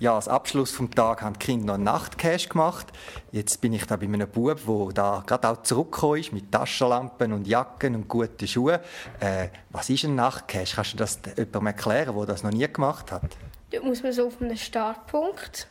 Ja, 0.00 0.14
als 0.14 0.28
Abschluss 0.28 0.70
vom 0.70 0.90
Tag 0.90 1.20
haben 1.20 1.34
die 1.34 1.44
Kinder 1.44 1.66
noch 1.66 1.74
einen 1.74 1.84
Nachtcash 1.84 2.48
gemacht. 2.48 2.86
Jetzt 3.32 3.60
bin 3.60 3.74
ich 3.74 3.84
da 3.84 3.96
bei 3.96 4.04
einem 4.04 4.26
Bub, 4.26 4.58
der 4.66 4.94
da 4.94 5.22
gerade 5.26 5.46
auch 5.50 5.62
zurückgekommen 5.62 6.20
ist 6.20 6.32
mit 6.32 6.50
Taschenlampen 6.50 7.34
und 7.34 7.46
Jacken 7.46 7.94
und 7.94 8.08
guten 8.08 8.48
Schuhen. 8.48 8.78
Äh, 9.20 9.48
was 9.68 9.90
ist 9.90 10.04
ein 10.04 10.14
Nachtcash? 10.14 10.74
Kannst 10.74 10.94
du 10.94 10.96
das 10.96 11.20
jemandem 11.36 11.66
erklären, 11.66 12.16
der 12.16 12.24
das 12.24 12.42
noch 12.42 12.50
nie 12.50 12.66
gemacht 12.66 13.12
hat? 13.12 13.36
Da 13.70 13.82
muss 13.82 14.02
man 14.02 14.12
so 14.14 14.28
auf 14.28 14.40
einen 14.40 14.56
Startpunkt. 14.56 15.68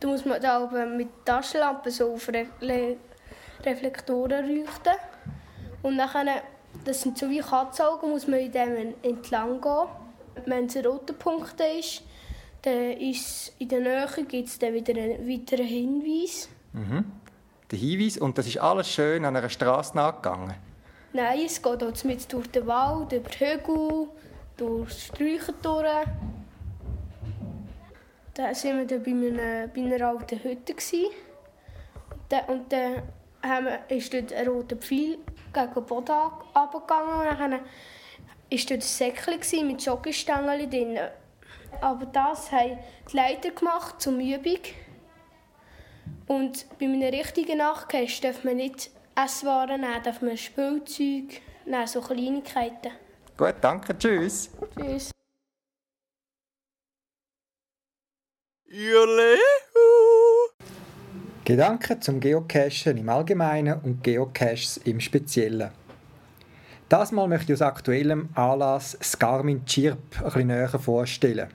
Da 0.00 0.08
muss 0.08 0.24
man 0.24 0.40
da 0.40 0.62
oben 0.62 0.96
mit 0.96 1.08
Taschenlampen 1.26 1.92
so 1.92 2.14
auf 2.14 2.30
Re 2.30 2.46
Reflektoren 3.62 4.48
leuchten. 4.48 4.94
Und 5.82 5.98
dann, 5.98 6.28
das 6.82 7.02
sind 7.02 7.18
so 7.18 7.28
wie 7.28 7.40
Katzaugen, 7.40 8.08
muss 8.08 8.26
man 8.26 8.40
in 8.40 8.52
dem 8.52 8.94
entlang 9.02 9.60
gehen. 9.60 9.88
Wenn 10.46 10.64
es 10.64 10.76
ein 10.78 10.86
roter 10.86 11.12
Punkt 11.12 11.60
ist, 11.78 12.04
dann 12.68 12.92
ist 12.92 13.54
in 13.58 13.68
der 13.68 13.80
Nähe 13.80 14.06
gibt 14.28 14.48
es 14.48 14.58
dann 14.58 14.74
wieder 14.74 14.92
einen 14.92 15.26
weiteren 15.28 15.66
Hinweis. 15.66 16.48
Mhm. 16.72 17.04
Der 17.70 17.78
Hinweis, 17.78 18.18
und 18.18 18.36
das 18.36 18.46
ist 18.46 18.58
alles 18.58 18.88
schön 18.90 19.24
an 19.24 19.36
einer 19.36 19.48
Straße 19.48 19.96
nachgegangen? 19.96 20.54
Nein, 21.12 21.40
es 21.46 21.62
geht 21.62 21.82
auch 21.82 22.04
mit 22.04 22.32
durch 22.32 22.46
den 22.48 22.66
Wald, 22.66 23.12
über 23.12 23.28
den 23.28 23.38
Hügel, 23.38 24.08
durch 24.56 25.04
Sträucher 25.04 25.54
durch. 25.62 26.06
Dann 28.34 28.54
waren 28.54 28.78
wir 28.78 28.86
dann 28.86 29.02
bei 29.02 29.10
einer, 29.10 29.68
bei 29.68 29.80
einer 29.80 30.06
alten 30.06 30.42
Hütte. 30.42 30.74
Und 32.46 32.72
dann 32.72 33.02
haben 33.42 33.66
wir, 33.66 33.96
ist 33.96 34.12
dort 34.12 34.32
ein 34.32 34.46
roter 34.46 34.76
Pfeil 34.76 35.18
gegen 35.52 35.74
den 35.74 35.84
Boden 35.84 36.12
runtergegangen. 36.54 37.28
Und 37.28 37.40
dann 37.40 37.50
war 37.52 37.58
dort 38.50 38.70
ein 38.70 38.80
Säckchen 38.80 39.66
mit 39.66 39.84
Joggingstangen 39.84 40.70
drin. 40.70 40.98
Aber 41.80 42.06
das 42.06 42.50
haben 42.50 42.78
die 43.10 43.16
Leiter 43.16 43.50
gemacht 43.50 44.00
zum 44.00 44.20
Übung. 44.20 44.60
Und 46.26 46.66
bei 46.78 46.86
einem 46.86 47.02
richtigen 47.02 47.58
Nachtcash 47.58 48.20
darf 48.20 48.44
man 48.44 48.56
nicht 48.56 48.90
Esswaren 49.16 49.80
nehmen, 49.80 50.02
darf 50.02 50.20
man 50.20 50.36
Spielzeug 50.36 51.40
nehmen, 51.64 51.86
so 51.86 52.00
Kleinigkeiten. 52.00 52.92
Gut, 53.36 53.54
danke, 53.60 53.96
tschüss. 53.96 54.50
Tschüss. 54.76 55.10
Gedanken 61.44 62.02
zum 62.02 62.20
Geocachen 62.20 62.98
im 62.98 63.08
Allgemeinen 63.08 63.80
und 63.80 64.04
Geocaches 64.04 64.76
im 64.84 65.00
Speziellen. 65.00 65.70
Das 66.90 67.10
Mal 67.10 67.26
möchte 67.28 67.52
ich 67.52 67.58
aus 67.58 67.62
aktuellem 67.62 68.28
Anlass 68.34 68.96
das 68.98 69.18
Garmin 69.18 69.64
Chirp 69.64 69.98
ein 70.18 70.24
bisschen 70.24 70.46
näher 70.48 70.68
vorstellen. 70.68 71.48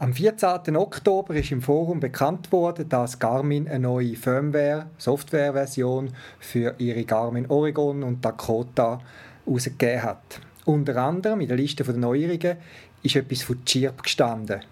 Am 0.00 0.12
14. 0.12 0.76
Oktober 0.76 1.36
ist 1.36 1.52
im 1.52 1.62
Forum 1.62 2.00
bekannt 2.00 2.50
worden, 2.50 2.88
dass 2.88 3.20
Garmin 3.20 3.68
eine 3.68 3.78
neue 3.78 4.16
Firmware, 4.16 4.86
Softwareversion 4.98 6.10
für 6.40 6.74
ihre 6.78 7.04
Garmin 7.04 7.46
Oregon 7.48 8.02
und 8.02 8.24
Dakota 8.24 9.00
herausgegeben 9.46 10.02
hat. 10.02 10.40
Unter 10.64 10.96
anderem 10.96 11.40
in 11.40 11.46
der 11.46 11.56
Liste 11.56 11.84
der 11.84 11.94
Neuerungen 11.94 12.56
ist 13.04 13.14
etwas 13.14 13.42
von 13.42 13.64
Chirp 13.64 14.02
gestanden. 14.02 14.62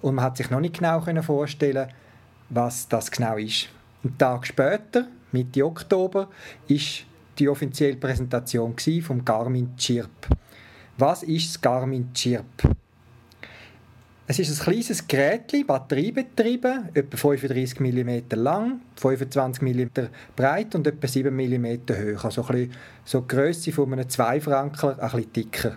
Und 0.00 0.16
man 0.16 0.24
hat 0.24 0.36
sich 0.36 0.50
noch 0.50 0.58
nicht 0.58 0.78
genau 0.78 1.00
vorstellen 1.22 1.86
was 2.48 2.88
das 2.88 3.08
genau 3.10 3.36
ist. 3.36 3.68
Einen 4.02 4.18
Tag 4.18 4.46
später, 4.46 5.06
Mitte 5.30 5.64
Oktober, 5.64 6.28
ist 6.66 7.04
die 7.38 7.48
offizielle 7.48 7.96
Präsentation 7.96 8.74
vom 9.00 9.24
Garmin 9.24 9.76
Chirp. 9.76 10.26
Was 10.98 11.22
ist 11.22 11.54
das 11.54 11.60
Garmin 11.60 12.12
Chirp? 12.12 12.74
Es 14.24 14.38
ist 14.38 14.56
ein 14.56 14.64
kleines 14.64 15.08
Gerät, 15.08 15.66
batteriebetrieben, 15.66 16.90
etwa 16.94 17.16
35 17.16 17.80
mm 17.80 18.20
lang, 18.36 18.80
25 18.94 19.62
mm 19.62 19.86
breit 20.36 20.76
und 20.76 20.86
etwa 20.86 21.08
7 21.08 21.34
mm 21.34 21.66
hoch. 21.90 22.24
Also 22.24 22.46
ein 22.46 22.70
so 23.04 23.20
die 23.20 23.28
Grösse 23.28 23.72
von 23.72 23.92
einem 23.92 24.08
Zweifrankler, 24.08 24.96
ein 25.00 25.10
bisschen 25.10 25.32
dicker. 25.32 25.76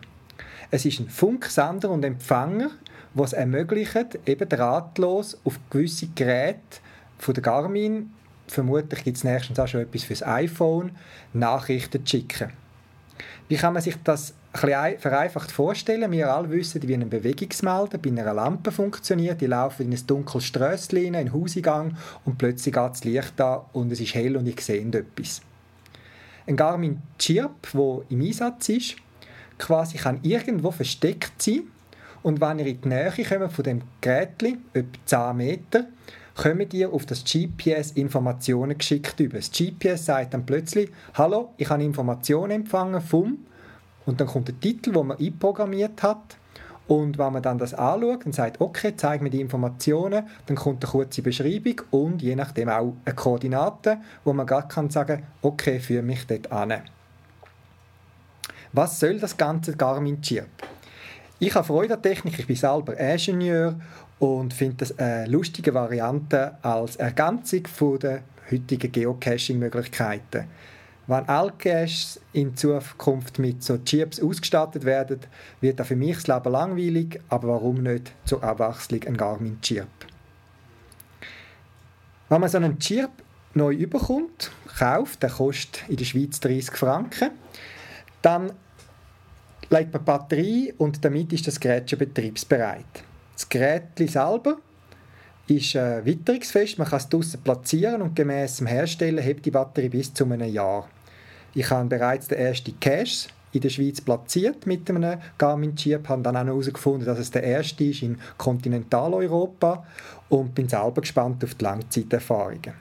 Es 0.69 0.85
ist 0.85 0.99
ein 0.99 1.09
Funksender 1.09 1.89
und 1.89 2.05
Empfänger, 2.05 2.69
was 3.15 3.33
ermöglicht, 3.33 4.19
eben 4.27 4.47
drahtlos 4.47 5.39
auf 5.43 5.59
gewisse 5.71 6.07
Geräte 6.13 6.59
von 7.17 7.33
der 7.33 7.41
Garmin, 7.41 8.11
vermutlich 8.47 9.03
gibt 9.03 9.17
es 9.17 9.23
nächstens 9.23 9.57
auch 9.57 9.67
schon 9.67 9.81
etwas 9.81 10.03
fürs 10.03 10.21
iPhone, 10.21 10.91
Nachrichten 11.33 12.05
zu 12.05 12.17
schicken. 12.17 12.51
Wie 13.47 13.55
kann 13.55 13.73
man 13.73 13.81
sich 13.81 13.95
das 14.03 14.35
ein 14.63 14.99
vereinfacht 14.99 15.51
vorstellen? 15.51 16.11
Wir 16.11 16.33
alle 16.33 16.49
wissen, 16.49 16.81
wie 16.87 16.93
ein 16.93 17.09
Bewegungsmelder 17.09 17.97
bei 17.97 18.09
einer 18.09 18.33
Lampe 18.33 18.71
funktioniert. 18.71 19.41
Die 19.41 19.47
laufen 19.47 19.85
in 19.85 19.93
ein 19.93 20.07
dunkles 20.07 20.45
Strössel 20.45 20.99
in 20.99 21.15
einen 21.15 21.33
Hauseingang 21.33 21.97
und 22.23 22.37
plötzlich 22.37 22.73
geht 22.73 22.91
das 22.91 23.03
Licht 23.03 23.39
an 23.41 23.61
und 23.73 23.91
es 23.91 23.99
ist 23.99 24.13
hell 24.15 24.37
und 24.37 24.47
ich 24.47 24.61
sehe 24.61 24.85
etwas. 24.85 25.41
Ein 26.47 26.55
Garmin 26.55 27.01
Chirp, 27.17 27.73
wo 27.73 28.03
im 28.09 28.21
Einsatz 28.21 28.69
ist, 28.69 28.95
quasi 29.57 29.97
kann 29.97 30.19
irgendwo 30.21 30.71
versteckt 30.71 31.41
sein 31.41 31.63
und 32.23 32.39
wenn 32.39 32.59
ihr 32.59 32.67
in 32.67 32.81
die 32.81 32.87
Nähe 32.87 33.11
kommt 33.11 33.51
von 33.51 33.63
dem 33.63 33.81
Gerät, 34.01 34.41
etwa 34.73 35.33
10 35.33 35.37
Meter, 35.37 35.85
kommen 36.35 36.67
ihr 36.71 36.91
auf 36.91 37.05
das 37.05 37.23
GPS 37.23 37.91
Informationen 37.91 38.77
geschickt 38.77 39.19
über. 39.19 39.37
Das 39.37 39.51
GPS 39.51 40.05
sagt 40.05 40.33
dann 40.33 40.45
plötzlich, 40.45 40.91
hallo, 41.13 41.53
ich 41.57 41.69
habe 41.69 41.83
Informationen 41.83 42.51
empfangen 42.51 43.01
vom 43.01 43.39
und 44.05 44.19
dann 44.19 44.27
kommt 44.27 44.47
der 44.47 44.59
Titel, 44.59 44.93
wo 44.93 45.03
man 45.03 45.17
einprogrammiert 45.17 46.03
hat 46.03 46.37
und 46.87 47.17
wenn 47.17 47.33
man 47.33 47.41
dann 47.41 47.57
das 47.57 47.73
anschaut 47.73 48.25
und 48.25 48.35
sagt, 48.35 48.61
okay, 48.61 48.93
zeig 48.95 49.21
mir 49.21 49.29
die 49.29 49.41
Informationen, 49.41 50.27
dann 50.45 50.55
kommt 50.55 50.83
eine 50.83 50.91
kurze 50.91 51.21
Beschreibung 51.21 51.81
und 51.91 52.21
je 52.21 52.35
nachdem 52.35 52.69
auch 52.69 52.93
eine 53.03 53.15
Koordinate, 53.15 53.97
wo 54.23 54.33
man 54.33 54.45
gerade 54.45 54.67
kann 54.67 54.89
sagen, 54.89 55.23
okay, 55.41 55.79
führe 55.79 56.03
mich 56.03 56.27
dort 56.27 56.51
an. 56.51 56.81
Was 58.71 58.99
soll 58.99 59.19
das 59.19 59.35
ganze 59.35 59.75
Garmin 59.75 60.21
Chirp? 60.21 60.47
Ich 61.39 61.55
habe 61.55 61.65
Freude 61.65 61.95
an 61.95 62.01
Technik, 62.01 62.39
ich 62.39 62.47
bin 62.47 62.55
selber 62.55 62.97
Ingenieur 62.97 63.75
und 64.19 64.53
finde 64.53 64.77
das 64.77 64.97
eine 64.97 65.25
lustige 65.25 65.73
Variante 65.73 66.57
als 66.61 66.95
Ergänzung 66.97 67.63
der 67.99 68.21
heutigen 68.51 68.91
Geocaching-Möglichkeiten. 68.91 70.45
Wenn 71.07 71.29
alle 71.29 71.51
Caches 71.51 72.19
in 72.33 72.55
Zukunft 72.55 73.37
mit 73.37 73.63
so 73.63 73.77
Chips 73.77 74.19
ausgestattet 74.19 74.85
werden, 74.85 75.19
wird 75.61 75.79
auch 75.79 75.85
für 75.85 75.95
mich 75.95 76.15
das 76.15 76.27
Leben 76.27 76.51
langweilig, 76.51 77.19
aber 77.29 77.49
warum 77.49 77.83
nicht 77.83 78.11
zur 78.25 78.43
Abwechslung 78.43 79.03
ein 79.03 79.15
Garmin 79.15 79.61
Chirp? 79.61 79.87
Wenn 82.27 82.41
man 82.41 82.49
so 82.49 82.57
einen 82.57 82.79
Chirp 82.79 83.11
neu 83.53 83.73
überkommt, 83.73 84.51
kauft, 84.79 85.21
der 85.21 85.29
kostet 85.29 85.87
in 85.87 85.97
der 85.97 86.05
Schweiz 86.05 86.39
30 86.39 86.75
Franken, 86.75 87.29
dann 88.23 88.51
legt 89.69 89.93
man 89.93 90.03
Batterie 90.03 90.73
und 90.79 91.05
damit 91.05 91.31
ist 91.33 91.45
das 91.45 91.59
Gerät 91.59 91.87
schon 91.87 91.99
betriebsbereit. 91.99 93.03
Das 93.33 93.47
Gerät 93.47 93.83
selber 93.97 94.57
ist 95.47 95.75
äh, 95.75 96.03
witterungsfest, 96.03 96.79
man 96.79 96.87
kann 96.87 96.97
es 96.97 97.09
draussen 97.09 97.41
platzieren 97.41 98.01
und 98.01 98.15
gemäß 98.15 98.57
dem 98.57 98.67
Hersteller 98.67 99.21
hebt 99.21 99.45
die 99.45 99.51
Batterie 99.51 99.89
bis 99.89 100.11
zu 100.11 100.25
einem 100.25 100.51
Jahr. 100.51 100.89
Ich 101.55 101.69
habe 101.69 101.87
bereits 101.87 102.27
den 102.27 102.37
ersten 102.37 102.77
Cache 102.81 103.29
in 103.53 103.61
der 103.61 103.69
Schweiz 103.69 104.01
platziert 104.01 104.67
mit 104.67 104.89
einem 104.89 105.17
Garmin 105.37 105.73
Chip, 105.73 106.09
habe 106.09 106.21
dann 106.21 106.35
auch 106.35 106.45
herausgefunden, 106.45 107.05
dass 107.05 107.17
es 107.17 107.31
der 107.31 107.43
erste 107.43 107.85
ist 107.85 108.01
in 108.01 108.19
Kontinentaleuropa 108.37 109.85
und 110.27 110.53
bin 110.53 110.67
selber 110.67 110.99
gespannt 110.99 111.41
auf 111.45 111.55
die 111.55 111.63
Langzeiterfahrungen. 111.63 112.73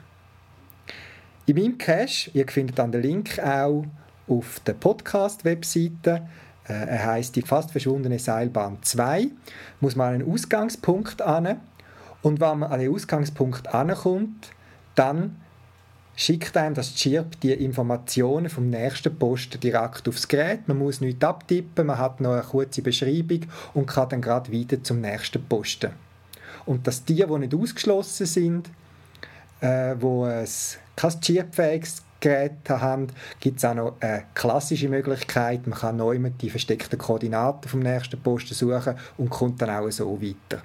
In 1.45 1.55
meinem 1.55 1.77
Cache, 1.77 2.31
ihr 2.33 2.45
findet 2.49 2.77
dann 2.77 2.91
den 2.91 3.03
Link 3.03 3.39
auch 3.39 3.85
auf 4.27 4.59
der 4.67 4.73
Podcast-Webseite, 4.73 6.27
äh, 6.67 6.73
er 6.73 7.05
heißt 7.05 7.33
die 7.37 7.43
fast 7.43 7.71
verschwundene 7.71 8.19
Seilbahn 8.19 8.79
2, 8.81 9.29
muss 9.79 9.95
man 9.95 10.15
einen 10.15 10.29
Ausgangspunkt 10.29 11.21
an 11.21 11.61
und 12.23 12.41
wenn 12.41 12.59
man 12.59 12.71
an 12.71 12.81
den 12.81 12.93
Ausgangspunkt 12.93 13.73
ankommt, 13.73 14.49
dann 14.95 15.37
schickt 16.15 16.55
einem 16.57 16.75
das 16.75 16.95
Chirp 16.95 17.39
die 17.41 17.51
Informationen 17.51 18.49
vom 18.49 18.69
nächsten 18.69 19.17
Posten 19.17 19.59
direkt 19.59 20.07
aufs 20.07 20.27
Gerät. 20.27 20.67
Man 20.67 20.77
muss 20.77 21.01
nichts 21.01 21.23
abtippen, 21.23 21.87
man 21.87 21.97
hat 21.97 22.21
noch 22.21 22.33
eine 22.33 22.41
kurze 22.41 22.81
Beschreibung 22.81 23.41
und 23.73 23.87
kann 23.87 24.09
dann 24.09 24.21
gerade 24.21 24.51
weiter 24.51 24.81
zum 24.83 25.01
nächsten 25.01 25.43
Posten. 25.43 25.91
Und 26.65 26.87
dass 26.87 27.03
die, 27.03 27.25
die 27.25 27.39
nicht 27.39 27.53
ausgeschlossen 27.53 28.25
sind, 28.25 28.69
äh, 29.61 29.95
wo 29.99 30.25
es 30.25 30.77
kein 30.95 31.19
Chirp-fähiges 31.21 32.03
Gerät 32.19 32.69
haben, 32.69 33.07
gibt 33.39 33.57
es 33.57 33.65
auch 33.65 33.75
noch 33.75 33.95
eine 33.99 34.23
klassische 34.33 34.89
Möglichkeit. 34.89 35.67
Man 35.67 35.77
kann 35.77 35.97
neu 35.97 36.17
die 36.17 36.49
versteckten 36.49 36.97
Koordinaten 36.97 37.69
vom 37.69 37.81
nächsten 37.81 38.19
Posten 38.19 38.55
suchen 38.55 38.95
und 39.17 39.29
kommt 39.29 39.61
dann 39.61 39.69
auch 39.69 39.91
so 39.91 40.19
weiter. 40.21 40.63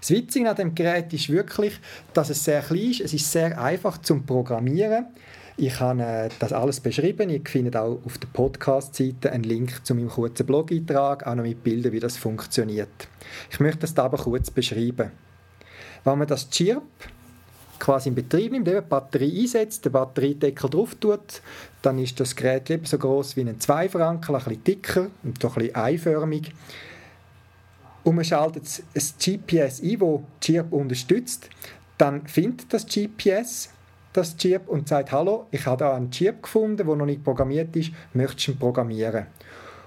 Das 0.00 0.10
Witzige 0.10 0.48
an 0.50 0.56
dem 0.56 0.74
Gerät 0.74 1.12
ist 1.12 1.28
wirklich, 1.28 1.78
dass 2.14 2.30
es 2.30 2.44
sehr 2.44 2.62
klein 2.62 2.90
ist. 2.90 3.00
Es 3.00 3.14
ist 3.14 3.30
sehr 3.30 3.60
einfach 3.60 3.98
zum 3.98 4.24
Programmieren. 4.24 5.06
Ich 5.56 5.78
habe 5.78 6.02
äh, 6.02 6.28
das 6.38 6.52
alles 6.54 6.80
beschrieben. 6.80 7.28
Ihr 7.28 7.42
findet 7.44 7.76
auch 7.76 8.00
auf 8.04 8.16
der 8.16 8.28
Podcast-Seite 8.28 9.30
einen 9.30 9.44
Link 9.44 9.84
zu 9.84 9.94
meinem 9.94 10.08
kurzen 10.08 10.46
Blog-Eintrag, 10.46 11.26
auch 11.26 11.34
noch 11.34 11.42
mit 11.42 11.62
Bildern, 11.62 11.92
wie 11.92 12.00
das 12.00 12.16
funktioniert. 12.16 13.08
Ich 13.50 13.60
möchte 13.60 13.80
das 13.80 13.96
aber 13.98 14.16
kurz 14.16 14.50
beschreiben. 14.50 15.10
Wenn 16.04 16.18
man 16.18 16.26
das 16.26 16.48
Chirp 16.48 16.82
quasi 17.78 18.08
in 18.08 18.14
Betrieb 18.14 18.52
nimmt, 18.52 18.68
eben 18.68 18.80
die 18.80 18.88
Batterie 18.88 19.42
einsetzt, 19.42 19.84
den 19.84 19.92
Batteriedeckel 19.92 20.70
drauf 20.70 20.94
tut, 20.94 21.42
dann 21.82 21.98
ist 21.98 22.18
das 22.20 22.36
Gerät 22.36 22.70
eben 22.70 22.86
so 22.86 22.96
groß 22.98 23.36
wie 23.36 23.42
ein 23.42 23.60
Zweifrankel, 23.60 24.34
ein 24.36 24.44
bisschen 24.44 24.64
dicker 24.64 25.06
und 25.22 25.42
so 25.42 25.48
ein 25.48 25.54
bisschen 25.54 25.74
einförmig. 25.74 26.52
Und 28.02 28.14
man 28.16 28.24
schaltet 28.24 28.82
das 28.94 29.14
GPS 29.18 29.82
ein, 29.82 29.98
das 29.98 30.20
Chip 30.40 30.72
unterstützt. 30.72 31.50
Dann 31.98 32.26
findet 32.26 32.72
das 32.72 32.86
GPS 32.86 33.70
das 34.12 34.36
Chip 34.36 34.68
und 34.68 34.88
sagt, 34.88 35.12
hallo, 35.12 35.46
ich 35.50 35.66
habe 35.66 35.78
da 35.78 35.94
einen 35.94 36.10
Chip 36.10 36.42
gefunden, 36.42 36.86
der 36.86 36.96
noch 36.96 37.06
nicht 37.06 37.22
programmiert 37.22 37.74
ist, 37.76 37.92
möchtest 38.12 38.48
du 38.48 38.52
ihn 38.52 38.58
programmieren? 38.58 39.26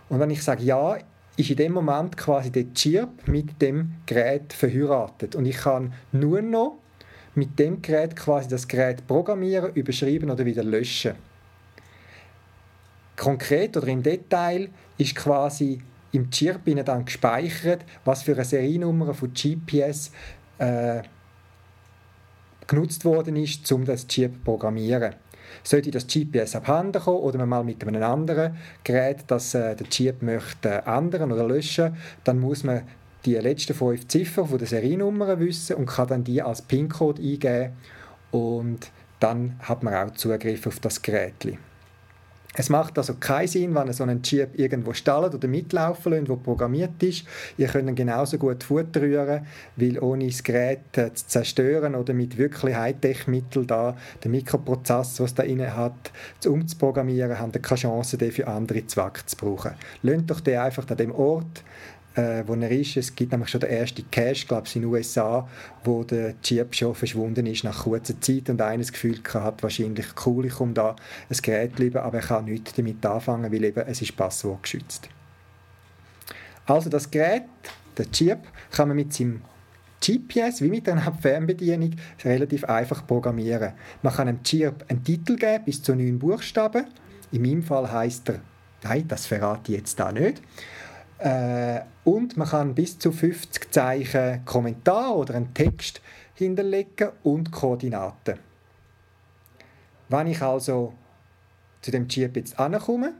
Und 0.10 0.20
wenn 0.20 0.30
ich 0.30 0.44
sage 0.44 0.64
ja, 0.64 0.98
ist 1.36 1.50
in 1.50 1.58
dem 1.58 1.74
Moment 1.74 2.16
quasi 2.16 2.52
der 2.52 2.74
Chip 2.74 3.28
mit 3.28 3.62
dem 3.62 3.96
Gerät 4.06 4.54
verheiratet. 4.54 5.36
Und 5.36 5.46
ich 5.46 5.58
kann 5.58 5.94
nur 6.12 6.42
noch 6.42 6.78
mit 7.36 7.58
dem 7.58 7.82
Gerät 7.82 8.16
quasi 8.16 8.48
das 8.48 8.68
Gerät 8.68 9.08
programmieren, 9.08 9.74
überschreiben 9.74 10.30
oder 10.30 10.46
wieder 10.46 10.64
löschen. 10.64 11.16
Konkret 13.16 13.76
oder 13.78 13.88
im 13.88 14.04
Detail 14.04 14.70
ist 14.98 15.16
quasi 15.16 15.82
im 16.14 16.30
Chip 16.32 16.62
dann 16.86 17.06
gespeichert, 17.06 17.82
was 18.06 18.24
für 18.24 18.34
eine 18.34 18.46
Seriennummer 18.46 19.14
von 19.14 19.34
GPS 19.34 20.12
äh, 20.60 21.02
genutzt 22.68 23.04
worden 23.04 23.36
ist, 23.36 23.70
um 23.72 23.84
das 23.84 24.08
Chip 24.08 24.34
zu 24.36 24.40
programmieren. 24.40 25.16
Sollte 25.64 25.92
das 25.92 26.08
GPS 26.08 26.56
abhanden 26.56 27.02
kommen 27.02 27.20
oder 27.20 27.38
man 27.40 27.50
mal 27.50 27.64
mit 27.64 27.86
einem 27.86 28.02
anderen 28.02 28.58
Gerät, 28.84 29.26
das 29.28 29.54
äh, 29.54 29.76
der 29.76 29.90
Chip 29.90 30.22
möchte 30.22 30.84
ändern 30.86 31.32
oder 31.32 31.48
löschen, 31.48 31.96
dann 32.24 32.40
muss 32.40 32.64
man 32.64 32.84
die 33.26 33.36
letzten 33.36 33.74
fünf 33.74 34.08
Ziffern 34.08 34.48
von 34.48 34.58
der 34.58 34.68
Seriennummer 34.68 35.40
wissen 35.40 35.76
und 35.78 35.86
kann 35.88 36.08
dann 36.08 36.24
die 36.24 36.42
als 36.42 36.62
PIN-Code 36.62 37.22
eingeben 37.22 37.74
und 38.32 38.92
dann 39.20 39.58
hat 39.60 39.84
man 39.84 39.94
auch 39.94 40.12
Zugriff 40.12 40.68
auf 40.68 40.80
das 40.80 41.02
Gerät. 41.02 41.58
Es 42.56 42.70
macht 42.70 43.00
also 43.00 43.16
keinen 43.16 43.48
Sinn, 43.48 43.74
wenn 43.74 43.88
ihr 43.88 43.94
so 43.94 44.04
einen 44.04 44.22
Chip 44.22 44.60
irgendwo 44.60 44.94
stallt 44.94 45.34
oder 45.34 45.48
mitlaufen 45.48 46.12
lässt, 46.12 46.30
wo 46.30 46.36
programmiert 46.36 47.02
ist. 47.02 47.26
Ihr 47.58 47.68
könnt 47.68 47.90
ihn 47.90 47.96
genauso 47.96 48.38
gut 48.38 48.64
Futter 48.64 49.02
rühren, 49.02 49.48
weil 49.76 49.98
ohne 49.98 50.28
das 50.28 50.44
Gerät 50.44 50.96
äh, 50.98 51.12
zu 51.14 51.26
zerstören 51.26 51.96
oder 51.96 52.14
mit 52.14 52.38
wirklich 52.38 52.76
Hightech-Mitteln 52.76 53.66
da 53.66 53.98
den 54.24 54.32
Mikroprozessor, 54.32 55.24
was 55.24 55.34
da 55.34 55.42
inne 55.42 55.76
hat, 55.76 56.12
umzuprogrammieren, 56.46 57.40
haben 57.40 57.52
ihr 57.56 57.62
keine 57.62 57.80
Chance, 57.80 58.20
den 58.20 58.32
für 58.32 58.48
andere 58.48 58.86
Zwecke 58.86 59.26
zu 59.26 59.36
brauchen. 59.36 59.72
Lasst 60.04 60.30
doch 60.30 60.40
den 60.40 60.60
einfach 60.60 60.88
an 60.88 60.98
dem 60.98 61.12
Ort 61.12 61.64
äh, 62.16 62.44
wo 62.46 62.54
er 62.54 62.72
ist. 62.72 62.98
Es 62.98 63.16
gibt 63.16 63.32
nämlich 63.32 63.50
schon 63.50 63.62
den 63.62 63.70
ersten 63.70 64.10
Cache, 64.12 64.46
glaube 64.46 64.68
ich, 64.68 64.76
in 64.76 64.84
den 64.84 64.92
USA, 64.92 65.48
wo 65.84 66.04
der 66.04 66.40
Chip 66.42 66.76
schon 66.76 66.96
verschwunden 66.96 67.46
ist 67.46 67.64
nach 67.64 67.84
kurzer 67.84 68.20
Zeit 68.22 68.50
und 68.50 68.62
eines 68.62 68.92
Gefühl 68.92 69.20
hat, 69.34 69.64
wahrscheinlich 69.64 70.08
cool, 70.26 70.46
ich 70.46 70.54
komme 70.54 70.74
da 70.74 70.96
ein 71.30 71.38
Gerät 71.42 71.80
lieber, 71.80 72.04
aber 72.04 72.20
er 72.20 72.24
kann 72.24 72.46
nichts 72.46 72.74
damit 72.74 73.06
anfangen, 73.06 73.52
weil 73.52 73.64
eben 73.64 73.84
es 73.88 74.02
ist 74.02 74.16
passwortgeschützt. 74.16 75.10
Also 76.66 76.90
das 76.90 77.10
Gerät, 77.10 77.44
der 77.98 78.10
Chip, 78.12 78.40
kann 78.72 78.88
man 78.88 78.98
mit 78.98 79.14
seinem 79.14 79.42
GPS, 80.00 80.62
wie 80.62 80.70
mit 80.70 80.88
einer 80.90 81.14
Fernbedienung, 81.14 81.92
relativ 82.24 82.66
einfach 82.66 83.06
programmieren. 83.08 83.74
Man 84.02 84.14
kann 84.14 84.28
einem 84.28 84.44
Chip 84.44 84.86
einen 84.88 85.04
Titel 85.04 85.36
geben, 85.36 85.64
bis 85.66 85.82
zu 85.82 85.96
neun 85.96 86.20
Buchstaben. 86.20 86.86
In 87.32 87.42
meinem 87.42 87.64
Fall 87.64 87.92
heißt 87.92 88.30
er, 88.30 88.40
nein, 88.84 89.08
das 89.08 89.26
verrate 89.26 89.72
ich 89.72 89.78
jetzt 89.80 90.00
da 90.00 90.12
nicht. 90.12 90.42
Äh, 91.24 91.80
und 92.04 92.36
man 92.36 92.50
kann 92.50 92.76
bis 92.76 93.00
zu 93.00 93.14
50 93.14 93.72
Zeichen 93.72 94.44
Kommentar 94.44 95.16
oder 95.16 95.36
einen 95.36 95.54
Text 95.54 96.02
hinterlegen 96.34 97.12
und 97.24 97.50
Koordinaten. 97.50 98.40
Wenn 100.10 100.28
ich 100.28 100.42
also 100.42 100.94
zu 101.82 101.92
dem 101.92 102.10
Chip 102.10 102.36
jetzt 102.36 102.60
ankomme, 102.60 103.14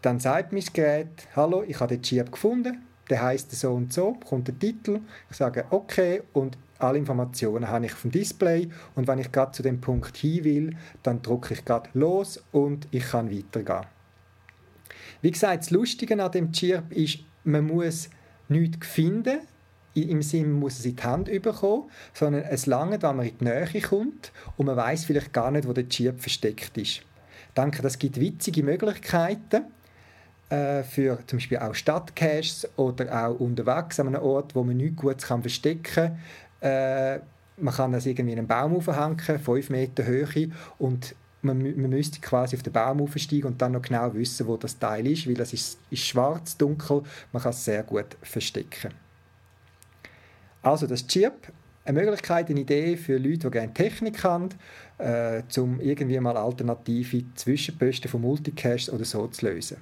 dann 0.00 0.18
sagt 0.18 0.52
mein 0.54 0.64
Gerät, 0.72 1.28
hallo, 1.36 1.62
ich 1.62 1.78
habe 1.78 1.94
den 1.94 2.02
Chip 2.02 2.32
gefunden, 2.32 2.82
der 3.10 3.22
heißt 3.22 3.52
so 3.52 3.74
und 3.74 3.92
so, 3.92 4.14
kommt 4.26 4.48
der 4.48 4.58
Titel, 4.58 5.00
ich 5.30 5.36
sage 5.36 5.66
okay 5.68 6.22
und 6.32 6.56
alle 6.78 6.96
Informationen 6.96 7.68
habe 7.68 7.84
ich 7.84 7.92
vom 7.92 8.10
Display 8.10 8.70
und 8.94 9.06
wenn 9.06 9.18
ich 9.18 9.30
gerade 9.30 9.52
zu 9.52 9.62
dem 9.62 9.78
Punkt 9.78 10.16
hin 10.16 10.44
will, 10.44 10.76
dann 11.02 11.20
drücke 11.20 11.52
ich 11.52 11.66
gerade 11.66 11.90
los 11.92 12.42
und 12.50 12.88
ich 12.92 13.10
kann 13.10 13.30
weitergehen. 13.30 13.97
Wie 15.20 15.30
gesagt, 15.30 15.64
das 15.64 15.70
Lustige 15.70 16.22
an 16.22 16.30
dem 16.30 16.52
Chirp 16.52 16.92
ist, 16.92 17.18
man 17.44 17.66
muss 17.66 18.08
nichts 18.48 18.86
finden, 18.86 19.40
im 19.94 20.22
Sinne, 20.22 20.48
man 20.48 20.60
muss 20.60 20.78
es 20.78 20.86
in 20.86 20.96
die 20.96 21.02
Hand 21.02 21.26
bekommen, 21.42 21.90
sondern 22.14 22.42
es 22.42 22.66
lange, 22.66 23.02
wenn 23.02 23.16
man 23.16 23.26
in 23.26 23.38
die 23.38 23.44
Nähe 23.44 23.80
kommt 23.82 24.32
und 24.56 24.66
man 24.66 24.76
weiß 24.76 25.04
vielleicht 25.04 25.32
gar 25.32 25.50
nicht, 25.50 25.66
wo 25.66 25.72
der 25.72 25.88
Chirp 25.88 26.20
versteckt 26.20 26.76
ist. 26.76 27.02
Ich 27.48 27.54
denke, 27.56 27.82
das 27.82 27.98
gibt 27.98 28.20
witzige 28.20 28.62
Möglichkeiten 28.62 29.64
äh, 30.50 30.82
für 30.84 31.18
zum 31.26 31.38
Beispiel 31.38 31.58
auch 31.58 31.74
Stadtcaches 31.74 32.68
oder 32.76 33.26
auch 33.26 33.40
unterwegs 33.40 33.98
an 33.98 34.08
einem 34.08 34.22
Ort, 34.22 34.54
wo 34.54 34.62
man 34.62 34.76
nichts 34.76 34.96
Gutes 34.96 35.26
kann 35.26 35.40
verstecken 35.42 35.82
kann. 35.82 36.18
Äh, 36.60 37.20
man 37.60 37.74
kann 37.74 37.90
das 37.90 38.06
irgendwie 38.06 38.34
in 38.34 38.38
einen 38.38 38.46
Baum 38.46 38.76
aufhängen, 38.76 39.18
5 39.18 39.70
Meter 39.70 40.04
Höhe, 40.04 40.50
und 40.78 41.14
man, 41.42 41.58
man 41.80 41.90
müsste 41.90 42.20
quasi 42.20 42.56
auf 42.56 42.62
den 42.62 42.72
Baum 42.72 43.00
aufsteigen 43.00 43.46
und 43.46 43.62
dann 43.62 43.72
noch 43.72 43.82
genau 43.82 44.12
wissen, 44.14 44.46
wo 44.46 44.56
das 44.56 44.78
Teil 44.78 45.06
ist, 45.06 45.26
weil 45.28 45.40
es 45.40 45.52
ist, 45.52 45.78
ist 45.90 46.04
schwarz, 46.04 46.56
dunkel, 46.56 47.02
man 47.32 47.42
kann 47.42 47.50
es 47.50 47.64
sehr 47.64 47.82
gut 47.82 48.16
verstecken. 48.22 48.92
Also 50.62 50.86
das 50.86 51.06
Chip, 51.06 51.52
eine 51.84 52.00
Möglichkeit, 52.00 52.50
eine 52.50 52.60
Idee 52.60 52.96
für 52.96 53.16
Leute, 53.16 53.38
die 53.38 53.50
gerne 53.50 53.72
Technik 53.72 54.22
haben, 54.24 54.48
äh, 54.98 55.42
um 55.56 55.80
irgendwie 55.80 56.20
mal 56.20 56.36
alternative 56.36 57.24
Zwischenposten 57.34 58.10
von 58.10 58.20
Multicache 58.20 58.92
oder 58.92 59.04
so 59.04 59.26
zu 59.28 59.46
lösen. 59.46 59.78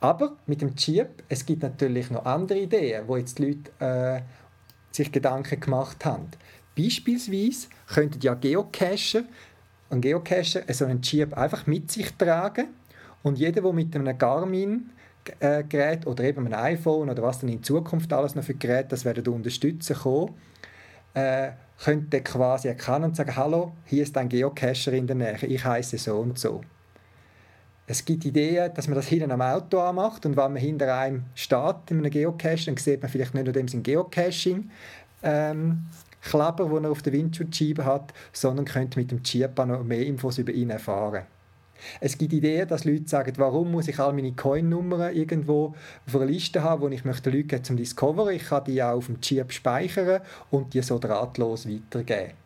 Aber 0.00 0.36
mit 0.46 0.60
dem 0.60 0.74
Chip, 0.74 1.22
es 1.28 1.46
gibt 1.46 1.62
natürlich 1.62 2.10
noch 2.10 2.24
andere 2.24 2.58
Ideen, 2.58 3.06
wo 3.06 3.16
jetzt 3.16 3.38
die 3.38 3.46
Leute 3.46 3.70
äh, 3.78 4.20
sich 4.90 5.12
Gedanken 5.12 5.60
gemacht 5.60 6.04
haben. 6.04 6.28
Beispielsweise 6.76 7.68
könnten 7.86 8.20
ja 8.20 8.34
Geocacher 8.34 9.24
ein 9.94 10.00
Geocacher 10.00 10.62
so 10.72 10.84
einen 10.84 11.02
Chip 11.02 11.36
einfach 11.36 11.66
mit 11.66 11.90
sich 11.90 12.12
tragen 12.14 12.68
und 13.22 13.38
jeder, 13.38 13.62
der 13.62 13.72
mit 13.72 13.94
einem 13.94 14.16
Garmin 14.16 14.90
äh, 15.38 15.62
Gerät 15.64 16.06
oder 16.06 16.24
eben 16.24 16.46
einem 16.46 16.54
iPhone 16.54 17.10
oder 17.10 17.22
was 17.22 17.40
dann 17.40 17.50
in 17.50 17.62
Zukunft 17.62 18.12
alles 18.12 18.34
noch 18.34 18.44
für 18.44 18.54
Geräte 18.54 18.88
das 18.90 19.04
werden 19.04 19.26
unterstützen 19.32 19.96
kommen, 19.96 20.34
äh, 21.14 21.50
könnte 21.82 22.20
quasi 22.22 22.68
erkennen 22.68 23.04
und 23.04 23.16
sagen, 23.16 23.36
hallo, 23.36 23.72
hier 23.84 24.02
ist 24.02 24.16
ein 24.16 24.28
Geocacher 24.28 24.92
in 24.92 25.06
der 25.06 25.16
Nähe, 25.16 25.38
ich 25.42 25.64
heiße 25.64 25.98
so 25.98 26.16
und 26.16 26.38
so. 26.38 26.62
Es 27.86 28.04
gibt 28.04 28.24
Ideen, 28.24 28.72
dass 28.74 28.86
man 28.86 28.94
das 28.94 29.08
hinten 29.08 29.32
am 29.32 29.42
Auto 29.42 29.80
anmacht 29.80 30.24
und 30.24 30.36
wenn 30.36 30.52
man 30.52 30.56
hinter 30.56 30.96
einem 30.96 31.24
steht 31.34 31.90
in 31.90 31.98
einem 31.98 32.10
Geocache, 32.10 32.66
dann 32.66 32.76
sieht 32.76 33.02
man 33.02 33.10
vielleicht 33.10 33.34
nicht 33.34 33.44
nur 33.44 33.52
dem 33.52 33.68
sein 33.68 33.82
Geocaching 33.82 34.70
ähm, 35.22 35.86
Kleber, 36.22 36.68
den 36.68 36.84
er 36.84 36.90
auf 36.90 37.02
der 37.02 37.12
Windschutzscheibe 37.12 37.84
hat, 37.84 38.12
sondern 38.32 38.64
könnte 38.64 38.98
mit 38.98 39.10
dem 39.10 39.22
Chip 39.22 39.58
noch 39.58 39.84
mehr 39.84 40.06
Infos 40.06 40.38
über 40.38 40.52
ihn 40.52 40.70
erfahren. 40.70 41.24
Es 42.00 42.16
gibt 42.16 42.32
Ideen, 42.32 42.68
dass 42.68 42.84
Leute 42.84 43.08
sagen, 43.08 43.32
warum 43.36 43.72
muss 43.72 43.88
ich 43.88 43.98
all 43.98 44.12
meine 44.12 44.32
Coin-Nummern 44.32 45.14
irgendwo 45.14 45.74
auf 46.06 46.14
einer 46.14 46.26
Liste 46.26 46.62
haben, 46.62 46.82
wo 46.82 46.88
ich 46.88 47.04
möchte 47.04 47.30
Leute 47.30 47.62
zum 47.62 47.76
Discover. 47.76 48.30
Ich 48.32 48.44
kann 48.44 48.64
die 48.64 48.82
auch 48.82 48.96
auf 48.96 49.06
dem 49.06 49.20
Chip 49.20 49.52
speichern 49.52 50.20
und 50.50 50.74
die 50.74 50.82
so 50.82 50.98
drahtlos 50.98 51.68
weitergeben. 51.68 52.41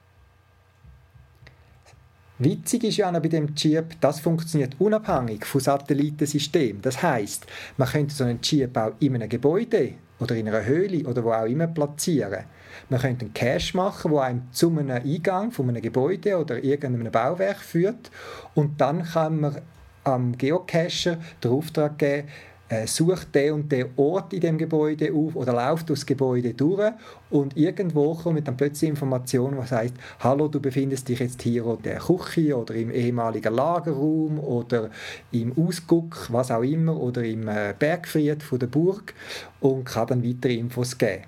Witzig 2.38 2.84
ist 2.84 2.98
ja 2.98 3.08
auch 3.08 3.14
bei 3.14 3.28
dem 3.28 3.54
Chip, 3.54 3.98
das 3.98 4.20
funktioniert 4.20 4.76
unabhängig 4.78 5.46
vom 5.46 5.58
Satellitensystem. 5.58 6.82
Das 6.82 7.02
heißt, 7.02 7.46
man 7.78 7.88
könnte 7.88 8.14
so 8.14 8.24
einen 8.24 8.42
Chip 8.42 8.76
auch 8.76 8.92
in 9.00 9.14
einem 9.14 9.28
Gebäude 9.30 9.94
oder 10.20 10.36
in 10.36 10.46
einer 10.46 10.62
Höhle 10.62 11.08
oder 11.08 11.24
wo 11.24 11.32
auch 11.32 11.46
immer 11.46 11.66
platzieren. 11.66 12.44
Man 12.90 13.00
könnte 13.00 13.24
einen 13.24 13.32
Cache 13.32 13.74
machen, 13.74 14.12
der 14.12 14.20
einem 14.20 14.42
zu 14.52 14.68
einem 14.68 14.90
Eingang 14.90 15.50
von 15.50 15.70
einem 15.70 15.80
Gebäude 15.80 16.36
oder 16.36 16.62
irgendeinem 16.62 17.10
Bauwerk 17.10 17.58
führt 17.58 18.10
und 18.54 18.82
dann 18.82 19.02
kann 19.02 19.40
man 19.40 19.62
am 20.04 20.36
Geocacher 20.36 21.16
den 21.42 21.50
Auftrag 21.50 21.98
geben, 21.98 22.28
äh, 22.68 22.86
sucht 22.86 23.34
der 23.34 23.54
und 23.54 23.70
der 23.70 23.86
Ort 23.96 24.32
in 24.32 24.40
dem 24.40 24.58
Gebäude 24.58 25.12
auf 25.12 25.36
oder 25.36 25.52
läuft 25.52 25.88
durchs 25.88 26.04
Gebäude 26.04 26.54
durch 26.54 26.92
und 27.30 27.56
irgendwo 27.56 28.14
kommt 28.14 28.46
dann 28.46 28.56
plötzlich 28.56 28.90
Information, 28.90 29.56
was 29.56 29.72
heißt, 29.72 29.94
hallo, 30.20 30.48
du 30.48 30.60
befindest 30.60 31.08
dich 31.08 31.20
jetzt 31.20 31.42
hier 31.42 31.64
in 31.66 31.82
der 31.82 31.98
Küche 31.98 32.56
oder 32.56 32.74
im 32.74 32.90
ehemaligen 32.90 33.54
Lagerraum 33.54 34.38
oder 34.40 34.90
im 35.32 35.52
Ausguck, 35.56 36.28
was 36.30 36.50
auch 36.50 36.62
immer, 36.62 36.96
oder 36.98 37.22
im 37.22 37.46
äh, 37.48 37.74
Bergfried 37.78 38.42
von 38.42 38.58
der 38.58 38.66
Burg 38.66 39.14
und 39.60 39.84
kann 39.84 40.08
dann 40.08 40.24
weitere 40.24 40.54
Infos 40.54 40.96
geben. 40.98 41.24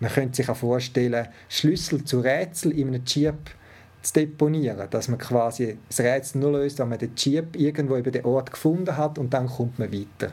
Man 0.00 0.10
könnte 0.10 0.36
sich 0.36 0.48
auch 0.48 0.56
vorstellen, 0.56 1.28
Schlüssel 1.48 2.04
zu 2.04 2.20
Rätsel 2.20 2.72
in 2.72 2.88
einem 2.88 3.04
Chip 3.04 3.50
zu 4.02 4.14
deponieren, 4.14 4.88
dass 4.90 5.08
man 5.08 5.18
quasi 5.18 5.78
das 5.88 6.00
Rätsel 6.00 6.40
nur 6.40 6.52
löst, 6.52 6.78
wenn 6.78 6.88
man 6.88 6.98
den 6.98 7.14
Chip 7.14 7.56
irgendwo 7.56 7.96
über 7.96 8.10
den 8.10 8.24
Ort 8.24 8.50
gefunden 8.50 8.96
hat 8.96 9.18
und 9.18 9.32
dann 9.34 9.46
kommt 9.46 9.78
man 9.78 9.92
weiter. 9.92 10.32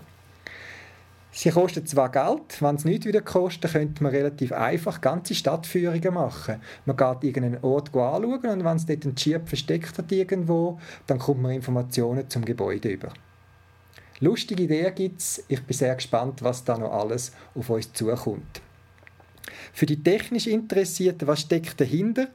Sie 1.32 1.52
kosten 1.52 1.86
zwar 1.86 2.10
Geld, 2.10 2.62
wenn 2.62 2.76
es 2.76 2.86
nicht 2.86 3.06
wieder 3.06 3.22
kostet, 3.22 3.74
könnte 3.74 4.02
man 4.02 4.12
relativ 4.12 4.52
einfach 4.52 5.02
ganze 5.02 5.36
Stadtführungen 5.36 6.14
machen. 6.14 6.62
Man 6.86 6.98
geht 6.98 7.24
irgendeinen 7.24 7.64
Ort 7.64 7.90
anschauen 7.90 8.46
und 8.46 8.64
wenn 8.64 8.78
es 8.78 8.88
dort 8.88 9.04
einen 9.04 9.16
Chip 9.16 9.48
versteckt 9.48 9.98
hat 10.00 10.12
irgendwo, 10.12 10.80
dann 11.06 11.20
kommt 11.20 11.42
man 11.42 11.52
Informationen 11.52 12.28
zum 12.28 12.44
Gebäude 12.44 12.90
über. 12.90 13.14
Lustige 14.20 14.64
Ideen 14.64 14.96
gibt 14.96 15.22
es. 15.22 15.44
Ich 15.48 15.62
bin 15.64 15.78
sehr 15.78 15.94
gespannt, 15.94 16.42
was 16.42 16.64
da 16.64 16.76
noch 16.76 16.92
alles 16.92 17.32
auf 17.54 17.70
uns 17.70 17.94
zukommt. 17.94 18.62
Für 19.74 19.86
die 19.86 20.02
technisch 20.02 20.48
Interessierten, 20.48 21.28
was 21.28 21.42
steckt 21.42 21.80
dahinter? 21.80 22.30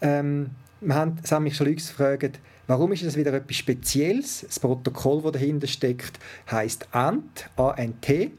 Ähm, 0.00 0.50
wir 0.80 0.94
haben, 0.94 1.18
es 1.22 1.32
haben 1.32 1.44
mich 1.44 1.56
schon 1.56 1.66
Leute 1.66 1.76
gefragt, 1.76 2.40
warum 2.66 2.92
ist 2.92 3.04
das 3.04 3.16
wieder 3.16 3.32
etwas 3.32 3.56
Spezielles? 3.56 4.44
Das 4.46 4.60
Protokoll, 4.60 5.22
das 5.22 5.32
dahinter 5.32 5.66
steckt, 5.66 6.18
heißt 6.50 6.88
ANT, 6.92 7.50
A-N-T. 7.56 8.32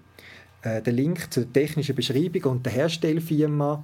Äh, 0.62 0.82
der 0.82 0.94
Link 0.94 1.32
zur 1.32 1.52
technischen 1.52 1.96
Beschreibung 1.96 2.44
und 2.52 2.66
der 2.66 2.74
Herstellfirma 2.74 3.84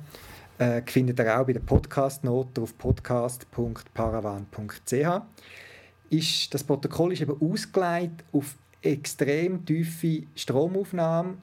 äh, 0.57 0.81
findet 0.85 1.19
ihr 1.19 1.39
auch 1.39 1.45
bei 1.45 1.53
der 1.53 1.61
Podcast-Note 1.61 2.61
auf 2.61 2.77
podcast.paravan.ch. 2.77 5.21
Ist, 6.09 6.53
das 6.53 6.63
Protokoll 6.63 7.13
ist 7.13 7.21
eben 7.21 7.41
ausgelegt 7.41 8.23
auf 8.31 8.55
extrem 8.81 9.65
tiefe 9.65 10.23
Stromaufnahmen 10.35 11.37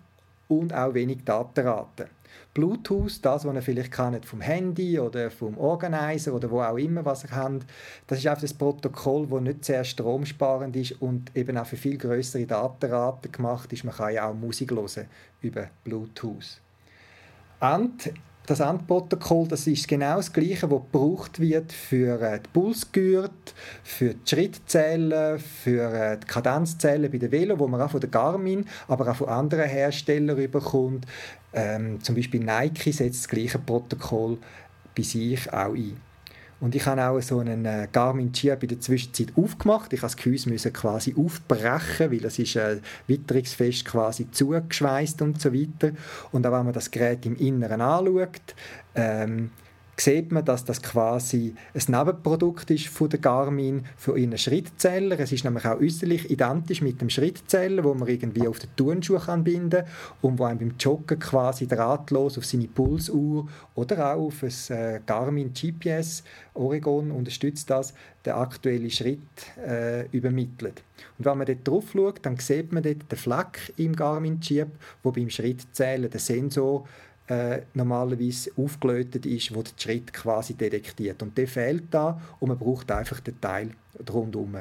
und 0.58 0.72
auch 0.72 0.94
wenig 0.94 1.24
Datenrate. 1.24 2.08
Bluetooth, 2.54 3.18
das, 3.22 3.44
was 3.46 3.54
ihr 3.54 3.62
vielleicht 3.62 3.92
kennt 3.92 4.26
vom 4.26 4.42
Handy 4.42 4.98
oder 4.98 5.30
vom 5.30 5.56
Organizer 5.56 6.34
oder 6.34 6.50
wo 6.50 6.60
auch 6.60 6.76
immer, 6.76 7.04
was 7.04 7.24
ihr 7.24 7.30
habt, 7.30 7.64
das 8.06 8.18
ist 8.18 8.26
einfach 8.26 8.42
das 8.42 8.52
Protokoll, 8.52 9.26
das 9.26 9.40
nicht 9.40 9.64
sehr 9.64 9.84
stromsparend 9.84 10.76
ist 10.76 11.00
und 11.00 11.34
eben 11.34 11.56
auch 11.56 11.66
für 11.66 11.76
viel 11.76 11.96
größere 11.96 12.46
Datenraten 12.46 13.32
gemacht 13.32 13.72
ist. 13.72 13.84
Man 13.84 13.94
kann 13.94 14.12
ja 14.12 14.28
auch 14.28 14.34
Musik 14.34 14.70
hören 14.70 15.06
über 15.40 15.68
Bluetooth. 15.84 16.60
Und 17.60 18.12
das 18.46 18.60
Endprotokoll, 18.60 19.46
das 19.48 19.66
ist 19.66 19.86
genau 19.86 20.16
das 20.16 20.32
Gleiche, 20.32 20.70
was 20.70 20.80
gebraucht 20.82 21.38
wird 21.38 21.72
für 21.72 22.20
äh, 22.20 22.40
die 22.40 22.48
Pulsgürtel, 22.52 23.30
für 23.84 24.14
die 24.14 24.28
Schrittzellen, 24.28 25.38
für 25.38 25.92
äh, 25.92 26.18
die 26.18 26.26
Kadenzzellen 26.26 27.10
bei 27.10 27.18
der 27.18 27.30
Velo, 27.30 27.58
wo 27.58 27.68
man 27.68 27.80
auch 27.80 27.90
von 27.90 28.00
der 28.00 28.10
Garmin, 28.10 28.66
aber 28.88 29.10
auch 29.10 29.16
von 29.16 29.28
anderen 29.28 29.68
Herstellern 29.68 30.38
überkommt. 30.38 31.06
Ähm, 31.52 32.02
zum 32.02 32.16
Beispiel 32.16 32.40
Nike 32.40 32.92
setzt 32.92 33.24
das 33.24 33.28
gleiche 33.28 33.58
Protokoll 33.58 34.38
bei 34.96 35.02
sich 35.02 35.52
auch 35.52 35.74
ein. 35.74 36.11
Und 36.62 36.76
ich 36.76 36.86
habe 36.86 37.04
auch 37.04 37.20
so 37.20 37.40
einen 37.40 37.64
äh, 37.64 37.88
Garmin 37.90 38.32
Chip 38.32 38.62
in 38.62 38.68
der 38.68 38.80
Zwischenzeit 38.80 39.32
aufgemacht. 39.34 39.92
Ich 39.92 40.00
musste 40.00 40.16
das 40.16 40.40
Gehäuse 40.46 40.70
quasi 40.70 41.12
aufbrechen, 41.18 42.12
weil 42.12 42.20
das 42.20 42.38
ist 42.38 42.54
äh, 42.54 42.78
witterungsfest 43.08 43.84
quasi 43.84 44.30
zugeschweißt 44.30 45.22
und 45.22 45.40
so 45.40 45.52
weiter. 45.52 45.90
Und 46.30 46.46
auch 46.46 46.52
wenn 46.52 46.66
man 46.66 46.72
das 46.72 46.88
Gerät 46.88 47.26
im 47.26 47.34
Inneren 47.34 47.80
anschaut, 47.80 48.54
ähm, 48.94 49.50
sieht 49.96 50.32
man, 50.32 50.44
dass 50.44 50.64
das 50.64 50.82
quasi 50.82 51.54
ein 51.74 51.82
Nebenprodukt 51.86 52.70
ist 52.70 52.88
von 52.88 53.08
der 53.08 53.20
Garmin 53.20 53.84
für 53.96 54.18
ihren 54.18 54.36
Schrittzähler. 54.36 55.20
Es 55.20 55.32
ist 55.32 55.44
nämlich 55.44 55.64
auch 55.64 55.80
äußerlich 55.80 56.30
identisch 56.30 56.80
mit 56.80 57.00
dem 57.00 57.10
Schrittzähler, 57.10 57.84
wo 57.84 57.94
man 57.94 58.08
irgendwie 58.08 58.48
auf 58.48 58.58
den 58.58 58.74
Turnschuh 58.74 59.18
kann 59.18 59.42
und 60.22 60.38
wo 60.38 60.44
einem 60.44 60.58
beim 60.58 60.74
Joggen 60.78 61.18
quasi 61.18 61.66
drahtlos 61.66 62.38
auf 62.38 62.46
seine 62.46 62.68
Pulsuhr 62.68 63.46
oder 63.74 64.14
auch 64.14 64.26
auf 64.26 64.42
ein 64.42 64.76
äh, 64.76 65.00
Garmin 65.04 65.52
GPS 65.52 66.22
Oregon 66.54 67.10
unterstützt 67.10 67.70
das, 67.70 67.94
den 68.24 68.34
aktuellen 68.34 68.90
Schritt 68.90 69.20
äh, 69.66 70.06
übermittelt. 70.08 70.82
Und 71.18 71.24
wenn 71.24 71.38
man 71.38 71.46
dort 71.46 71.66
drauf 71.66 71.84
schaut, 71.92 72.20
dann 72.22 72.36
sieht 72.36 72.72
man 72.72 72.82
dort 72.82 73.10
den 73.10 73.18
Fleck 73.18 73.72
im 73.76 73.96
Garmin-Chip, 73.96 74.68
wo 75.02 75.12
beim 75.12 75.30
Schrittzählen 75.30 76.10
der 76.10 76.20
Sensor 76.20 76.86
äh, 77.32 77.62
normalerweise 77.74 78.50
aufgelötet 78.56 79.24
ist, 79.26 79.54
wo 79.54 79.62
der 79.62 79.72
Schritt 79.76 80.12
quasi 80.12 80.54
detektiert. 80.54 81.22
Und 81.22 81.36
der 81.38 81.48
fehlt 81.48 81.84
da 81.90 82.20
und 82.40 82.48
man 82.48 82.58
braucht 82.58 82.90
einfach 82.90 83.20
den 83.20 83.40
Teil 83.40 83.70
rundherum. 84.12 84.58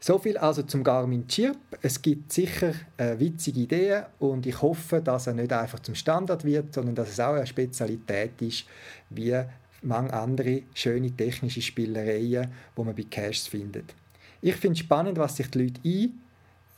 So 0.00 0.18
viel 0.18 0.38
also 0.38 0.62
zum 0.62 0.82
Garmin 0.82 1.28
Chirp. 1.28 1.58
Es 1.82 2.00
gibt 2.00 2.32
sicher 2.32 2.72
äh, 2.96 3.18
witzige 3.18 3.60
Ideen 3.60 4.04
und 4.18 4.46
ich 4.46 4.60
hoffe, 4.62 5.00
dass 5.00 5.26
er 5.26 5.34
nicht 5.34 5.52
einfach 5.52 5.80
zum 5.80 5.94
Standard 5.94 6.44
wird, 6.44 6.74
sondern 6.74 6.94
dass 6.94 7.10
es 7.10 7.20
auch 7.20 7.34
eine 7.34 7.46
Spezialität 7.46 8.40
ist, 8.40 8.64
wie 9.10 9.38
manche 9.82 10.14
andere 10.14 10.62
schöne 10.74 11.10
technische 11.10 11.62
Spielereien, 11.62 12.50
wo 12.74 12.82
man 12.82 12.94
bei 12.94 13.04
Caches 13.04 13.46
findet. 13.46 13.94
Ich 14.40 14.56
finde 14.56 14.72
es 14.72 14.80
spannend, 14.80 15.18
was 15.18 15.36
sich 15.36 15.50
die 15.50 15.64
Leute 15.64 15.80
ein 15.84 16.12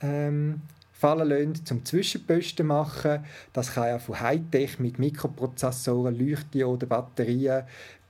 ähm, 0.03 0.61
fallen 1.03 1.29
lassen, 1.29 1.67
zum 1.67 1.85
Zwischenposten 1.85 2.65
machen. 2.65 3.25
Das 3.53 3.75
kann 3.75 3.89
ja 3.89 3.99
von 3.99 4.21
Hightech 4.21 4.79
mit 4.79 5.01
Mikroprozessoren, 5.01 6.17
Leuchtdioden, 6.17 6.89
Batterien 6.89 7.65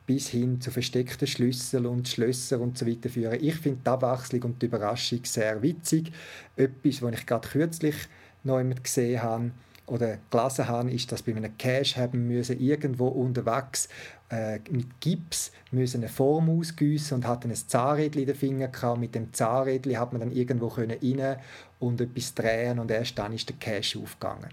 bis 0.07 0.28
hin 0.28 0.61
zu 0.61 0.70
versteckten 0.70 1.26
Schlüsseln 1.26 1.86
und 1.86 2.07
Schlösser 2.07 2.61
und 2.61 2.76
so 2.76 2.86
weiter 2.86 3.09
führen. 3.09 3.43
Ich 3.43 3.55
finde 3.55 3.80
die 3.82 3.88
Abwechslung 3.88 4.43
und 4.43 4.61
die 4.61 4.66
Überraschung 4.66 5.20
sehr 5.24 5.62
witzig. 5.62 6.12
Etwas, 6.55 7.01
was 7.01 7.14
ich 7.14 7.24
gerade 7.24 7.49
kürzlich 7.49 7.97
noch 8.45 8.62
gesehen 8.82 9.22
habe 9.22 9.53
oder 9.86 10.18
gelesen 10.30 10.68
habe, 10.68 10.90
ist, 10.90 11.10
dass 11.12 11.22
bei 11.22 11.34
einem 11.34 11.56
Cache 11.58 12.00
haben 12.00 12.26
müssen 12.26 12.60
irgendwo 12.60 13.08
unterwegs 13.08 13.88
äh, 14.30 14.60
mit 14.70 15.00
Gips 15.00 15.52
müssen 15.70 15.98
eine 15.98 16.08
Form 16.08 16.48
ausgießen 16.48 17.16
und 17.16 17.26
hatten 17.26 17.50
ein 17.50 17.56
Zahnrädchen 17.56 18.22
in 18.22 18.26
den 18.26 18.36
Fingern 18.36 18.72
gehabt. 18.72 18.98
Mit 18.98 19.14
dem 19.14 19.32
Zahnrädchen 19.32 19.98
hat 19.98 20.12
man 20.12 20.20
dann 20.20 20.32
irgendwo 20.32 20.68
können 20.68 20.98
rein 21.02 21.36
und 21.80 22.00
etwas 22.00 22.34
drehen 22.34 22.78
und 22.78 22.90
erst 22.90 23.18
dann 23.18 23.32
ist 23.32 23.48
der 23.48 23.56
Cache 23.56 23.98
aufgegangen. 23.98 24.48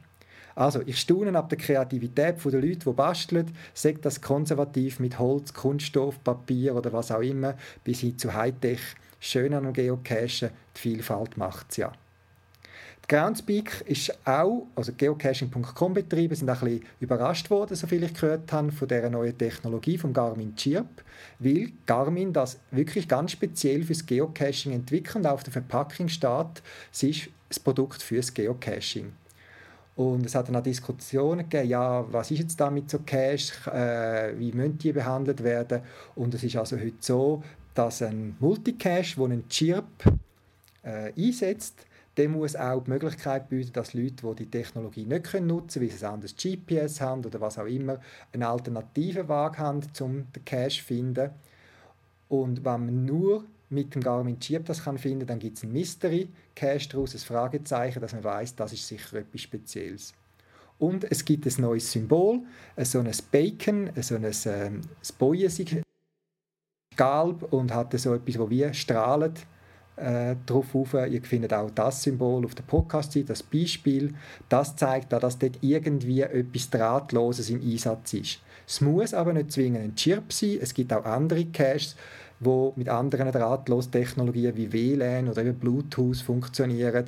Also, 0.56 0.82
ich 0.86 1.00
staune 1.00 1.38
ab 1.38 1.48
der 1.48 1.58
Kreativität 1.58 2.44
der 2.44 2.52
Leute, 2.52 2.80
die 2.80 2.92
basteln, 2.92 3.56
sagt 3.74 4.04
das 4.04 4.20
konservativ 4.20 5.00
mit 5.00 5.18
Holz, 5.18 5.54
Kunststoff, 5.54 6.22
Papier 6.22 6.76
oder 6.76 6.92
was 6.92 7.12
auch 7.12 7.22
immer, 7.22 7.56
bis 7.86 8.02
hin 8.02 8.18
zu 8.18 8.34
Hightech. 8.34 8.82
Schön 9.22 9.54
an 9.54 9.64
dem 9.64 9.72
Geocachen, 9.74 10.50
die 10.76 10.80
Vielfalt 10.80 11.38
macht 11.38 11.68
es 11.70 11.78
ja. 11.78 11.94
Groundspeak 13.10 13.86
ist 13.88 14.16
auch, 14.24 14.68
also 14.76 14.94
geocaching.com 14.96 15.94
betrieben, 15.96 16.36
sind 16.36 16.48
auch 16.48 16.62
ein 16.62 16.70
bisschen 16.70 16.86
überrascht 17.00 17.50
worden, 17.50 17.76
soviel 17.76 18.04
ich 18.04 18.14
gehört 18.14 18.54
habe, 18.54 18.72
von 18.72 18.88
dieser 18.88 19.10
neuen 19.10 19.36
Technologie 19.36 19.98
vom 19.98 20.14
Garmin 20.14 20.56
Chirp, 20.56 21.04
weil 21.40 21.72
Garmin 21.88 22.32
das 22.32 22.60
wirklich 22.70 23.08
ganz 23.08 23.32
speziell 23.32 23.84
fürs 23.84 24.06
Geocaching 24.06 24.74
entwickelt 24.74 25.16
und 25.16 25.26
auf 25.26 25.44
der 25.44 25.52
Verpackung 25.52 26.08
steht, 26.08 26.62
es 26.94 27.02
ist 27.02 27.30
das 27.50 27.60
Produkt 27.60 28.04
fürs 28.04 28.32
Geocaching. 28.32 29.12
Und 29.96 30.28
es 30.28 30.36
hat 30.36 30.48
dann 30.48 30.58
auch 30.58 30.64
Diskussionen 30.64 31.50
gegeben, 31.50 31.68
ja, 31.68 32.06
was 32.14 32.30
ist 32.30 32.40
jetzt 32.40 32.60
da 32.60 32.70
mit 32.70 32.92
so 32.92 33.00
Cache, 33.00 33.72
äh, 33.74 34.40
wie 34.40 34.52
müssen 34.52 34.78
die 34.78 34.94
behandelt 34.94 35.44
werden? 35.44 35.82
Und 36.14 36.36
es 36.36 36.44
ist 36.44 36.56
also 36.56 36.78
heute 36.78 36.94
so, 37.00 37.44
dass 37.74 38.04
ein 38.04 38.36
Multicache, 38.40 39.16
der 39.16 39.26
einen 39.26 39.50
Chirp 39.50 39.88
äh, 40.84 41.12
einsetzt, 41.18 41.88
der 42.20 42.28
muss 42.28 42.58
auch 42.58 42.84
die 42.84 42.90
Möglichkeit 42.90 43.48
bieten, 43.48 43.72
dass 43.72 43.94
Leute, 43.94 44.28
die 44.28 44.44
die 44.44 44.52
Technologie 44.52 45.06
nicht 45.06 45.34
nutzen 45.36 45.80
können, 45.80 45.90
weil 45.90 45.90
sie 45.98 46.06
ein 46.06 46.14
anderes 46.14 46.36
GPS 46.36 47.00
haben 47.00 47.24
oder 47.24 47.40
was 47.40 47.58
auch 47.58 47.66
immer, 47.66 48.02
einen 48.34 48.44
alternativen 48.44 49.30
Weg 49.30 49.58
haben, 49.58 49.82
um 50.02 50.30
den 50.34 50.44
Cache 50.44 50.68
zu 50.68 50.84
finden. 50.84 51.30
Und 52.28 52.66
wenn 52.66 52.86
man 52.86 53.06
nur 53.06 53.46
mit 53.70 53.96
dem 53.96 54.04
Garmin 54.04 54.38
Chip 54.38 54.66
das 54.66 54.84
kann 54.84 54.98
finden, 54.98 55.28
dann 55.28 55.40
gibt 55.40 55.60
es 55.60 55.64
ein 55.64 55.72
Mystery 55.72 56.28
Cache 56.56 56.90
daraus, 56.90 57.14
ein 57.14 57.20
Fragezeichen, 57.20 58.02
dass 58.02 58.12
man 58.12 58.26
weiß, 58.26 58.54
das 58.54 58.74
ist 58.74 58.86
sicher 58.86 59.20
etwas 59.20 59.40
Spezielles. 59.40 60.14
Und 60.78 61.10
es 61.10 61.24
gibt 61.24 61.46
ein 61.46 61.62
neues 61.62 61.90
Symbol, 61.90 62.42
so 62.80 63.00
ein 63.00 63.12
Bacon, 63.32 63.92
so 64.02 64.16
ein, 64.16 64.26
ähm, 64.46 64.82
ein 65.22 65.84
Galb 66.98 67.54
und 67.54 67.74
hat 67.74 67.98
so 67.98 68.14
etwas, 68.14 68.36
das 68.36 68.50
wie 68.50 68.74
strahlt 68.74 69.46
äh, 70.00 70.36
drauf 70.46 70.74
auf. 70.74 70.94
Ihr 70.94 71.22
findet 71.22 71.54
auch 71.54 71.70
das 71.72 72.04
Symbol 72.04 72.46
auf 72.46 72.56
der 72.56 72.64
Podcast-Seite, 72.64 73.28
das 73.28 73.44
Beispiel. 73.44 74.14
Das 74.48 74.76
zeigt 74.76 75.12
dass 75.12 75.38
dort 75.38 75.60
irgendwie 75.62 76.22
etwas 76.22 76.70
Drahtloses 76.70 77.50
im 77.50 77.62
Einsatz 77.62 78.14
ist. 78.14 78.40
Es 78.68 78.82
muss 78.82 79.14
aber 79.14 79.34
nicht 79.34 79.52
zwingend 79.52 79.84
ein 79.84 79.96
Chirp 79.96 80.32
sein. 80.32 80.60
Es 80.62 80.74
gibt 80.74 80.94
auch 80.94 81.06
andere 81.06 81.46
Caches, 81.46 81.96
die 82.40 82.72
mit 82.76 82.88
anderen 82.88 83.32
Drahtlostechnologien 83.32 84.56
wie 84.56 84.72
WLAN 84.72 85.28
oder 85.28 85.44
eben 85.44 85.58
Bluetooth 85.58 86.18
funktionieren. 86.18 87.06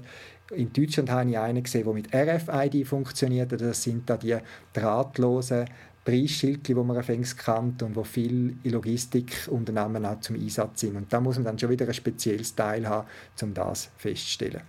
In 0.56 0.74
Deutschland 0.74 1.10
habe 1.10 1.30
ich 1.30 1.38
einen 1.38 1.64
gesehen, 1.64 1.86
der 1.86 1.94
mit 1.94 2.14
RFID 2.14 2.86
funktioniert. 2.86 3.54
Das 3.54 3.84
sind 3.84 4.10
da 4.10 4.18
die 4.18 4.38
drahtlosen 4.74 5.66
Preisschildchen, 6.04 6.76
die 6.76 6.84
man 6.84 6.98
anfängst 6.98 7.38
kennt 7.38 7.84
und 7.84 7.96
wo 7.96 8.04
viele 8.04 8.56
Logistikunternehmen 8.64 10.06
auch 10.06 10.20
zum 10.20 10.36
Einsatz 10.36 10.82
sind. 10.82 10.96
Und 10.96 11.14
da 11.14 11.20
muss 11.20 11.36
man 11.36 11.46
dann 11.46 11.60
schon 11.60 11.70
wieder 11.70 11.88
ein 11.88 11.94
spezielles 11.94 12.56
Teil 12.56 12.88
haben, 12.88 13.08
um 13.42 13.54
das 13.54 13.90
festzustellen. 13.98 14.62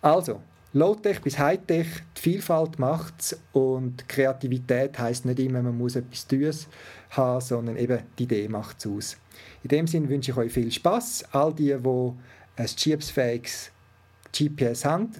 Also, 0.00 0.40
Low-Tech 0.74 1.20
bis 1.20 1.38
High-Tech, 1.38 1.86
die 2.16 2.20
Vielfalt 2.20 2.78
macht 2.78 3.20
es 3.20 3.38
und 3.52 4.08
Kreativität 4.08 4.98
heißt 4.98 5.26
nicht 5.26 5.38
immer, 5.38 5.62
man 5.62 5.76
muss 5.76 5.96
etwas 5.96 6.26
Teures 6.26 6.66
haben, 7.10 7.42
sondern 7.42 7.76
eben 7.76 8.00
die 8.18 8.22
Idee 8.22 8.48
macht 8.48 8.78
es 8.78 8.86
aus. 8.86 9.16
In 9.62 9.68
dem 9.68 9.86
Sinne 9.86 10.08
wünsche 10.08 10.30
ich 10.30 10.36
euch 10.36 10.50
viel 10.50 10.72
Spaß. 10.72 11.26
All 11.32 11.52
die, 11.52 11.76
die 11.76 12.12
ein 12.56 12.66
chips 12.66 13.12
GPS 14.32 14.84
haben, 14.86 15.10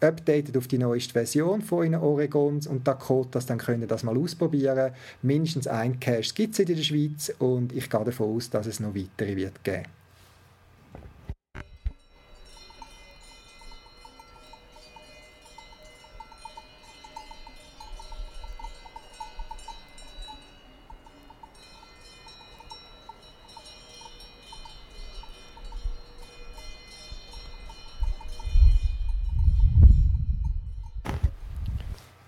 updated 0.00 0.56
auf 0.56 0.68
die 0.68 0.78
neueste 0.78 1.12
Version 1.12 1.62
von 1.62 1.84
Ihren 1.84 2.00
Oregons 2.00 2.66
und 2.66 2.86
Dakotas, 2.86 3.46
dann 3.46 3.58
könnt 3.58 3.82
ihr 3.82 3.88
das 3.88 4.02
mal 4.02 4.16
ausprobieren. 4.16 4.92
Mindestens 5.22 5.66
ein 5.66 5.98
Cache 6.00 6.34
gibt 6.34 6.54
es 6.54 6.60
in 6.60 6.66
der 6.66 6.82
Schweiz 6.82 7.32
und 7.38 7.72
ich 7.72 7.90
gehe 7.90 8.04
davon 8.04 8.36
aus, 8.36 8.50
dass 8.50 8.66
es 8.66 8.80
noch 8.80 8.94
weitere 8.94 9.36
wird 9.36 9.62
geben. 9.64 9.97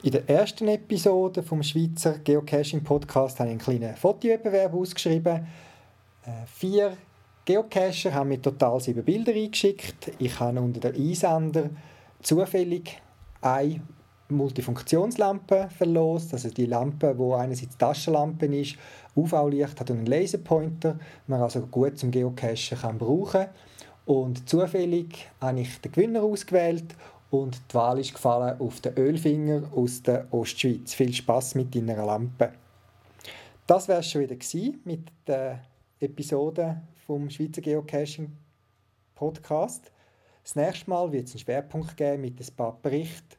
In 0.02 0.12
der 0.12 0.26
ersten 0.30 0.66
Episode 0.68 1.42
vom 1.42 1.62
Schweizer 1.62 2.20
Geocaching 2.20 2.82
Podcast 2.82 3.38
habe 3.38 3.50
ich 3.50 3.52
einen 3.52 3.60
kleinen 3.60 3.96
Fotowettbewerb 3.96 4.72
ausgeschrieben. 4.72 5.46
Äh, 6.24 6.46
vier 6.46 6.96
Geocacher 7.44 8.14
haben 8.14 8.30
mir 8.30 8.40
total 8.40 8.80
sieben 8.80 9.04
Bilder 9.04 9.34
eingeschickt. 9.34 10.12
Ich 10.18 10.40
habe 10.40 10.58
unter 10.58 10.80
den 10.80 10.96
Einsender 10.96 11.68
zufällig 12.22 12.98
eine 13.42 13.82
Multifunktionslampe 14.30 15.68
verlost, 15.76 16.32
also 16.32 16.48
die 16.48 16.64
Lampe, 16.64 17.18
wo 17.18 17.34
einerseits 17.34 17.76
Taschenlampe 17.76 18.46
ist, 18.46 18.76
UV-Licht 19.14 19.80
hat 19.80 19.90
und 19.90 19.98
einen 19.98 20.06
Laserpointer, 20.06 20.98
man 21.26 21.42
also 21.42 21.60
gut 21.66 21.98
zum 21.98 22.10
Geocachen 22.10 22.78
kann 22.80 22.96
brauchen. 22.96 23.48
Und 24.06 24.48
zufällig 24.48 25.28
habe 25.42 25.60
ich 25.60 25.78
den 25.82 25.92
Gewinner 25.92 26.22
ausgewählt 26.22 26.96
und 27.30 27.60
die 27.70 27.74
Wahl 27.74 27.98
ist 27.98 28.14
gefallen 28.14 28.60
auf 28.60 28.80
den 28.80 28.96
Ölfinger 28.96 29.62
aus 29.74 30.02
der 30.02 30.26
Ostschweiz. 30.32 30.94
Viel 30.94 31.12
Spaß 31.12 31.54
mit 31.54 31.74
deiner 31.74 32.04
Lampe. 32.04 32.52
Das 33.66 33.86
wäre 33.86 34.02
schon 34.02 34.22
wieder 34.22 34.36
mit 34.84 35.08
der 35.26 35.60
Episode 36.00 36.82
vom 37.06 37.30
Schweizer 37.30 37.60
Geocaching 37.60 38.32
Podcast. 39.14 39.92
Das 40.42 40.56
nächste 40.56 40.90
Mal 40.90 41.12
wird 41.12 41.28
es 41.28 41.34
einen 41.34 41.40
Schwerpunkt 41.40 41.96
geben 41.96 42.22
mit 42.22 42.40
ein 42.40 42.56
paar 42.56 42.76
Berichten 42.82 43.36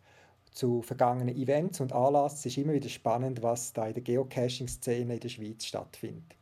zu 0.51 0.81
vergangenen 0.81 1.35
Events 1.35 1.81
und 1.81 1.91
Anlässen. 1.91 2.37
Es 2.37 2.45
ist 2.45 2.57
immer 2.57 2.73
wieder 2.73 2.89
spannend, 2.89 3.41
was 3.41 3.73
da 3.73 3.87
in 3.87 3.93
der 3.93 4.03
Geocaching-Szene 4.03 5.15
in 5.15 5.19
der 5.19 5.29
Schweiz 5.29 5.65
stattfindet. 5.65 6.35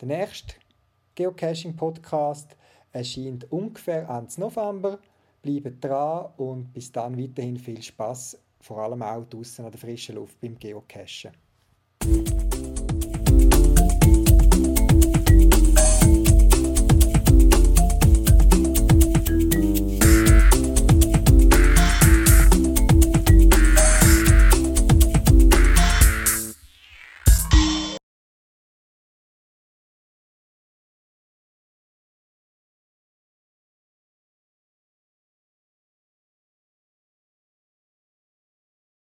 Der 0.00 0.08
nächste 0.08 0.54
Geocaching-Podcast 1.14 2.56
erscheint 2.92 3.50
ungefähr 3.52 4.08
Ende 4.08 4.40
November. 4.40 4.98
Bleibt 5.46 5.84
dran 5.84 6.32
und 6.38 6.72
bis 6.72 6.90
dann 6.90 7.16
weiterhin 7.16 7.56
viel 7.56 7.80
Spaß, 7.80 8.36
vor 8.60 8.78
allem 8.78 9.00
auch 9.00 9.24
draußen 9.26 9.64
an 9.64 9.70
der 9.70 9.78
frischen 9.78 10.16
Luft 10.16 10.40
beim 10.40 10.58
Geocachen. 10.58 11.30